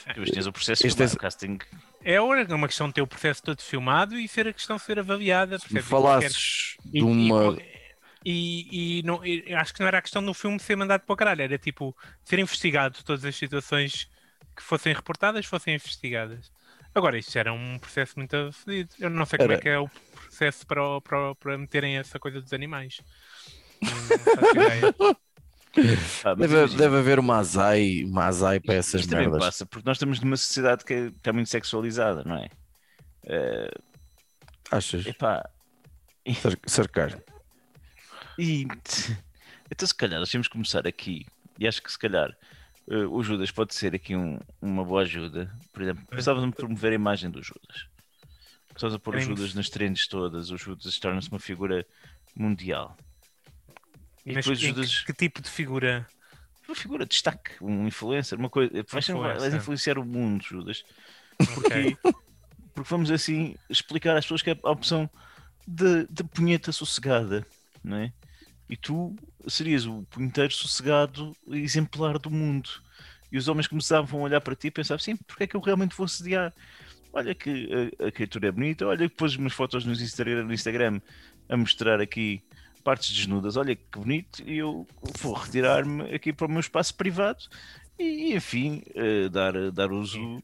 Depois 0.06 0.30
tinhas 0.30 0.46
o 0.46 0.52
processo 0.52 0.86
Este 0.86 1.02
é- 1.02 1.06
o 1.06 1.16
casting. 1.16 1.58
É 2.04 2.20
uma 2.20 2.66
questão 2.68 2.88
de 2.88 2.94
ter 2.94 3.02
o 3.02 3.06
processo 3.06 3.42
todo 3.42 3.60
filmado 3.60 4.18
e 4.18 4.26
ser 4.28 4.48
a 4.48 4.52
questão 4.52 4.76
de 4.76 4.82
ser 4.82 4.98
avaliada. 4.98 5.58
Se 5.58 5.72
me? 5.72 5.80
E 5.80 5.82
qualquer- 5.82 5.88
falasses 6.30 6.76
e- 6.86 6.90
de 6.92 6.98
e- 6.98 7.02
uma. 7.02 7.56
E, 8.24 8.98
e 9.00 9.02
não, 9.02 9.24
e 9.26 9.52
acho 9.54 9.74
que 9.74 9.80
não 9.80 9.86
era 9.88 9.98
a 9.98 10.02
questão 10.02 10.24
do 10.24 10.32
filme 10.32 10.58
ser 10.60 10.76
mandado 10.76 11.00
para 11.00 11.12
o 11.12 11.16
caralho, 11.16 11.42
era 11.42 11.58
tipo 11.58 11.96
ser 12.24 12.38
investigado 12.38 13.02
todas 13.04 13.24
as 13.24 13.34
situações 13.34 14.08
que 14.56 14.62
fossem 14.62 14.92
reportadas 14.94 15.44
fossem 15.46 15.74
investigadas. 15.74 16.52
Agora, 16.94 17.18
isto 17.18 17.36
era 17.36 17.52
um 17.52 17.78
processo 17.78 18.12
muito 18.16 18.52
fedido. 18.52 18.90
Eu 19.00 19.10
não 19.10 19.24
sei 19.26 19.38
como 19.38 19.50
Era. 19.50 19.58
é 19.58 19.62
que 19.62 19.68
é 19.68 19.78
o 19.78 19.88
processo 20.14 20.64
para, 20.66 21.00
para, 21.00 21.34
para 21.34 21.58
meterem 21.58 21.96
essa 21.96 22.18
coisa 22.20 22.40
dos 22.40 22.52
animais. 22.52 23.00
Não, 23.82 23.90
não 23.90 24.18
faço 24.18 24.56
ideia. 24.56 24.94
Mas 25.74 26.36
Deve, 26.38 26.54
imagina, 26.54 26.78
deve 26.82 26.96
haver 26.98 27.18
uma 27.18 27.36
azai, 27.38 28.04
uma 28.04 28.24
azai 28.26 28.60
para 28.60 28.74
essas 28.74 29.00
isto 29.02 29.10
também 29.10 29.26
merdas. 29.26 29.44
passa, 29.46 29.64
porque 29.66 29.86
nós 29.88 29.96
estamos 29.96 30.20
numa 30.20 30.36
sociedade 30.36 30.84
que 30.84 30.92
está 31.16 31.32
muito 31.32 31.48
sexualizada, 31.48 32.22
não 32.24 32.36
é? 32.36 32.48
Eh, 33.24 33.70
Achas? 34.70 35.06
epá, 35.06 35.48
Cer- 36.34 36.58
Cercar. 36.66 37.18
E 38.38 38.66
então 39.70 39.86
se 39.88 39.94
calhar 39.94 40.18
nós 40.20 40.30
temos 40.30 40.46
que 40.46 40.52
começar 40.52 40.86
aqui, 40.86 41.26
e 41.58 41.66
acho 41.66 41.82
que 41.82 41.90
se 41.90 41.98
calhar 41.98 42.30
eh, 42.90 43.06
o 43.06 43.22
Judas 43.22 43.50
pode 43.50 43.74
ser 43.74 43.94
aqui 43.94 44.14
um- 44.14 44.38
uma 44.60 44.84
boa 44.84 45.02
ajuda. 45.02 45.50
Por 45.72 45.82
exemplo, 45.82 46.04
precisávamos 46.06 46.50
de 46.50 46.56
promover 46.56 46.92
a 46.92 46.96
imagem 46.96 47.30
do 47.30 47.42
Judas. 47.42 47.86
Precisávamos 48.68 48.98
de 48.98 49.02
pôr 49.04 49.16
o 49.16 49.20
Judas 49.20 49.54
nas 49.54 49.68
trends 49.70 50.06
todas, 50.06 50.50
o 50.50 50.56
Judas 50.56 50.98
torna-se 50.98 51.28
uma 51.30 51.40
figura 51.40 51.86
mundial. 52.36 52.96
E 54.24 54.32
Mas 54.32 54.44
depois 54.44 54.62
em 54.62 54.68
Judas, 54.68 55.00
que, 55.00 55.06
que 55.06 55.12
tipo 55.12 55.42
de 55.42 55.50
figura? 55.50 56.06
uma 56.66 56.76
figura 56.76 57.04
de 57.04 57.10
destaque, 57.10 57.52
um 57.60 57.86
influencer, 57.86 58.38
uma 58.38 58.48
coisa. 58.48 58.72
Vais, 58.88 59.06
vais 59.06 59.54
influenciar 59.54 59.98
o 59.98 60.04
mundo, 60.04 60.42
Judas. 60.42 60.84
Ok. 61.58 61.96
Porque 62.74 62.88
vamos 62.88 63.10
assim 63.10 63.54
explicar 63.68 64.16
às 64.16 64.24
pessoas 64.24 64.40
que 64.40 64.50
é 64.50 64.58
a 64.62 64.70
opção 64.70 65.10
de, 65.66 66.06
de 66.08 66.24
punheta 66.24 66.72
sossegada, 66.72 67.46
não 67.84 67.98
é? 67.98 68.12
E 68.70 68.76
tu 68.76 69.14
serias 69.46 69.84
o 69.84 70.02
punheteiro 70.04 70.52
sossegado 70.52 71.36
exemplar 71.50 72.18
do 72.18 72.30
mundo. 72.30 72.70
E 73.30 73.36
os 73.36 73.48
homens 73.48 73.66
começavam 73.66 74.20
a 74.20 74.22
olhar 74.22 74.40
para 74.40 74.54
ti 74.54 74.68
e 74.68 74.70
pensavam 74.70 75.00
assim, 75.00 75.16
porque 75.16 75.44
é 75.44 75.46
que 75.46 75.56
eu 75.56 75.60
realmente 75.60 75.96
vou 75.96 76.08
sediar? 76.08 76.54
olha 77.12 77.34
que 77.34 77.68
a, 78.00 78.06
a 78.06 78.12
criatura 78.12 78.48
é 78.48 78.52
bonita, 78.52 78.86
olha 78.86 79.08
que 79.08 79.14
pôs 79.14 79.36
umas 79.36 79.52
fotos 79.52 79.84
no 79.84 79.92
Instagram, 79.92 80.44
no 80.44 80.54
Instagram 80.54 81.00
a 81.48 81.56
mostrar 81.56 82.00
aqui 82.00 82.42
partes 82.82 83.14
desnudas, 83.14 83.56
olha 83.56 83.74
que 83.74 83.84
bonito, 83.98 84.42
e 84.46 84.58
eu 84.58 84.86
vou 85.20 85.34
retirar-me 85.34 86.14
aqui 86.14 86.32
para 86.32 86.46
o 86.46 86.50
meu 86.50 86.60
espaço 86.60 86.94
privado 86.94 87.44
e, 87.98 88.34
enfim, 88.34 88.82
eh, 88.94 89.28
dar, 89.28 89.70
dar 89.70 89.92
uso. 89.92 90.42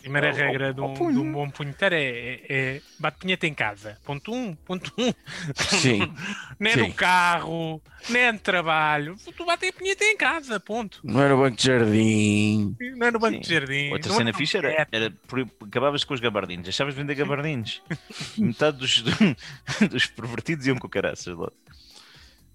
Primeira 0.00 0.32
regra 0.32 0.72
de 0.72 0.80
um, 0.80 0.94
de 0.94 1.18
um 1.18 1.30
bom 1.32 1.50
punheteiro 1.50 1.94
é, 1.94 2.00
é, 2.00 2.46
é 2.48 2.80
bate 2.98 3.18
punheta 3.18 3.46
em 3.46 3.52
casa. 3.52 3.98
Ponto 4.04 4.32
um, 4.32 4.54
ponto 4.54 4.90
um. 4.96 5.12
Sim. 5.54 6.00
nem 6.58 6.72
sim. 6.72 6.80
no 6.80 6.94
carro, 6.94 7.82
nem 8.08 8.32
no 8.32 8.38
trabalho. 8.38 9.16
Tu 9.36 9.44
bate 9.44 9.66
a 9.66 9.72
punheta 9.72 10.02
em 10.04 10.16
casa, 10.16 10.58
ponto. 10.58 11.00
Não 11.04 11.20
era 11.20 11.36
banco 11.36 11.56
de 11.58 11.66
jardim. 11.66 12.74
Não 12.96 13.06
é 13.06 13.10
no 13.10 13.18
banco 13.18 13.34
Sim. 13.34 13.40
de 13.42 13.48
jardim. 13.54 13.90
Outra 13.92 14.08
não 14.10 14.16
cena 14.16 14.30
é 14.30 14.32
no 14.32 14.38
fixe 14.38 14.56
era, 14.56 14.88
era 14.90 15.10
por- 15.28 15.46
acabavas 15.66 16.02
com 16.02 16.14
os 16.14 16.20
gabardines, 16.20 16.64
deixavas 16.64 16.94
de 16.94 17.00
vender 17.00 17.14
gabardines. 17.14 17.82
Metade 18.38 18.78
dos, 18.78 19.02
dos 19.90 20.06
pervertidos 20.06 20.66
iam 20.66 20.78
com 20.78 20.88
caraças 20.88 21.36
lá. 21.36 21.50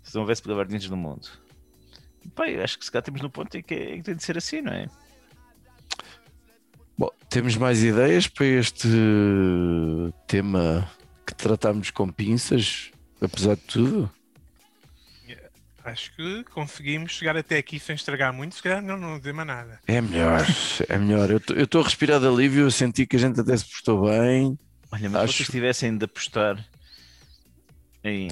Se 0.02 0.16
não 0.16 0.22
houvesse 0.22 0.42
gabardines 0.42 0.90
no 0.90 0.98
mundo. 0.98 1.28
Pai, 2.34 2.60
acho 2.60 2.80
que 2.80 2.86
se 2.86 2.92
cá 2.92 3.04
temos 3.04 3.22
no 3.22 3.30
ponto 3.30 3.56
em 3.56 3.62
que, 3.62 3.74
é- 3.76 3.94
em 3.94 3.98
que 3.98 4.04
tem 4.04 4.16
de 4.16 4.24
ser 4.24 4.36
assim, 4.36 4.62
não 4.62 4.74
é? 4.74 4.88
Bom, 6.98 7.10
temos 7.30 7.56
mais 7.58 7.84
ideias 7.84 8.28
para 8.28 8.46
este 8.46 8.88
tema 10.28 10.90
que 11.26 11.36
tratámos 11.36 11.90
com 11.92 12.08
pinças, 12.10 12.92
apesar 13.22 13.56
de 13.56 13.62
tudo? 13.64 14.12
Acho 15.84 16.16
que 16.16 16.44
conseguimos 16.46 17.12
chegar 17.12 17.38
até 17.38 17.58
aqui 17.58 17.80
sem 17.80 17.96
estragar 17.96 18.34
muito. 18.34 18.56
Se 18.56 18.64
calhar 18.64 18.82
não, 18.82 18.98
não 18.98 19.20
dizer 19.20 19.34
mais 19.34 19.48
nada. 19.48 19.80
É 19.86 20.02
melhor, 20.02 20.42
é 20.90 20.98
melhor. 20.98 21.30
Eu 21.30 21.64
estou 21.64 21.82
a 21.82 21.84
respirar 21.84 22.20
de 22.20 22.26
alívio, 22.28 22.64
eu 22.64 22.72
senti 22.72 23.06
que 23.06 23.16
a 23.16 23.20
gente 23.20 23.40
até 23.40 23.56
se 23.56 23.66
postou 23.70 24.10
bem. 24.10 24.58
Olha, 24.92 25.10
mas 25.10 25.12
se 25.12 25.18
Acho- 25.26 25.34
vocês 25.34 25.50
tivessem 25.50 25.96
de 25.96 26.06
apostar 26.06 26.58
em. 28.04 28.30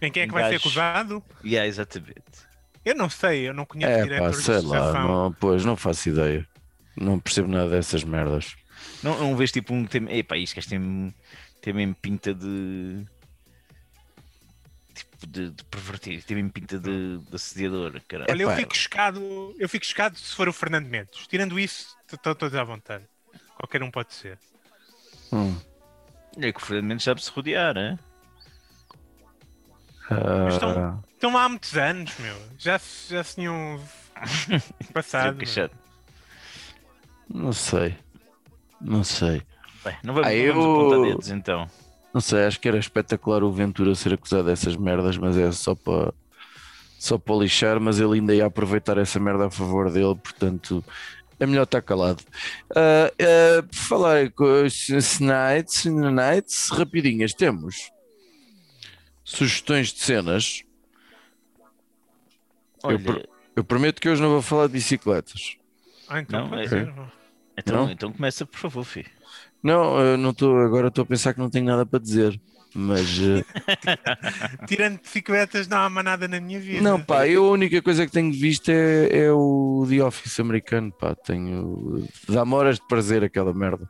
Em 0.00 0.10
quem 0.12 0.22
é 0.22 0.26
que 0.28 0.32
vai 0.32 0.50
ser 0.50 0.56
acusado? 0.56 1.20
Yeah, 1.44 1.66
exatamente. 1.66 2.22
Eu 2.84 2.94
não 2.94 3.10
sei, 3.10 3.48
eu 3.48 3.54
não 3.54 3.64
conheço 3.64 3.90
É 3.90 3.98
pá, 3.98 4.02
diretores 4.04 4.36
de 4.36 4.42
sei 4.44 4.60
lá, 4.60 4.92
não, 4.92 5.32
pois 5.32 5.64
não 5.64 5.76
faço 5.76 6.10
ideia. 6.10 6.46
Não 6.96 7.18
percebo 7.18 7.48
nada 7.48 7.70
dessas 7.70 8.04
merdas. 8.04 8.54
Não, 9.02 9.18
não 9.18 9.36
vês 9.36 9.50
tipo 9.52 9.72
um 9.72 9.84
tema. 9.86 10.10
Epá, 10.12 10.36
isto 10.36 10.54
que 10.54 10.58
este 10.60 10.70
tem, 10.70 11.14
tem 11.60 11.72
mesmo 11.72 11.94
pinta 11.94 12.34
de. 12.34 13.04
Tipo 14.94 15.26
de, 15.26 15.50
de 15.50 15.64
pervertido, 15.64 16.22
tem 16.24 16.36
mesmo 16.36 16.50
pinta 16.50 16.78
de, 16.78 17.18
de 17.18 17.34
assediador, 17.36 18.00
caralho. 18.06 18.30
Olha, 18.30 18.42
eu 18.42 18.50
fico 18.56 18.76
chocado, 18.76 19.54
eu 19.58 19.68
fico 19.68 19.86
chocado 19.86 20.18
se 20.18 20.34
for 20.34 20.48
o 20.48 20.52
Fernando 20.52 20.86
Mendes. 20.86 21.26
Tirando 21.28 21.58
isso, 21.58 21.96
estão 22.12 22.34
todos 22.34 22.54
à 22.54 22.62
vontade. 22.64 23.04
Qualquer 23.56 23.82
um 23.82 23.90
pode 23.90 24.12
ser. 24.12 24.38
Hum. 25.32 25.56
É 26.38 26.52
que 26.52 26.60
o 26.60 26.64
Fernando 26.64 26.86
Mendes 26.88 27.04
sabe-se 27.04 27.30
rodear, 27.30 27.76
é? 27.76 27.98
Ah, 30.10 30.48
estão- 30.50 31.04
Estão 31.14 31.32
lá 31.32 31.44
há 31.44 31.48
muitos 31.48 31.76
anos, 31.76 32.18
meu. 32.18 32.36
Já, 32.58 32.78
se- 32.78 33.14
já 33.14 33.22
se 33.24 33.36
tinham 33.36 33.80
passado. 34.92 35.38
Não 37.28 37.52
sei. 37.52 37.96
Não 38.80 39.04
sei. 39.04 39.42
Bem, 39.84 39.96
não 40.02 40.14
vamos, 40.14 40.28
Ah, 40.28 40.32
vamos 40.32 40.64
eu- 40.64 40.72
apontar 40.72 41.00
dedos 41.10 41.30
então. 41.30 41.66
Não 42.14 42.20
sei, 42.20 42.44
acho 42.44 42.60
que 42.60 42.68
era 42.68 42.78
espetacular 42.78 43.42
o 43.42 43.50
Ventura 43.50 43.94
ser 43.94 44.12
acusado 44.14 44.44
dessas 44.44 44.76
merdas, 44.76 45.16
mas 45.16 45.36
é 45.36 45.50
só 45.52 45.74
para 45.74 46.12
só 46.98 47.18
para 47.18 47.34
lixar, 47.34 47.80
mas 47.80 47.98
ele 47.98 48.14
ainda 48.20 48.32
ia 48.34 48.46
aproveitar 48.46 48.96
essa 48.96 49.18
merda 49.18 49.46
a 49.46 49.50
favor 49.50 49.90
dele, 49.90 50.14
portanto 50.14 50.84
é 51.40 51.46
melhor 51.46 51.64
estar 51.64 51.82
calado. 51.82 52.22
Ah, 52.76 53.10
por 53.68 53.74
falar 53.76 54.30
com 54.30 54.62
os 54.64 54.88
Nights, 55.20 55.84
Nights, 55.86 56.68
rapidinhas, 56.68 57.32
temos 57.34 57.90
sugestões 59.24 59.92
de 59.92 60.00
cenas. 60.00 60.62
Olha, 62.84 62.94
Eu 62.94 63.00
pro- 63.00 63.28
Eu 63.56 63.64
prometo 63.64 64.00
que 64.00 64.08
hoje 64.08 64.22
não 64.22 64.30
vou 64.30 64.40
falar 64.42 64.66
de 64.66 64.72
bicicletas. 64.74 65.56
Ah, 66.08 66.20
então 66.20 66.42
Não, 66.42 66.48
pode 66.50 66.62
é- 66.62 66.68
ser. 66.68 66.92
então, 67.56 67.76
não? 67.86 67.90
então 67.90 68.12
começa, 68.12 68.44
por 68.46 68.58
favor, 68.58 68.84
filho. 68.84 69.10
Não, 69.62 69.98
eu 70.00 70.16
não 70.18 70.30
estou 70.30 70.58
agora 70.58 70.88
estou 70.88 71.02
a 71.02 71.06
pensar 71.06 71.32
que 71.34 71.38
não 71.40 71.48
tenho 71.48 71.64
nada 71.66 71.86
para 71.86 72.00
dizer, 72.00 72.38
mas 72.74 73.06
ah, 73.20 74.66
Tirando 74.66 75.00
bicicletas, 75.00 75.68
não 75.68 75.78
há 75.78 75.88
mais 75.90 76.04
nada 76.04 76.26
na 76.26 76.40
minha 76.40 76.58
vida. 76.58 76.82
Não, 76.82 77.00
pá, 77.00 77.26
eu 77.28 77.44
a 77.46 77.50
única 77.50 77.80
coisa 77.80 78.04
que 78.06 78.12
tenho 78.12 78.32
visto 78.32 78.70
é, 78.70 79.08
é 79.26 79.32
o 79.32 79.86
The 79.88 80.02
Office 80.04 80.40
americano, 80.40 80.92
pá. 80.92 81.14
Tenho. 81.14 82.06
Dá-me 82.28 82.54
horas 82.54 82.76
de 82.80 82.86
prazer 82.88 83.22
aquela 83.22 83.52
merda. 83.54 83.88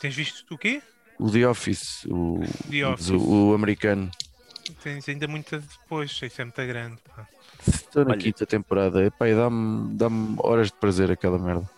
Tens 0.00 0.14
visto 0.14 0.44
o 0.54 0.56
quê? 0.58 0.80
O 1.18 1.30
The 1.30 1.46
Office, 1.48 2.04
o, 2.06 2.40
The 2.70 2.86
Office. 2.86 3.10
o, 3.10 3.50
o 3.50 3.54
americano. 3.54 4.10
Tens 4.82 5.08
ainda 5.08 5.26
muita 5.26 5.58
depois, 5.58 6.10
isso 6.22 6.40
é 6.40 6.44
muito 6.44 6.66
grande. 6.66 6.98
pá. 7.14 7.26
Estou 7.66 8.04
na 8.04 8.12
Olha. 8.12 8.18
quinta 8.20 8.46
temporada. 8.46 9.04
Epá, 9.04 9.28
e 9.28 9.34
dá-me 9.34 9.94
dá 9.94 10.06
horas 10.38 10.68
de 10.68 10.74
prazer 10.74 11.10
aquela 11.10 11.38
merda. 11.38 11.68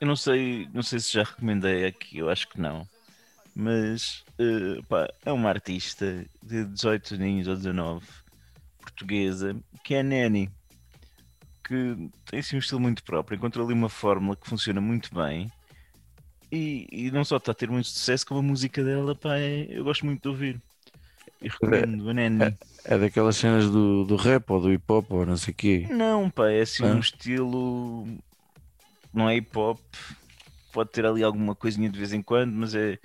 Eu 0.00 0.06
não 0.06 0.16
sei, 0.16 0.68
não 0.72 0.82
sei 0.82 0.98
se 0.98 1.12
já 1.12 1.22
recomendei 1.24 1.84
aqui, 1.84 2.18
eu 2.18 2.30
acho 2.30 2.48
que 2.48 2.60
não. 2.60 2.86
Mas 3.54 4.24
eh, 4.38 4.80
pá, 4.88 5.08
é 5.24 5.32
uma 5.32 5.48
artista 5.50 6.24
de 6.42 6.64
18 6.64 7.14
aninhos 7.14 7.48
ou 7.48 7.56
19, 7.56 8.06
portuguesa, 8.80 9.54
que 9.84 9.94
é 9.94 10.00
a 10.00 10.02
Neni, 10.02 10.50
que 11.64 12.10
tem 12.30 12.40
assim 12.40 12.56
um 12.56 12.60
estilo 12.60 12.80
muito 12.80 13.02
próprio, 13.04 13.36
encontrou 13.36 13.66
ali 13.66 13.74
uma 13.74 13.88
fórmula 13.88 14.36
que 14.36 14.48
funciona 14.48 14.80
muito 14.80 15.14
bem 15.14 15.50
e, 16.50 16.86
e 16.90 17.10
não 17.10 17.24
só 17.24 17.36
está 17.36 17.52
a 17.52 17.54
ter 17.54 17.68
muito 17.70 17.88
sucesso, 17.88 18.24
como 18.26 18.40
a 18.40 18.42
música 18.42 18.82
dela, 18.82 19.14
pá, 19.14 19.36
é- 19.36 19.66
eu 19.68 19.84
gosto 19.84 20.06
muito 20.06 20.22
de 20.22 20.28
ouvir. 20.28 20.62
E 21.42 21.48
recomendo 21.48 22.08
a 22.10 22.14
Neni. 22.14 22.56
É 22.84 22.98
daquelas 22.98 23.36
cenas 23.36 23.70
do, 23.70 24.04
do 24.04 24.16
rap 24.16 24.50
ou 24.50 24.60
do 24.60 24.72
hip 24.72 24.84
hop 24.88 25.10
ou 25.12 25.24
não 25.26 25.36
sei 25.36 25.52
o 25.52 25.56
quê. 25.56 25.86
Não, 25.90 26.28
pá, 26.30 26.50
é 26.50 26.60
assim 26.62 26.84
Ah. 26.84 26.88
um 26.94 27.00
estilo. 27.00 28.06
Não 29.12 29.28
é 29.28 29.36
hip 29.36 29.56
hop, 29.58 29.80
pode 30.72 30.90
ter 30.90 31.04
ali 31.04 31.22
alguma 31.22 31.54
coisinha 31.54 31.88
de 31.90 31.98
vez 31.98 32.12
em 32.12 32.22
quando, 32.22 32.52
mas 32.52 32.74
é 32.74 32.98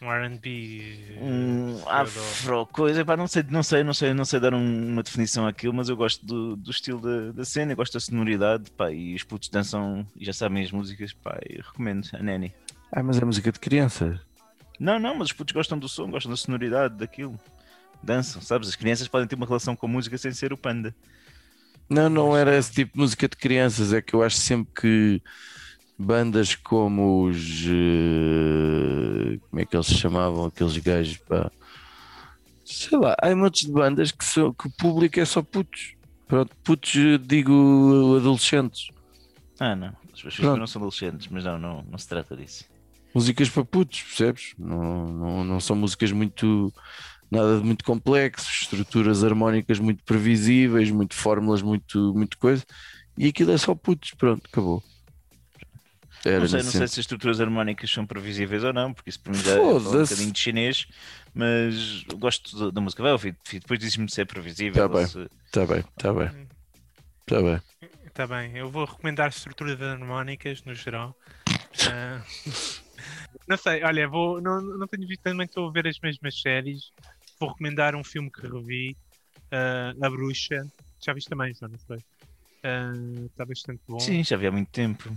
Um 0.00 0.10
RB. 0.10 1.16
um 1.20 1.78
eu 1.78 1.88
afro 1.88 2.66
coisa. 2.66 3.04
Pá, 3.04 3.16
não 3.16 3.28
sei, 3.28 3.44
não 3.48 3.62
sei, 3.62 3.84
não 3.84 3.94
sei, 3.94 4.12
não 4.14 4.24
sei 4.24 4.40
dar 4.40 4.54
um- 4.54 4.88
uma 4.92 5.02
definição 5.02 5.46
àquilo, 5.46 5.72
mas 5.74 5.88
eu 5.88 5.96
gosto 5.96 6.24
do, 6.26 6.56
do 6.56 6.70
estilo 6.70 7.00
da, 7.00 7.30
da 7.32 7.44
cena, 7.44 7.74
gosto 7.74 7.92
da 7.94 8.00
sonoridade, 8.00 8.70
pá, 8.72 8.90
e 8.90 9.14
os 9.14 9.22
putos 9.22 9.48
dançam 9.48 10.04
e 10.16 10.24
já 10.24 10.32
sabem 10.32 10.64
as 10.64 10.72
músicas, 10.72 11.12
pá, 11.12 11.38
eu 11.48 11.62
recomendo 11.62 12.08
a 12.14 12.22
Neni. 12.22 12.52
Ah, 12.90 13.02
mas 13.02 13.18
é 13.18 13.24
música 13.24 13.52
de 13.52 13.60
crianças. 13.60 14.18
Não, 14.80 14.98
não, 14.98 15.14
mas 15.14 15.28
os 15.28 15.32
putos 15.32 15.52
gostam 15.54 15.78
do 15.78 15.88
som, 15.88 16.10
gostam 16.10 16.30
da 16.30 16.36
sonoridade 16.36 16.96
daquilo. 16.96 17.38
Dançam, 18.02 18.42
sabes? 18.42 18.68
As 18.68 18.76
crianças 18.76 19.06
podem 19.08 19.26
ter 19.28 19.36
uma 19.36 19.46
relação 19.46 19.76
com 19.76 19.86
a 19.86 19.88
música 19.88 20.18
sem 20.18 20.32
ser 20.32 20.52
o 20.52 20.56
panda. 20.56 20.94
Não, 21.88 22.08
não 22.08 22.36
era 22.36 22.56
esse 22.56 22.72
tipo 22.72 22.94
de 22.94 22.98
música 22.98 23.28
de 23.28 23.36
crianças. 23.36 23.92
É 23.92 24.00
que 24.02 24.14
eu 24.14 24.22
acho 24.22 24.36
sempre 24.36 24.72
que 24.74 25.22
bandas 25.98 26.54
como 26.54 27.24
os. 27.24 27.64
eh, 27.66 29.38
Como 29.48 29.60
é 29.60 29.64
que 29.66 29.76
eles 29.76 29.86
se 29.86 29.94
chamavam? 29.94 30.46
Aqueles 30.46 30.76
gajos, 30.78 31.18
pá. 31.18 31.50
Sei 32.64 32.96
lá, 32.98 33.14
há 33.20 33.34
montes 33.36 33.66
de 33.66 33.72
bandas 33.72 34.10
que, 34.10 34.24
são, 34.24 34.52
que 34.52 34.66
o 34.66 34.70
público 34.70 35.20
é 35.20 35.24
só 35.24 35.42
putos. 35.42 35.94
Pronto, 36.26 36.56
putos, 36.64 36.94
eh, 36.96 37.18
digo 37.18 38.16
adolescentes. 38.16 38.88
Ah, 39.60 39.76
não, 39.76 39.94
as 40.12 40.22
pessoas 40.22 40.58
não 40.58 40.66
são 40.66 40.80
adolescentes, 40.80 41.28
mas 41.28 41.44
não, 41.44 41.58
não, 41.58 41.82
não 41.88 41.98
se 41.98 42.08
trata 42.08 42.36
disso. 42.36 42.64
Músicas 43.14 43.50
para 43.50 43.64
putos, 43.64 44.00
percebes? 44.02 44.54
Não, 44.58 45.06
não, 45.12 45.44
não 45.44 45.60
são 45.60 45.76
músicas 45.76 46.10
muito. 46.12 46.72
Nada 47.32 47.58
de 47.58 47.64
muito 47.64 47.82
complexo, 47.82 48.46
estruturas 48.50 49.24
harmónicas 49.24 49.78
muito 49.78 50.04
previsíveis, 50.04 50.90
muito 50.90 51.14
fórmulas, 51.14 51.62
muito, 51.62 52.12
muito 52.14 52.36
coisa. 52.36 52.62
E 53.16 53.26
aquilo 53.26 53.52
é 53.52 53.56
só 53.56 53.74
putos, 53.74 54.10
pronto, 54.10 54.42
acabou. 54.46 54.82
Era 56.26 56.40
não 56.40 56.46
sei, 56.46 56.62
não 56.62 56.70
sei 56.70 56.80
se 56.80 56.84
as 56.84 56.98
estruturas 56.98 57.40
harmónicas 57.40 57.90
são 57.90 58.06
previsíveis 58.06 58.62
ou 58.62 58.72
não, 58.74 58.92
porque 58.92 59.08
isso 59.08 59.18
para 59.18 59.32
mim 59.32 59.38
já 59.38 59.52
é 59.52 59.60
um 59.60 59.80
bocadinho 59.80 60.30
de 60.30 60.38
chinês, 60.38 60.86
mas 61.34 62.04
gosto 62.18 62.70
da- 62.70 62.80
música. 62.82 63.02
Vai 63.02 63.12
ouvir, 63.12 63.34
depois 63.50 63.80
dizes-me 63.80 64.10
se 64.10 64.20
é 64.20 64.26
previsível. 64.26 64.86
Tá 64.86 64.94
ou 64.94 64.98
bem. 65.00 65.06
se- 65.06 65.30
Tá 65.50 65.66
bem, 65.66 65.82
tá 65.96 66.12
bem, 66.12 66.48
tá 67.26 67.40
bem. 67.40 67.60
Está 68.06 68.26
bem, 68.26 68.56
eu 68.58 68.70
vou 68.70 68.84
recomendar 68.84 69.30
estruturas 69.30 69.80
harmónicas 69.80 70.62
no 70.64 70.74
geral. 70.74 71.16
Ah, 71.90 72.22
não 73.48 73.56
sei, 73.56 73.82
olha, 73.82 74.06
vou, 74.06 74.40
não, 74.40 74.60
não 74.60 74.86
tenho 74.86 75.08
visto 75.08 75.22
também, 75.22 75.46
estou 75.46 75.68
a 75.68 75.72
ver 75.72 75.86
as 75.88 75.98
mesmas 75.98 76.38
séries. 76.40 76.92
Vou 77.38 77.50
recomendar 77.50 77.94
um 77.94 78.04
filme 78.04 78.30
que 78.30 78.42
revi, 78.46 78.96
ah, 79.50 79.92
A 80.02 80.10
Bruxa. 80.10 80.66
Já 81.00 81.12
viste 81.12 81.28
também, 81.28 81.52
já 81.54 81.66
não 81.68 81.78
sei? 81.78 81.98
Ah, 82.62 82.92
Está 83.26 83.44
bastante 83.44 83.80
bom. 83.88 83.98
Sim, 83.98 84.22
já 84.22 84.36
vi 84.36 84.46
há 84.46 84.52
muito 84.52 84.70
tempo. 84.70 85.14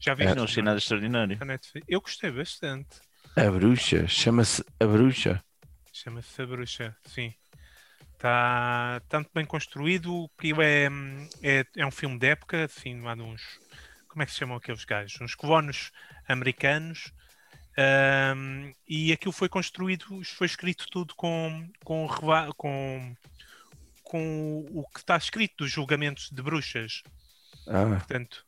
Já 0.00 0.12
É. 0.12 0.14
viste? 0.16 0.34
Não 0.34 0.44
achei 0.44 0.62
nada 0.62 0.78
extraordinário. 0.78 1.38
Netflix? 1.44 1.86
Eu 1.88 2.00
gostei 2.00 2.30
bastante. 2.30 3.00
A 3.36 3.50
bruxa, 3.50 4.06
chama-se 4.08 4.64
A 4.80 4.86
Bruxa. 4.86 5.42
Chama-se 5.92 6.42
A 6.42 6.46
Bruxa, 6.46 6.96
sim. 7.04 7.32
Está 8.14 9.00
tanto 9.08 9.30
bem 9.32 9.44
construído 9.44 10.28
que 10.40 10.52
é, 10.60 10.88
é, 11.42 11.64
é 11.76 11.86
um 11.86 11.90
filme 11.90 12.18
de 12.18 12.26
época, 12.26 12.64
assim, 12.64 13.00
de 13.00 13.22
uns. 13.22 13.60
Como 14.08 14.22
é 14.22 14.26
que 14.26 14.32
se 14.32 14.38
chamam 14.38 14.56
aqueles 14.56 14.84
gajos? 14.84 15.20
Uns 15.20 15.34
colonos 15.36 15.92
americanos 16.26 17.12
Ahm, 17.80 18.72
e 18.88 19.12
aquilo 19.12 19.30
foi 19.30 19.48
construído, 19.48 20.04
foi 20.24 20.48
escrito 20.48 20.88
tudo 20.90 21.14
com, 21.14 21.64
com, 21.84 22.08
com, 22.56 23.16
com 24.02 24.66
o 24.72 24.84
que 24.92 24.98
está 24.98 25.16
escrito 25.16 25.58
dos 25.58 25.70
julgamentos 25.70 26.28
de 26.32 26.42
bruxas. 26.42 27.04
Ah, 27.68 27.84
Portanto, 27.86 28.44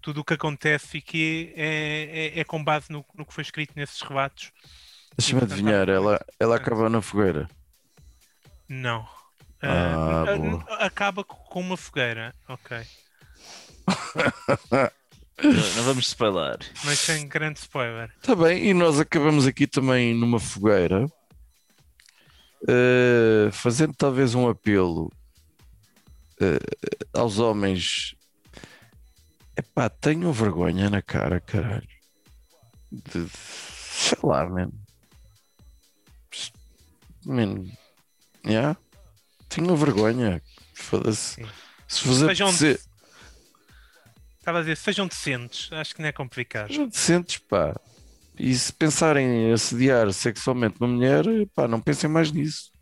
tudo 0.00 0.20
o 0.20 0.24
que 0.24 0.34
acontece 0.34 0.98
e 0.98 1.02
que 1.02 1.52
é, 1.56 2.36
é, 2.36 2.40
é 2.40 2.44
com 2.44 2.62
base 2.62 2.92
no, 2.92 3.04
no 3.12 3.26
que 3.26 3.34
foi 3.34 3.42
escrito 3.42 3.72
nesses 3.74 4.00
relatos. 4.02 4.52
deixa-me 5.18 5.42
adivinhar, 5.42 5.88
ela, 5.88 6.24
ela 6.38 6.54
acaba 6.54 6.88
na 6.88 7.02
fogueira. 7.02 7.50
Não. 8.68 9.04
Ah, 9.60 10.24
boa. 10.36 10.64
acaba 10.76 11.24
com 11.24 11.60
uma 11.60 11.76
fogueira, 11.76 12.32
ok. 12.48 12.86
Não, 15.42 15.82
vamos 15.84 16.06
spoiler. 16.08 16.58
Mas 16.84 16.98
sem 16.98 17.26
grande 17.28 17.58
spoiler. 17.60 18.10
Está 18.16 18.34
Tá 18.36 18.42
bem, 18.44 18.66
e 18.68 18.74
nós 18.74 18.98
acabamos 19.00 19.46
aqui 19.46 19.66
também 19.66 20.14
numa 20.14 20.38
fogueira, 20.38 21.06
eh, 22.68 23.48
fazendo 23.52 23.94
talvez 23.96 24.34
um 24.34 24.48
apelo 24.48 25.10
eh, 26.40 26.58
aos 27.14 27.38
homens. 27.38 28.14
Epá, 29.56 29.88
tenham 29.88 30.32
vergonha 30.32 30.88
na 30.90 31.02
cara, 31.02 31.40
caralho. 31.40 31.88
De, 32.90 33.24
de- 33.24 33.30
sei 33.36 34.18
lá, 34.22 34.48
man. 34.48 34.70
Man, 37.26 37.66
yeah. 38.46 38.76
Tenham 39.48 39.76
vergonha. 39.76 40.42
Foda-se. 40.74 41.44
Se 41.86 42.06
vos 42.06 42.22
apetecer, 42.22 42.80
estava 44.40 44.58
a 44.58 44.60
dizer, 44.62 44.76
sejam 44.76 45.06
decentes. 45.06 45.70
Acho 45.72 45.94
que 45.94 46.02
não 46.02 46.08
é 46.08 46.12
complicado. 46.12 46.68
sejam 46.68 46.88
decentes, 46.88 47.38
pá. 47.38 47.74
E 48.38 48.54
se 48.54 48.72
pensarem 48.72 49.26
em 49.26 49.52
assediar 49.52 50.10
sexualmente 50.12 50.76
uma 50.80 50.88
mulher, 50.88 51.24
pá, 51.54 51.68
não 51.68 51.80
pensem 51.80 52.08
mais 52.08 52.32
nisso. 52.32 52.72